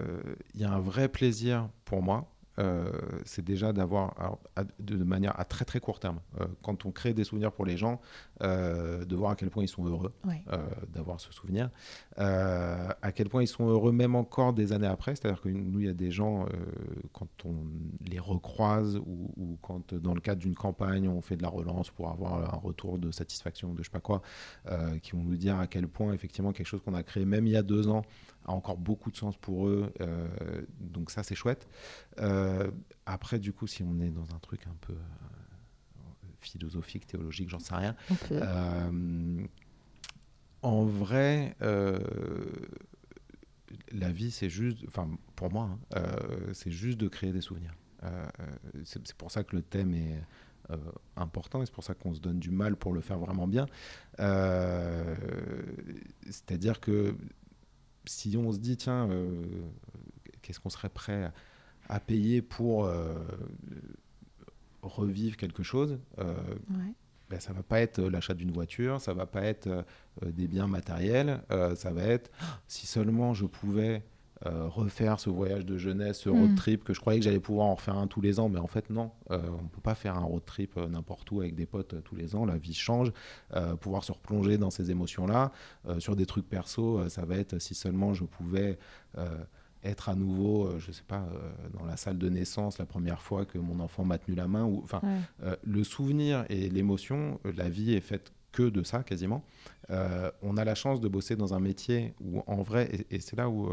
il 0.55 0.61
y 0.61 0.65
a 0.65 0.71
un 0.71 0.81
vrai 0.81 1.09
plaisir 1.09 1.69
pour 1.85 2.03
moi 2.03 2.31
euh, 2.59 2.91
c'est 3.25 3.45
déjà 3.45 3.73
d'avoir, 3.73 4.39
de 4.81 4.97
manière 5.05 5.39
à 5.39 5.45
très 5.45 5.65
très 5.65 5.81
court 5.81 6.01
terme, 6.01 6.19
euh, 6.41 6.47
quand 6.63 6.87
on 6.87 6.91
crée 6.91 7.15
des 7.15 7.25
souvenirs 7.25 7.53
pour 7.53 7.65
les 7.65 7.77
gens, 7.77 8.01
euh, 8.43 9.05
de 9.05 9.17
voir 9.17 9.33
à 9.33 9.37
quel 9.37 9.51
point 9.51 9.63
ils 9.63 9.69
sont 9.69 9.85
heureux 9.85 10.13
d'avoir 10.93 11.21
ce 11.21 11.33
souvenir, 11.33 11.71
à 12.17 13.13
quel 13.15 13.29
point 13.29 13.43
ils 13.43 13.49
sont 13.49 13.69
heureux 13.69 13.93
même 13.93 14.15
encore 14.15 14.53
des 14.53 14.73
années 14.73 14.87
après. 14.87 15.15
C'est-à-dire 15.15 15.41
que 15.41 15.49
nous, 15.49 15.81
il 15.81 15.87
y 15.87 15.89
a 15.89 15.95
des 15.95 16.11
gens, 16.11 16.47
quand 17.13 17.29
on 17.45 17.55
les 18.07 18.19
recroise 18.19 18.97
ou, 18.97 19.31
ou, 19.37 19.59
quand 19.63 19.95
dans 19.95 20.15
le 20.15 20.21
cadre 20.21 20.41
d'une 20.41 20.55
campagne, 20.55 21.09
on 21.09 21.21
fait 21.21 21.37
de 21.37 21.43
la 21.43 21.49
relance 21.49 21.91
pour 21.91 22.11
avoir 22.11 22.55
un 22.55 22.59
retour 22.59 22.99
de 22.99 23.11
satisfaction, 23.11 23.73
de 23.73 23.79
je 23.79 23.85
sais 23.85 23.91
pas 23.91 24.01
quoi, 24.01 24.23
qui 25.03 25.13
vont 25.13 25.23
nous 25.23 25.37
dire 25.37 25.59
à 25.59 25.67
quel 25.67 25.87
point 25.87 26.13
effectivement 26.13 26.53
quelque 26.53 26.67
chose 26.67 26.83
qu'on 26.85 26.95
a 26.95 27.03
créé 27.03 27.25
même 27.25 27.47
il 27.47 27.53
y 27.53 27.57
a 27.57 27.63
deux 27.63 27.89
ans 27.89 28.03
a 28.49 28.53
encore 28.53 28.79
beaucoup 28.79 29.11
de 29.11 29.17
sens 29.17 29.37
pour 29.37 29.69
eux. 29.69 29.93
Euh, 30.01 30.27
donc 30.81 31.11
ça, 31.11 31.23
c'est 31.23 31.35
chouette. 31.35 31.69
Euh, 32.19 32.71
après, 33.07 33.39
du 33.39 33.53
coup, 33.53 33.67
si 33.67 33.83
on 33.83 34.01
est 34.01 34.11
dans 34.11 34.35
un 34.35 34.39
truc 34.39 34.67
un 34.67 34.77
peu 34.81 34.95
euh, 34.95 34.97
philosophique, 36.41 37.07
théologique, 37.07 37.51
j'en 37.51 37.59
sais 37.59 37.75
rien. 37.75 37.95
en 40.63 40.85
vrai, 40.85 41.57
la 43.93 44.11
vie, 44.11 44.31
c'est 44.31 44.51
juste, 44.51 44.85
enfin, 44.89 45.11
pour 45.37 45.53
moi, 45.53 45.79
hein, 45.95 46.03
c'est 46.53 46.71
juste 46.71 46.99
de 46.99 47.09
créer 47.09 47.33
des 47.33 47.43
souvenirs. 47.43 47.75
c'est 48.85 49.15
pour 49.15 49.31
ça 49.31 49.45
que 49.45 49.55
le 49.57 49.63
thème 49.63 49.95
est 49.95 50.23
important 51.17 51.63
et 51.63 51.67
c'est 51.67 51.73
pour 51.73 51.85
ça 51.85 51.95
qu'on 51.95 52.13
se 52.15 52.21
donne 52.21 52.39
du 52.39 52.51
mal 52.51 52.77
pour 52.77 52.93
le 52.93 53.01
faire 53.01 53.19
vraiment 53.19 53.47
bien. 53.47 53.67
C'est-à-dire 56.31 56.81
que 56.81 57.15
si 58.09 58.37
on 58.37 58.53
se 58.53 58.59
dit, 58.59 58.77
tiens, 58.77 59.09
euh, 59.11 59.43
qu'est-ce 60.43 60.61
qu'on 60.61 60.71
serait 60.71 60.89
prêt 60.89 61.31
à, 61.89 62.01
payer 62.01 62.43
pour 62.43 62.85
euh, 62.85 63.15
revivre 64.83 65.37
quelque 65.37 65.63
chose 65.63 65.99
euh, 66.19 66.35
ben, 67.31 67.41
ça 67.41 67.53
va 67.53 67.63
pas 67.63 67.81
être 67.81 68.01
l'achat 68.01 68.33
d'une 68.33 68.51
voiture, 68.51 69.01
ça 69.03 69.13
va 69.13 69.27
pas 69.27 69.43
être 69.43 69.85
des 70.25 70.49
biens 70.49 70.67
matériels, 70.67 71.43
ça 71.77 71.93
va 71.93 72.05
être 72.05 72.31
si 72.69 72.87
seulement 72.87 73.35
je 73.35 73.45
pouvais 73.45 74.03
euh, 74.47 74.69
refaire 74.69 75.19
ce 75.19 75.31
voyage 75.31 75.67
de 75.67 75.77
jeunesse, 75.77 76.21
ce 76.21 76.29
road 76.29 76.53
mm. 76.53 76.55
trip 76.55 76.85
que 76.85 76.95
je 76.95 77.01
croyais 77.01 77.19
que 77.19 77.25
j'allais 77.25 77.41
pouvoir 77.41 77.67
en 77.67 77.77
faire 77.77 77.97
un 77.97 78.07
tous 78.07 78.21
les 78.21 78.39
ans, 78.39 78.49
mais 78.49 78.61
en 78.61 78.69
fait 78.69 78.89
non, 78.89 79.11
euh, 79.33 79.41
on 79.49 79.65
ne 79.65 79.69
peut 79.69 79.81
pas 79.83 79.97
faire 79.97 80.17
un 80.17 80.23
road 80.23 80.45
trip 80.45 80.77
euh, 80.77 80.87
n'importe 80.87 81.29
où 81.33 81.41
avec 81.41 81.57
des 81.57 81.67
potes 81.67 82.05
tous 82.05 82.15
les 82.15 82.37
ans, 82.37 82.47
la 82.47 82.57
vie 82.57 82.75
change, 82.75 83.13
pouvoir 83.81 84.05
se 84.05 84.13
replonger 84.13 84.59
dans 84.59 84.71
ces 84.71 84.91
émotions-là, 84.91 85.51
sur 85.99 86.15
des 86.15 86.27
trucs 86.27 86.49
perso, 86.49 87.09
ça 87.09 87.25
va 87.25 87.37
être 87.37 87.59
si 87.59 87.75
seulement 87.75 88.15
je 88.15 88.25
pouvais 88.25 88.79
être 89.83 90.09
à 90.09 90.15
nouveau, 90.15 90.79
je 90.79 90.93
sais 90.93 91.05
pas, 91.07 91.27
dans 91.73 91.85
la 91.85 91.97
salle 91.97 92.19
de 92.19 92.29
naissance 92.29 92.79
la 92.79 92.87
première 92.87 93.23
fois 93.23 93.45
que 93.45 93.59
mon 93.59 93.81
enfant 93.81 94.05
m'a 94.05 94.19
tenu 94.19 94.37
la 94.37 94.49
main, 94.49 94.65
ou 94.65 94.83
enfin 94.85 95.01
le 95.63 95.85
souvenir 95.85 96.45
et 96.49 96.69
l'émotion, 96.69 97.41
la 97.57 97.69
vie 97.69 97.95
est 97.95 98.01
faite 98.01 98.33
que 98.53 98.63
de 98.63 98.83
ça 98.83 99.03
quasiment. 99.03 99.43
on 99.89 100.57
a 100.57 100.65
la 100.65 100.75
chance 100.75 101.01
de 101.01 101.09
bosser 101.09 101.37
dans 101.37 101.55
un 101.55 101.61
métier 101.61 102.15
où 102.21 102.43
en 102.47 102.63
vrai, 102.63 103.07
et, 103.11 103.21
c'est 103.21 103.37
là 103.37 103.49
où 103.49 103.71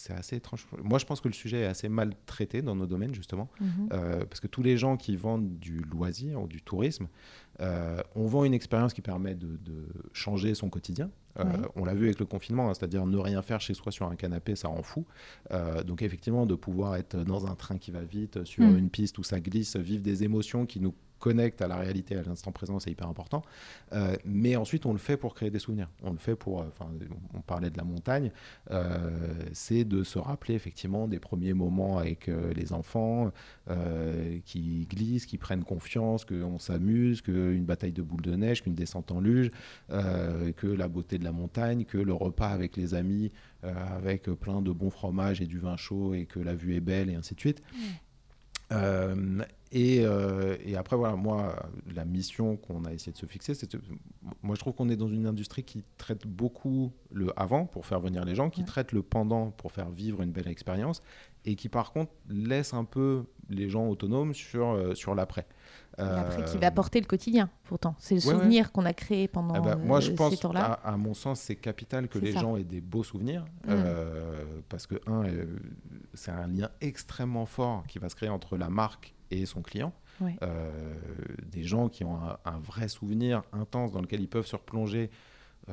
c'est 0.00 0.14
assez 0.14 0.36
étrange. 0.36 0.66
Moi, 0.82 0.98
je 0.98 1.04
pense 1.04 1.20
que 1.20 1.28
le 1.28 1.34
sujet 1.34 1.60
est 1.60 1.66
assez 1.66 1.88
mal 1.88 2.14
traité 2.24 2.62
dans 2.62 2.74
nos 2.74 2.86
domaines, 2.86 3.14
justement, 3.14 3.48
mhm. 3.60 3.88
euh, 3.92 4.24
parce 4.24 4.40
que 4.40 4.46
tous 4.46 4.62
les 4.62 4.78
gens 4.78 4.96
qui 4.96 5.14
vendent 5.14 5.58
du 5.58 5.78
loisir 5.80 6.40
ou 6.40 6.48
du 6.48 6.62
tourisme, 6.62 7.06
euh, 7.60 8.00
on 8.14 8.26
vend 8.26 8.44
une 8.44 8.54
expérience 8.54 8.94
qui 8.94 9.02
permet 9.02 9.34
de, 9.34 9.58
changer 10.12 10.54
son 10.54 10.70
quotidien. 10.70 11.10
Euh, 11.38 11.44
on 11.76 11.84
l'a 11.84 11.94
vu 11.94 12.06
avec 12.06 12.18
le 12.18 12.26
confinement, 12.26 12.70
hein, 12.70 12.74
c'est-à-dire 12.74 13.06
ne 13.06 13.18
rien 13.18 13.42
faire 13.42 13.60
chez 13.60 13.74
soi 13.74 13.92
sur 13.92 14.06
un 14.06 14.16
canapé, 14.16 14.56
ça 14.56 14.68
rend 14.68 14.82
fou. 14.82 15.04
donc 15.86 16.02
effectivement, 16.02 16.46
de 16.46 16.54
pouvoir 16.54 16.96
être 16.96 17.16
dans 17.18 17.46
un 17.46 17.54
train 17.54 17.76
qui 17.76 17.90
va 17.90 18.02
vite, 18.02 18.44
sur 18.44 18.64
mhm. 18.64 18.78
une 18.78 18.90
piste 18.90 19.18
où 19.18 19.22
ça 19.22 19.38
glisse, 19.38 19.76
vivre 19.76 20.02
des 20.02 20.24
émotions 20.24 20.64
qui 20.64 20.80
nous 20.80 20.94
connecte 21.20 21.62
à 21.62 21.68
la 21.68 21.76
réalité, 21.76 22.16
à 22.16 22.22
l'instant 22.22 22.50
présent, 22.50 22.80
c'est 22.80 22.90
hyper 22.90 23.06
important. 23.06 23.42
Euh, 23.92 24.16
mais 24.24 24.56
ensuite, 24.56 24.86
on 24.86 24.92
le 24.92 24.98
fait 24.98 25.16
pour 25.16 25.34
créer 25.34 25.50
des 25.50 25.58
souvenirs. 25.58 25.88
On 26.02 26.10
le 26.10 26.18
fait 26.18 26.34
pour, 26.34 26.62
euh, 26.62 26.64
enfin, 26.68 26.90
on 27.34 27.40
parlait 27.42 27.70
de 27.70 27.76
la 27.76 27.84
montagne, 27.84 28.32
euh, 28.70 29.10
c'est 29.52 29.84
de 29.84 30.02
se 30.02 30.18
rappeler 30.18 30.54
effectivement 30.54 31.06
des 31.06 31.20
premiers 31.20 31.52
moments 31.52 31.98
avec 31.98 32.30
les 32.56 32.72
enfants 32.72 33.30
qui 34.46 34.86
glissent, 34.88 35.26
qui 35.26 35.36
prennent 35.36 35.62
confiance, 35.62 36.24
qu'on 36.24 36.58
s'amuse, 36.58 37.20
qu'une 37.20 37.64
bataille 37.64 37.92
de 37.92 38.02
boules 38.02 38.22
de 38.22 38.34
neige, 38.34 38.62
qu'une 38.62 38.74
descente 38.74 39.12
en 39.12 39.20
luge, 39.20 39.50
que 39.88 40.66
la 40.66 40.88
beauté 40.88 41.18
de 41.18 41.24
la 41.24 41.32
montagne, 41.32 41.84
que 41.84 41.98
le 41.98 42.14
repas 42.14 42.48
avec 42.48 42.76
les 42.76 42.94
amis, 42.94 43.30
avec 43.62 44.24
plein 44.24 44.62
de 44.62 44.72
bons 44.72 44.90
fromages 44.90 45.40
et 45.40 45.46
du 45.46 45.58
vin 45.58 45.76
chaud 45.76 46.14
et 46.14 46.24
que 46.24 46.40
la 46.40 46.54
vue 46.54 46.74
est 46.74 46.80
belle 46.80 47.10
et 47.10 47.14
ainsi 47.14 47.34
de 47.34 47.40
suite. 47.40 47.62
Euh, 48.72 49.44
et, 49.72 50.76
après, 50.76 50.96
voilà, 50.96 51.16
moi, 51.16 51.56
la 51.94 52.04
mission 52.04 52.56
qu'on 52.56 52.84
a 52.84 52.92
essayé 52.92 53.12
de 53.12 53.16
se 53.16 53.26
fixer, 53.26 53.54
c'est. 53.54 53.76
Moi, 54.42 54.54
je 54.54 54.60
trouve 54.60 54.74
qu'on 54.74 54.88
est 54.88 54.96
dans 54.96 55.08
une 55.08 55.26
industrie 55.26 55.62
qui 55.62 55.84
traite 55.96 56.26
beaucoup 56.26 56.92
le 57.12 57.32
avant 57.40 57.66
pour 57.66 57.86
faire 57.86 58.00
venir 58.00 58.24
les 58.24 58.34
gens, 58.34 58.50
qui 58.50 58.64
traite 58.64 58.92
le 58.92 59.02
pendant 59.02 59.50
pour 59.50 59.72
faire 59.72 59.90
vivre 59.90 60.22
une 60.22 60.32
belle 60.32 60.48
expérience, 60.48 61.02
et 61.44 61.54
qui, 61.54 61.68
par 61.68 61.92
contre, 61.92 62.12
laisse 62.28 62.74
un 62.74 62.84
peu 62.84 63.24
les 63.48 63.68
gens 63.68 63.88
autonomes 63.88 64.34
sur, 64.34 64.70
euh, 64.70 64.94
sur 64.94 65.14
l'après. 65.14 65.46
Et 65.98 66.02
après, 66.02 66.44
qui 66.44 66.56
va 66.56 66.70
porter 66.70 67.00
le 67.00 67.06
quotidien, 67.06 67.50
pourtant. 67.64 67.94
C'est 67.98 68.14
le 68.14 68.20
souvenir 68.20 68.72
qu'on 68.72 68.86
a 68.86 68.94
créé 68.94 69.28
pendant 69.28 69.54
eh 69.56 69.60
ben, 69.60 69.76
moi, 69.76 70.00
je 70.00 70.12
euh, 70.12 70.14
pense, 70.14 70.42
à, 70.54 70.72
à, 70.72 70.96
mon 70.96 71.12
sens, 71.12 71.40
c'est 71.40 71.56
capital 71.56 72.08
que 72.08 72.18
les 72.18 72.32
gens 72.32 72.56
aient 72.56 72.64
des 72.64 72.80
beaux 72.80 73.04
souvenirs. 73.04 73.44
Mm. 73.66 73.74
parce 74.70 74.86
que, 74.86 74.94
un, 75.06 75.24
c'est 76.14 76.30
un 76.30 76.46
lien 76.46 76.70
extrêmement 76.80 77.44
fort 77.44 77.84
qui 77.86 77.98
va 77.98 78.08
se 78.08 78.14
créer 78.14 78.30
entre 78.30 78.56
la 78.56 78.70
marque 78.70 79.14
et 79.30 79.46
son 79.46 79.62
client. 79.62 79.92
Euh, 80.42 80.70
des 81.50 81.62
gens 81.62 81.88
qui 81.88 82.04
ont 82.04 82.18
un, 82.44 82.58
vrai 82.58 82.88
souvenir 82.88 83.42
intense 83.52 83.92
dans 83.92 84.02
lequel 84.02 84.20
ils 84.20 84.28
peuvent 84.28 84.46
se 84.46 84.56
replonger 84.56 85.04
euh, 85.04 85.06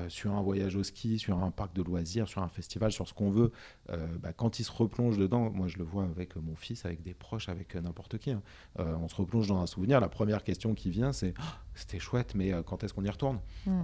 sur 0.10 0.34
un 0.34 0.42
voyage 0.42 0.76
au 0.76 0.84
ski, 0.84 1.20
sur 1.20 1.42
un 1.42 1.52
parc 1.52 1.74
de 1.76 1.82
loisirs, 1.82 2.28
sur 2.28 2.42
un 2.42 2.48
festival, 2.48 2.92
sur 2.92 3.08
ce 3.08 3.14
qu'on 3.14 3.30
veut. 3.30 3.52
Euh, 3.90 4.08
bah, 4.22 4.34
quand 4.34 4.60
ils 4.60 4.64
se 4.64 4.72
replongent 4.72 5.18
dedans, 5.18 5.50
moi 5.52 5.68
je 5.68 5.78
le 5.78 5.84
vois 5.84 6.04
avec 6.04 6.36
mon 6.36 6.56
fils, 6.56 6.86
avec 6.86 7.02
des 7.02 7.14
proches, 7.14 7.50
avec 7.50 7.76
n'importe 7.76 8.18
qui. 8.18 8.32
Hein. 8.32 8.42
on 8.78 9.08
se 9.08 9.16
replonge 9.16 9.48
dans 9.48 9.62
un 9.62 9.68
souvenir. 9.68 10.00
La 10.00 10.10
première 10.10 10.44
question 10.44 10.74
qui 10.74 10.90
vient, 10.90 11.12
c'est 11.12 11.34
oh, 11.40 11.44
c'était 11.76 12.00
chouette, 12.00 12.36
mais 12.36 12.52
quand 12.66 12.84
est-ce 12.84 12.94
qu'on 12.94 13.04
y 13.04 13.10
retourne? 13.10 13.40
Mm. 13.66 13.82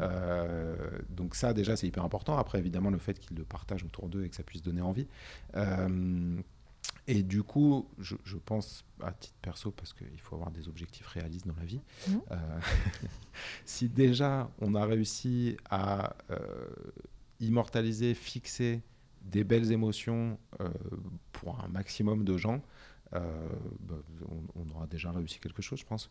Donc 1.09 1.35
ça 1.35 1.53
déjà 1.53 1.75
c'est 1.75 1.87
hyper 1.87 2.03
important. 2.03 2.37
Après 2.37 2.59
évidemment 2.59 2.89
le 2.89 2.97
fait 2.97 3.19
qu'ils 3.19 3.37
le 3.37 3.43
partagent 3.43 3.83
autour 3.83 4.09
d'eux 4.09 4.25
et 4.25 4.29
que 4.29 4.35
ça 4.35 4.43
puisse 4.43 4.63
donner 4.63 4.81
envie. 4.81 5.07
Et 7.07 7.21
du 7.21 7.43
coup, 7.43 7.89
je, 7.99 8.37
pense 8.37 8.85
à 9.01 9.11
titre 9.11 9.35
perso, 9.41 9.71
parce 9.71 9.93
qu'il 9.93 10.19
faut 10.21 10.35
avoir 10.35 10.51
des 10.51 10.69
objectifs 10.69 11.07
réalistes 11.07 11.45
dans 11.45 11.55
la 11.55 11.65
vie, 11.65 11.81
mmh. 12.07 12.11
euh, 12.31 12.59
si 13.65 13.89
déjà 13.89 14.49
on 14.59 14.73
a 14.75 14.85
réussi 14.85 15.57
à 15.69 16.15
euh, 16.31 16.37
immortaliser, 17.41 18.13
fixer 18.13 18.81
des 19.21 19.43
belles 19.43 19.71
émotions 19.71 20.39
euh, 20.61 20.69
pour 21.33 21.61
un 21.61 21.67
maximum 21.67 22.23
de 22.23 22.37
gens, 22.37 22.61
bah, 23.11 24.01
on, 24.55 24.69
aura 24.71 24.87
déjà 24.87 25.11
réussi 25.11 25.39
quelque 25.39 25.61
chose, 25.61 25.79
je 25.79 25.85
pense. 25.85 26.09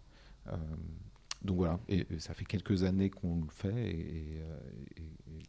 donc 1.42 1.56
voilà, 1.56 1.80
et, 1.88 2.06
ça 2.20 2.32
fait 2.32 2.44
quelques 2.44 2.84
années 2.84 3.10
qu'on 3.10 3.40
le 3.40 3.50
fait. 3.50 3.90
Et, 3.90 4.40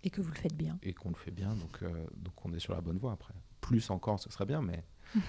et, 0.03 0.09
que 0.09 0.21
vous 0.21 0.31
le 0.31 0.35
faites 0.35 0.55
bien. 0.55 0.79
Et 0.81 0.93
qu'on 0.93 1.09
le 1.09 1.15
fait 1.15 1.29
bien, 1.29 1.53
donc, 1.55 1.83
donc 2.15 2.43
on 2.43 2.53
est 2.53 2.59
sur 2.59 2.73
la 2.73 2.81
bonne 2.81 2.97
voie 2.97 3.11
après. 3.11 3.35
Plus 3.61 3.91
encore, 3.91 4.19
ce 4.19 4.31
serait 4.31 4.47
bien, 4.47 4.63
mais 4.63 4.83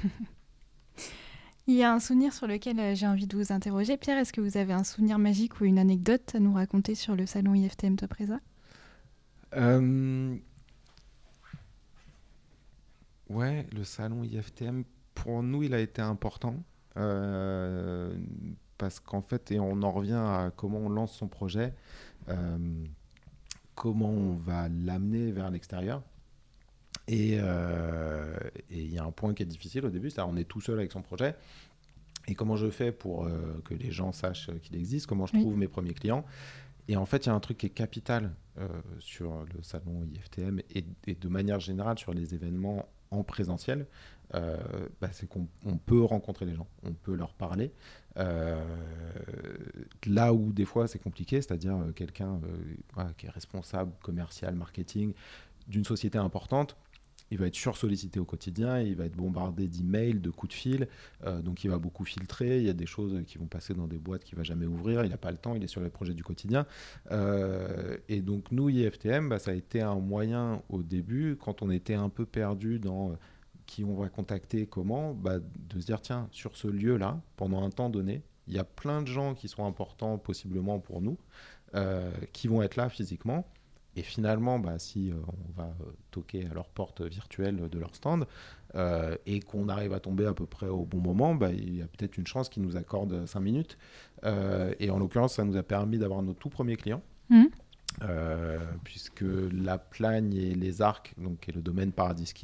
Il 1.66 1.74
y 1.74 1.82
a 1.82 1.92
un 1.92 1.98
souvenir 1.98 2.34
sur 2.34 2.46
lequel 2.46 2.78
euh, 2.78 2.94
j'ai 2.94 3.06
envie 3.06 3.26
de 3.26 3.36
vous 3.36 3.50
interroger. 3.50 3.96
Pierre, 3.96 4.18
est-ce 4.18 4.34
que 4.34 4.42
vous 4.42 4.58
avez 4.58 4.74
un 4.74 4.84
souvenir 4.84 5.18
magique 5.18 5.60
ou 5.60 5.64
une 5.64 5.78
anecdote 5.78 6.34
à 6.34 6.40
nous 6.40 6.52
raconter 6.52 6.94
sur 6.94 7.16
le 7.16 7.24
salon 7.24 7.54
IFTM 7.54 7.96
Topresa 7.96 8.38
euh... 9.56 10.36
Ouais, 13.30 13.66
le 13.72 13.84
salon 13.84 14.22
IFTM, 14.24 14.84
pour 15.14 15.42
nous, 15.42 15.62
il 15.62 15.72
a 15.72 15.80
été 15.80 16.02
important. 16.02 16.56
Euh, 16.96 18.14
parce 18.76 19.00
qu'en 19.00 19.22
fait, 19.22 19.50
et 19.50 19.58
on 19.58 19.82
en 19.82 19.90
revient 19.90 20.12
à 20.12 20.52
comment 20.54 20.78
on 20.78 20.88
lance 20.88 21.12
son 21.12 21.28
projet, 21.28 21.74
euh, 22.28 22.84
comment 23.74 24.10
on 24.10 24.34
va 24.34 24.68
l'amener 24.68 25.32
vers 25.32 25.50
l'extérieur. 25.50 26.02
Euh, 27.10 28.36
et 28.70 28.82
il 28.82 28.92
y 28.92 28.98
a 28.98 29.04
un 29.04 29.10
point 29.10 29.34
qui 29.34 29.42
est 29.42 29.46
difficile 29.46 29.84
au 29.84 29.90
début, 29.90 30.10
c'est-à-dire 30.10 30.32
on 30.32 30.36
est 30.36 30.44
tout 30.44 30.60
seul 30.60 30.78
avec 30.78 30.92
son 30.92 31.02
projet. 31.02 31.34
Et 32.26 32.34
comment 32.34 32.56
je 32.56 32.70
fais 32.70 32.90
pour 32.90 33.26
euh, 33.26 33.60
que 33.64 33.74
les 33.74 33.90
gens 33.90 34.12
sachent 34.12 34.50
qu'il 34.62 34.76
existe? 34.76 35.06
Comment 35.06 35.26
je 35.26 35.38
trouve 35.38 35.56
mes 35.56 35.68
premiers 35.68 35.92
clients? 35.92 36.24
Et 36.88 36.96
en 36.96 37.06
fait, 37.06 37.26
il 37.26 37.28
y 37.28 37.32
a 37.32 37.34
un 37.34 37.40
truc 37.40 37.58
qui 37.58 37.66
est 37.66 37.70
capital 37.70 38.34
euh, 38.58 38.68
sur 38.98 39.44
le 39.54 39.62
salon 39.62 40.06
IFTM 40.14 40.60
et, 40.70 41.14
de 41.14 41.28
manière 41.28 41.60
générale 41.60 41.98
sur 41.98 42.14
les 42.14 42.34
événements 42.34 42.88
en 43.10 43.22
présentiel, 43.22 43.86
bah, 44.32 45.10
c'est 45.12 45.28
qu'on 45.28 45.46
peut 45.86 46.02
rencontrer 46.02 46.44
les 46.44 46.56
gens, 46.56 46.66
on 46.82 46.92
peut 46.92 47.14
leur 47.14 47.34
parler. 47.34 47.70
là 48.16 50.34
où 50.34 50.52
des 50.52 50.64
fois 50.64 50.88
c'est 50.88 50.98
compliqué, 50.98 51.40
c'est-à-dire 51.40 51.78
quelqu'un 51.94 52.40
qui 53.16 53.26
est 53.26 53.30
responsable 53.30 53.92
commercial, 54.02 54.56
marketing 54.56 55.12
d'une 55.68 55.84
société 55.84 56.18
importante, 56.18 56.76
il 57.34 57.40
va 57.40 57.48
être 57.48 57.56
sursollicité 57.56 58.20
au 58.20 58.24
quotidien, 58.24 58.78
il 58.78 58.94
va 58.94 59.06
être 59.06 59.16
bombardé 59.16 59.66
d'emails, 59.66 60.20
de 60.20 60.30
coups 60.30 60.54
de 60.54 60.56
fil, 60.56 60.88
euh, 61.24 61.42
donc 61.42 61.64
il 61.64 61.70
va 61.70 61.78
beaucoup 61.78 62.04
filtrer, 62.04 62.58
il 62.58 62.64
y 62.64 62.70
a 62.70 62.74
des 62.74 62.86
choses 62.86 63.24
qui 63.26 63.38
vont 63.38 63.46
passer 63.46 63.74
dans 63.74 63.88
des 63.88 63.98
boîtes 63.98 64.22
qu'il 64.22 64.38
va 64.38 64.44
jamais 64.44 64.66
ouvrir, 64.66 65.04
il 65.04 65.10
n'a 65.10 65.16
pas 65.16 65.32
le 65.32 65.36
temps, 65.36 65.56
il 65.56 65.64
est 65.64 65.68
sur 65.68 65.80
les 65.80 65.90
projets 65.90 66.14
du 66.14 66.22
quotidien. 66.22 66.64
Euh, 67.10 67.96
et 68.08 68.20
donc 68.20 68.52
nous, 68.52 68.70
IFTM, 68.70 69.28
bah, 69.28 69.40
ça 69.40 69.50
a 69.50 69.54
été 69.54 69.80
un 69.80 69.96
moyen 69.96 70.62
au 70.68 70.84
début, 70.84 71.36
quand 71.36 71.60
on 71.60 71.70
était 71.70 71.94
un 71.94 72.08
peu 72.08 72.24
perdu 72.24 72.78
dans 72.78 73.10
euh, 73.10 73.14
qui 73.66 73.82
on 73.82 73.96
va 73.96 74.08
contacter, 74.08 74.66
comment, 74.66 75.12
bah, 75.12 75.40
de 75.40 75.80
se 75.80 75.86
dire, 75.86 76.00
tiens, 76.00 76.28
sur 76.30 76.56
ce 76.56 76.68
lieu-là, 76.68 77.20
pendant 77.34 77.64
un 77.64 77.70
temps 77.70 77.90
donné, 77.90 78.22
il 78.46 78.54
y 78.54 78.60
a 78.60 78.64
plein 78.64 79.02
de 79.02 79.08
gens 79.08 79.34
qui 79.34 79.48
sont 79.48 79.66
importants 79.66 80.18
possiblement 80.18 80.78
pour 80.78 81.00
nous, 81.00 81.18
qui 82.32 82.46
vont 82.46 82.62
être 82.62 82.76
là 82.76 82.88
physiquement. 82.88 83.44
Et 83.96 84.02
finalement, 84.02 84.58
bah, 84.58 84.78
si 84.78 85.10
euh, 85.10 85.14
on 85.28 85.62
va 85.62 85.68
euh, 85.68 85.92
toquer 86.10 86.46
à 86.50 86.54
leur 86.54 86.68
porte 86.68 87.02
virtuelle 87.02 87.68
de 87.68 87.78
leur 87.78 87.94
stand 87.94 88.26
euh, 88.74 89.16
et 89.26 89.40
qu'on 89.40 89.68
arrive 89.68 89.92
à 89.92 90.00
tomber 90.00 90.26
à 90.26 90.34
peu 90.34 90.46
près 90.46 90.66
au 90.66 90.84
bon 90.84 90.98
moment, 90.98 91.34
bah, 91.34 91.50
il 91.52 91.76
y 91.76 91.82
a 91.82 91.86
peut-être 91.86 92.18
une 92.18 92.26
chance 92.26 92.48
qu'ils 92.48 92.62
nous 92.62 92.76
accordent 92.76 93.26
5 93.26 93.40
minutes. 93.40 93.78
et 94.24 94.90
en 94.90 94.98
l'occurrence, 94.98 95.34
ça 95.34 95.44
nous 95.44 95.56
a 95.56 95.62
permis 95.62 95.98
d'avoir 95.98 96.22
nos 96.22 96.34
tout 96.34 96.48
premiers 96.48 96.76
clients. 96.76 97.02
Mmh. 97.30 97.44
puisque 98.82 99.24
la 99.52 99.78
plagne 99.78 100.34
et 100.34 100.54
les 100.54 100.82
arcs, 100.82 101.14
donc, 101.16 101.48
et 101.48 101.52
le 101.52 101.62
domaine 101.62 101.90
Paradis 101.90 102.34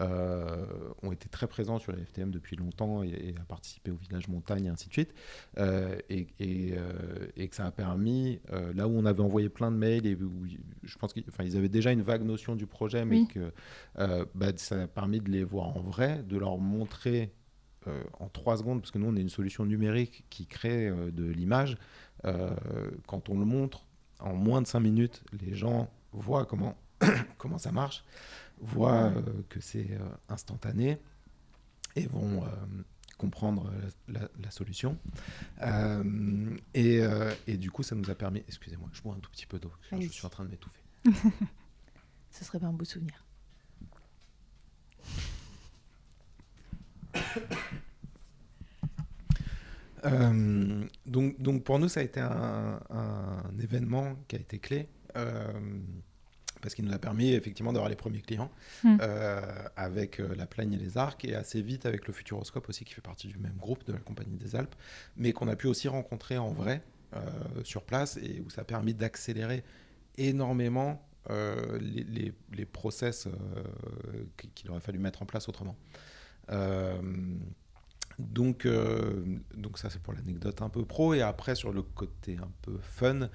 euh, 0.00 0.64
ont 1.02 1.10
été 1.10 1.28
très 1.28 1.48
présents 1.48 1.80
sur 1.80 1.90
les 1.92 2.04
FTM 2.04 2.30
depuis 2.30 2.54
longtemps 2.56 3.02
et, 3.02 3.34
a 3.40 3.44
participé 3.44 3.90
au 3.90 3.96
village 3.96 4.28
montagne 4.28 4.66
et 4.66 4.68
ainsi 4.68 4.88
de 4.88 4.92
suite. 4.92 5.12
Euh, 5.58 5.98
et, 6.08 6.28
euh, 6.40 7.26
et, 7.36 7.48
que 7.48 7.56
ça 7.56 7.66
a 7.66 7.70
permis, 7.70 8.40
là 8.74 8.86
où 8.86 8.92
on 8.92 9.04
avait 9.04 9.22
envoyé 9.22 9.48
plein 9.48 9.70
de 9.70 9.76
mails, 9.76 10.06
et 10.06 10.14
où 10.14 10.46
je 10.82 10.98
pense 10.98 11.12
qu'ils 11.12 11.56
avaient 11.56 11.68
déjà 11.68 11.90
une 11.90 12.02
vague 12.02 12.22
notion 12.22 12.54
du 12.54 12.66
projet, 12.66 13.04
mais 13.04 13.26
que 13.26 13.52
bah, 14.34 14.52
ça 14.56 14.82
a 14.82 14.86
permis 14.86 15.20
de 15.20 15.30
les 15.30 15.44
voir 15.44 15.76
en 15.76 15.80
vrai, 15.80 16.22
de 16.22 16.36
leur 16.36 16.58
montrer 16.58 17.32
en 18.18 18.28
trois 18.28 18.58
secondes, 18.58 18.80
parce 18.80 18.90
que 18.90 18.98
nous, 18.98 19.06
on 19.06 19.16
est 19.16 19.20
une 19.20 19.28
solution 19.28 19.64
numérique 19.64 20.24
qui 20.30 20.46
crée 20.46 20.90
de 20.90 21.24
l'image. 21.24 21.76
quand 22.22 23.28
on 23.28 23.38
le 23.38 23.44
montre 23.44 23.84
en 24.20 24.34
moins 24.34 24.62
de 24.62 24.66
cinq 24.66 24.80
minutes, 24.80 25.24
les 25.40 25.54
gens 25.54 25.88
voient 26.12 26.44
comment, 26.44 26.76
comment 27.38 27.58
ça 27.58 27.72
marche 27.72 28.04
voient 28.60 29.12
euh, 29.12 29.22
que 29.48 29.60
c'est 29.60 29.90
euh, 29.92 30.08
instantané 30.28 30.98
et 31.96 32.06
vont 32.06 32.44
euh, 32.44 32.48
comprendre 33.16 33.72
la, 34.06 34.50
solution. 34.50 34.98
et, 36.74 37.00
et, 37.48 37.56
du 37.56 37.70
coup, 37.72 37.82
ça 37.82 37.96
nous 37.96 38.08
a 38.10 38.14
permis. 38.14 38.44
Excusez-moi, 38.46 38.88
je 38.92 39.02
bois 39.02 39.14
un 39.16 39.18
tout 39.18 39.30
petit 39.32 39.46
peu 39.46 39.58
d'eau. 39.58 39.72
Je 39.90 40.06
suis 40.06 40.24
en 40.24 40.28
train 40.28 40.44
de 40.44 40.50
m'étouffer. 40.50 40.80
Ce 42.30 42.44
serait 42.44 42.60
pas 42.60 42.66
un 42.66 42.72
beau 42.72 42.84
souvenir. 42.84 43.24
donc, 51.06 51.42
donc 51.42 51.64
pour 51.64 51.80
nous, 51.80 51.88
ça 51.88 51.98
a 51.98 52.04
été 52.04 52.20
un, 52.20 52.80
un 52.90 53.58
événement 53.60 54.14
qui 54.28 54.36
a 54.36 54.38
été 54.38 54.60
clé 54.60 54.88
parce 56.60 56.74
qu'il 56.74 56.84
nous 56.84 56.92
a 56.92 56.98
permis 56.98 57.32
effectivement 57.32 57.72
d'avoir 57.72 57.88
les 57.88 57.96
premiers 57.96 58.20
clients 58.20 58.50
hmm. 58.84 58.98
euh, 59.00 59.40
avec 59.76 60.20
euh, 60.20 60.34
la 60.36 60.46
Plagne 60.46 60.72
et 60.72 60.76
les 60.76 60.98
Arcs 60.98 61.24
et 61.24 61.34
assez 61.34 61.62
vite 61.62 61.86
avec 61.86 62.06
le 62.06 62.12
Futuroscope 62.12 62.68
aussi 62.68 62.84
qui 62.84 62.94
fait 62.94 63.00
partie 63.00 63.28
du 63.28 63.38
même 63.38 63.56
groupe 63.56 63.84
de 63.84 63.92
la 63.92 63.98
Compagnie 63.98 64.36
des 64.36 64.56
Alpes, 64.56 64.74
mais 65.16 65.32
qu'on 65.32 65.48
a 65.48 65.56
pu 65.56 65.66
aussi 65.66 65.88
rencontrer 65.88 66.38
en 66.38 66.50
vrai 66.50 66.82
euh, 67.14 67.20
sur 67.64 67.82
place 67.82 68.16
et 68.18 68.42
où 68.44 68.50
ça 68.50 68.62
a 68.62 68.64
permis 68.64 68.94
d'accélérer 68.94 69.64
énormément 70.16 71.04
les, 71.30 72.32
les, 72.52 72.64
process 72.64 73.28
qu'il 74.54 74.70
aurait 74.70 74.80
fallu 74.80 74.98
mettre 74.98 75.20
en 75.20 75.26
place 75.26 75.46
autrement. 75.46 75.76
donc, 78.18 78.66
donc 79.54 79.78
ça 79.78 79.90
c'est 79.90 80.00
pour 80.00 80.14
l'anecdote 80.14 80.62
un 80.62 80.70
peu 80.70 80.86
pro 80.86 81.12
et 81.12 81.20
après 81.20 81.54
sur 81.54 81.70
le 81.70 81.82
côté 81.82 82.38
un 82.38 82.50
peu 82.62 82.78
fun, 82.80 83.28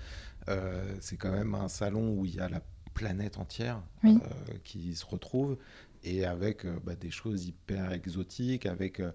c'est 1.01 1.17
quand 1.17 1.31
même 1.31 1.53
un 1.53 1.67
salon 1.67 2.15
où 2.17 2.25
il 2.25 2.33
y 2.33 2.39
a 2.39 2.49
la 2.49 2.63
planète 2.93 3.37
entière 3.37 3.81
euh, 4.05 4.17
qui 4.63 4.95
se 4.95 5.05
retrouve 5.05 5.57
et 6.05 6.25
avec 6.25 6.65
euh, 6.65 6.75
bah, 6.83 6.95
des 6.95 7.11
choses 7.11 7.45
hyper 7.47 7.93
exotiques, 7.93 8.65
avec 8.65 8.99
euh, 8.99 9.11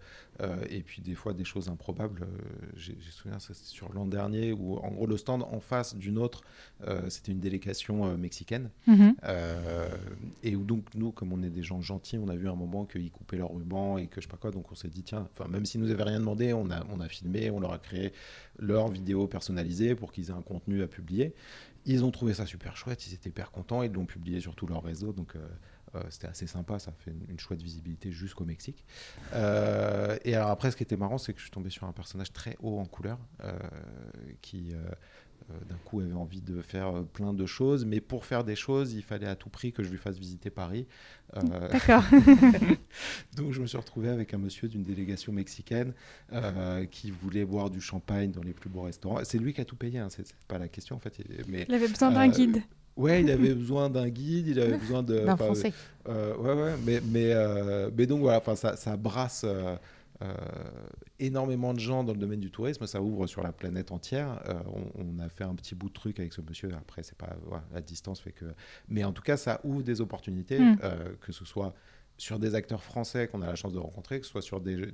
et 0.71 0.81
puis 0.81 1.03
des 1.03 1.15
fois 1.15 1.35
des 1.35 1.45
choses 1.45 1.69
improbables. 1.69 2.27
J'ai 2.75 2.97
souviens, 3.11 3.39
c'était 3.39 3.59
sur 3.59 3.93
l'an 3.93 4.07
dernier 4.07 4.53
où 4.53 4.79
en 4.79 4.91
gros 4.93 5.07
le 5.07 5.19
stand 5.19 5.43
en 5.43 5.61
face 5.61 5.95
d'une 5.97 6.17
autre, 6.17 6.43
c'était 7.09 7.33
une 7.33 7.41
délégation 7.41 8.17
mexicaine 8.17 8.71
mhm. 8.87 9.15
et 10.45 10.55
où 10.55 10.65
donc 10.65 10.95
nous, 10.95 11.11
comme 11.11 11.33
on 11.33 11.43
est 11.43 11.51
des 11.51 11.63
gens 11.63 11.83
gentils, 11.83 12.19
on 12.19 12.29
a 12.29 12.37
vu 12.37 12.49
un 12.49 12.55
moment 12.55 12.87
qu'ils 12.87 13.11
coupaient 13.11 13.37
leur 13.37 13.53
ruban 13.53 13.99
et 13.99 14.07
que 14.07 14.21
je 14.21 14.27
sais 14.27 14.31
pas 14.31 14.37
quoi, 14.37 14.53
donc 14.53 14.71
on 14.71 14.77
s'est 14.77 14.89
dit 14.89 15.03
tiens, 15.03 15.29
enfin 15.33 15.49
même 15.51 15.67
s'ils 15.67 15.81
nous 15.81 15.91
avaient 15.91 16.05
rien 16.05 16.21
demandé, 16.21 16.53
on 16.53 16.71
a 16.71 16.87
on 16.91 17.01
a 17.01 17.09
filmé, 17.09 17.51
on 17.51 17.59
leur 17.59 17.73
a 17.73 17.79
créé 17.79 18.13
leur 18.59 18.89
vidéo 18.89 19.27
personnalisée 19.27 19.95
pour 19.95 20.13
qu'ils 20.13 20.31
aient 20.31 20.35
un 20.35 20.43
contenu 20.43 20.83
à 20.83 20.87
publier. 20.87 21.35
Ils 21.85 22.05
ont 22.05 22.11
trouvé 22.11 22.35
ça 22.35 22.47
super 22.47 22.77
chouette, 22.77 23.07
ils 23.07 23.15
étaient 23.15 23.31
hyper 23.31 23.51
contents, 23.51 23.83
ils 23.83 23.93
l'ont 23.93 24.07
publié 24.07 24.41
sur 24.41 24.55
tout 24.55 24.67
leur 24.67 24.83
réseau, 24.83 25.13
donc 25.13 25.37
euh, 25.37 25.49
euh, 25.95 26.03
c'était 26.11 26.27
assez 26.27 26.47
sympa, 26.47 26.79
ça 26.79 26.93
fait 26.93 27.13
une, 27.29 27.39
chouette 27.39 27.63
visibilité 27.63 28.13
jusqu'au 28.13 28.45
Mexique. 28.45 28.85
Euh, 29.33 30.19
et 30.25 30.35
alors 30.35 30.51
après, 30.51 30.71
ce 30.71 30.77
qui 30.77 30.83
était 30.83 30.97
marrant, 30.97 31.19
c'est 31.19 31.33
que 31.33 31.39
je 31.39 31.45
suis 31.45 31.51
tombé 31.51 31.71
sur 31.71 31.87
un 31.87 31.93
personnage 31.93 32.33
très 32.33 32.57
haut 32.61 32.79
en 32.79 32.85
couleur, 32.85 33.19
qui 34.43 34.75
d'un 35.69 35.77
coup 35.85 36.01
avait 36.01 36.13
envie 36.13 36.41
de 36.41 36.61
faire 36.61 36.89
euh, 36.89 37.03
plein 37.03 37.33
de 37.33 37.47
choses, 37.47 37.85
mais 37.85 38.01
pour 38.01 38.25
faire 38.25 38.45
des 38.45 38.57
choses, 38.57 38.93
il 38.93 39.03
fallait 39.03 39.27
à 39.27 39.37
tout 39.37 39.49
prix 39.49 39.73
que 39.73 39.83
je 39.83 39.91
lui 39.91 39.97
fasse 39.97 40.19
visiter 40.19 40.51
Paris. 40.51 40.87
Euh, 41.37 41.69
D'accord. 41.71 42.05
Donc 43.37 43.53
je 43.53 43.61
me 43.61 43.67
suis 43.67 43.79
retrouvé 43.79 44.09
avec 44.09 44.35
un 44.35 44.39
monsieur 44.39 44.69
d'une 44.69 44.83
délégation 44.83 45.33
mexicaine 45.33 45.95
qui 46.91 47.11
voulait 47.11 47.45
boire 47.45 47.71
du 47.71 47.81
champagne 47.81 48.31
dans 48.31 48.43
les 48.43 48.53
plus 48.53 48.69
beaux 48.69 48.83
restaurants. 48.83 49.19
C'est 49.25 49.39
lui 49.39 49.53
qui 49.53 49.61
a 49.61 49.65
tout 49.65 49.77
payé, 49.77 49.99
hein, 49.99 50.09
c'est 50.11 50.27
pas 50.47 50.59
la 50.59 50.69
question 50.69 50.97
en 50.97 51.01
fait. 51.01 51.19
Mais, 51.49 51.67
il 51.69 51.75
avait 51.75 51.89
besoin 51.89 52.11
d'un 52.11 52.29
guide. 52.29 52.63
Ouais, 52.97 53.23
il 53.23 53.31
avait 53.31 53.55
besoin 53.55 53.89
d'un 53.89 54.09
guide, 54.09 54.49
il 54.49 54.61
avait 54.61 54.77
besoin 54.77 55.03
de. 55.03 55.21
D'un 55.21 55.37
français. 55.37 55.73
ouais, 56.07 56.53
ouais, 56.53 56.75
mais, 56.85 57.01
mais, 57.07 57.35
mais 57.97 58.07
donc 58.07 58.21
voilà, 58.21 58.43
ça, 58.57 58.77
ça 58.77 58.97
brasse. 58.97 59.45
Euh, 60.21 60.35
énormément 61.21 61.75
de 61.75 61.79
gens 61.79 62.03
dans 62.03 62.13
le 62.13 62.19
domaine 62.19 62.41
du 62.41 62.51
tourisme, 62.51 62.87
ça 62.87 63.01
ouvre 63.01 63.27
sur 63.29 63.43
la 63.43 63.53
planète 63.53 63.93
entière. 63.93 64.43
Euh, 64.49 64.55
on, 64.97 65.19
a 65.21 65.29
fait 65.29 65.45
un 65.45 65.55
petit 65.55 65.77
bout 65.77 65.89
de 65.89 65.95
truc 65.95 66.19
avec 66.19 66.33
ce 66.33 66.41
monsieur. 66.41 66.71
Après, 66.75 67.03
c'est 67.03 67.17
pas 67.17 67.37
la 67.73 67.81
distance 67.81 68.21
fait 68.21 68.33
que, 68.33 68.47
mais 68.89 69.05
en 69.05 69.13
tout 69.13 69.23
cas, 69.23 69.37
ça 69.37 69.61
ouvre 69.63 69.83
des 69.83 70.01
opportunités, 70.01 70.59
mm. 70.59 70.79
euh, 70.83 71.15
que 71.21 71.31
ce 71.31 71.45
soit 71.45 71.73
sur 72.17 72.41
des 72.41 72.57
acteurs 72.57 72.83
français 72.83 73.29
qu'on 73.29 73.43
a 73.43 73.47
la 73.47 73.55
chance 73.55 73.73
de 73.73 73.79
rencontrer, 73.79 74.19
que 74.19 74.27
ce 74.27 74.33
soit 74.33 74.43
sur 74.43 74.61
des, 74.61 74.91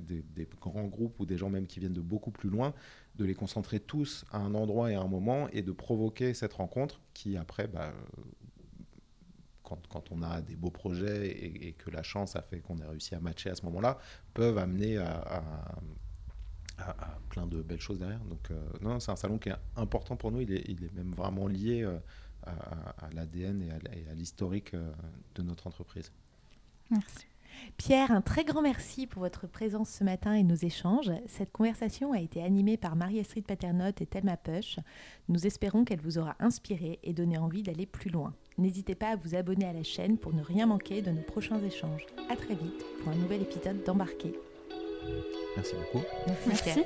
grands 0.60 0.84
groupes 0.84 1.18
ou 1.18 1.24
des 1.24 1.38
gens 1.38 1.48
même 1.48 1.66
qui 1.66 1.80
viennent 1.80 1.94
de 1.94 2.02
beaucoup 2.02 2.30
plus 2.30 2.50
loin, 2.50 2.74
de 3.16 3.24
les 3.24 3.34
concentrer 3.34 3.80
tous 3.80 4.26
à 4.30 4.38
un 4.38 4.54
endroit 4.54 4.92
et 4.92 4.94
à 4.94 5.00
un 5.00 5.08
moment 5.08 5.48
et 5.52 5.62
de 5.62 5.72
provoquer 5.72 6.34
cette 6.34 6.52
rencontre 6.52 7.00
qui 7.14 7.38
après 7.38 7.66
bah, 7.66 7.94
quand, 9.64 10.10
on 10.10 10.22
a 10.22 10.40
des 10.42 10.56
beaux 10.56 10.70
projets 10.70 11.26
et, 11.28 11.72
que 11.72 11.90
la 11.90 12.02
chance 12.02 12.36
a 12.36 12.42
fait 12.42 12.60
qu'on 12.60 12.78
ait 12.78 12.86
réussi 12.86 13.14
à 13.14 13.20
matcher 13.20 13.50
à 13.50 13.54
ce 13.54 13.64
moment-là, 13.64 13.98
peuvent 14.34 14.58
amener 14.58 14.98
à, 14.98 15.42
plein 17.30 17.46
de 17.46 17.62
belles 17.62 17.80
choses 17.80 17.98
derrière. 17.98 18.24
Donc, 18.24 18.50
euh, 18.50 18.60
non, 18.80 19.00
c'est 19.00 19.10
un 19.10 19.16
salon 19.16 19.38
qui 19.38 19.48
est 19.48 19.56
important 19.76 20.16
pour 20.16 20.32
nous. 20.32 20.40
Il 20.40 20.52
est, 20.52 20.92
même 20.94 21.14
vraiment 21.14 21.46
lié 21.46 21.82
euh, 21.82 21.98
à, 22.44 23.08
l'ADN 23.12 23.62
et 23.62 24.10
à 24.10 24.14
l'historique 24.14 24.74
euh, 24.74 24.92
de 25.34 25.42
notre 25.42 25.66
entreprise. 25.66 26.12
Merci. 26.90 27.26
Pierre, 27.76 28.10
un 28.10 28.20
très 28.20 28.44
grand 28.44 28.62
merci 28.62 29.06
pour 29.06 29.22
votre 29.22 29.46
présence 29.46 29.88
ce 29.88 30.04
matin 30.04 30.34
et 30.34 30.42
nos 30.42 30.56
échanges. 30.56 31.12
Cette 31.26 31.52
conversation 31.52 32.12
a 32.12 32.20
été 32.20 32.42
animée 32.42 32.76
par 32.76 32.96
Marie-Astrid 32.96 33.44
Paternotte 33.44 34.00
et 34.00 34.06
Thelma 34.06 34.36
Push. 34.36 34.78
Nous 35.28 35.46
espérons 35.46 35.84
qu'elle 35.84 36.00
vous 36.00 36.18
aura 36.18 36.36
inspiré 36.40 36.98
et 37.02 37.12
donné 37.12 37.38
envie 37.38 37.62
d'aller 37.62 37.86
plus 37.86 38.10
loin. 38.10 38.34
N'hésitez 38.56 38.94
pas 38.94 39.08
à 39.08 39.16
vous 39.16 39.34
abonner 39.34 39.66
à 39.66 39.72
la 39.72 39.82
chaîne 39.82 40.16
pour 40.16 40.32
ne 40.32 40.42
rien 40.42 40.66
manquer 40.66 41.02
de 41.02 41.10
nos 41.10 41.22
prochains 41.22 41.60
échanges. 41.62 42.06
À 42.30 42.36
très 42.36 42.54
vite 42.54 42.84
pour 43.02 43.12
un 43.12 43.16
nouvel 43.16 43.42
épisode 43.42 43.82
d'Embarquer. 43.84 44.32
Merci 45.56 45.74
beaucoup. 45.74 46.04
Merci. 46.46 46.84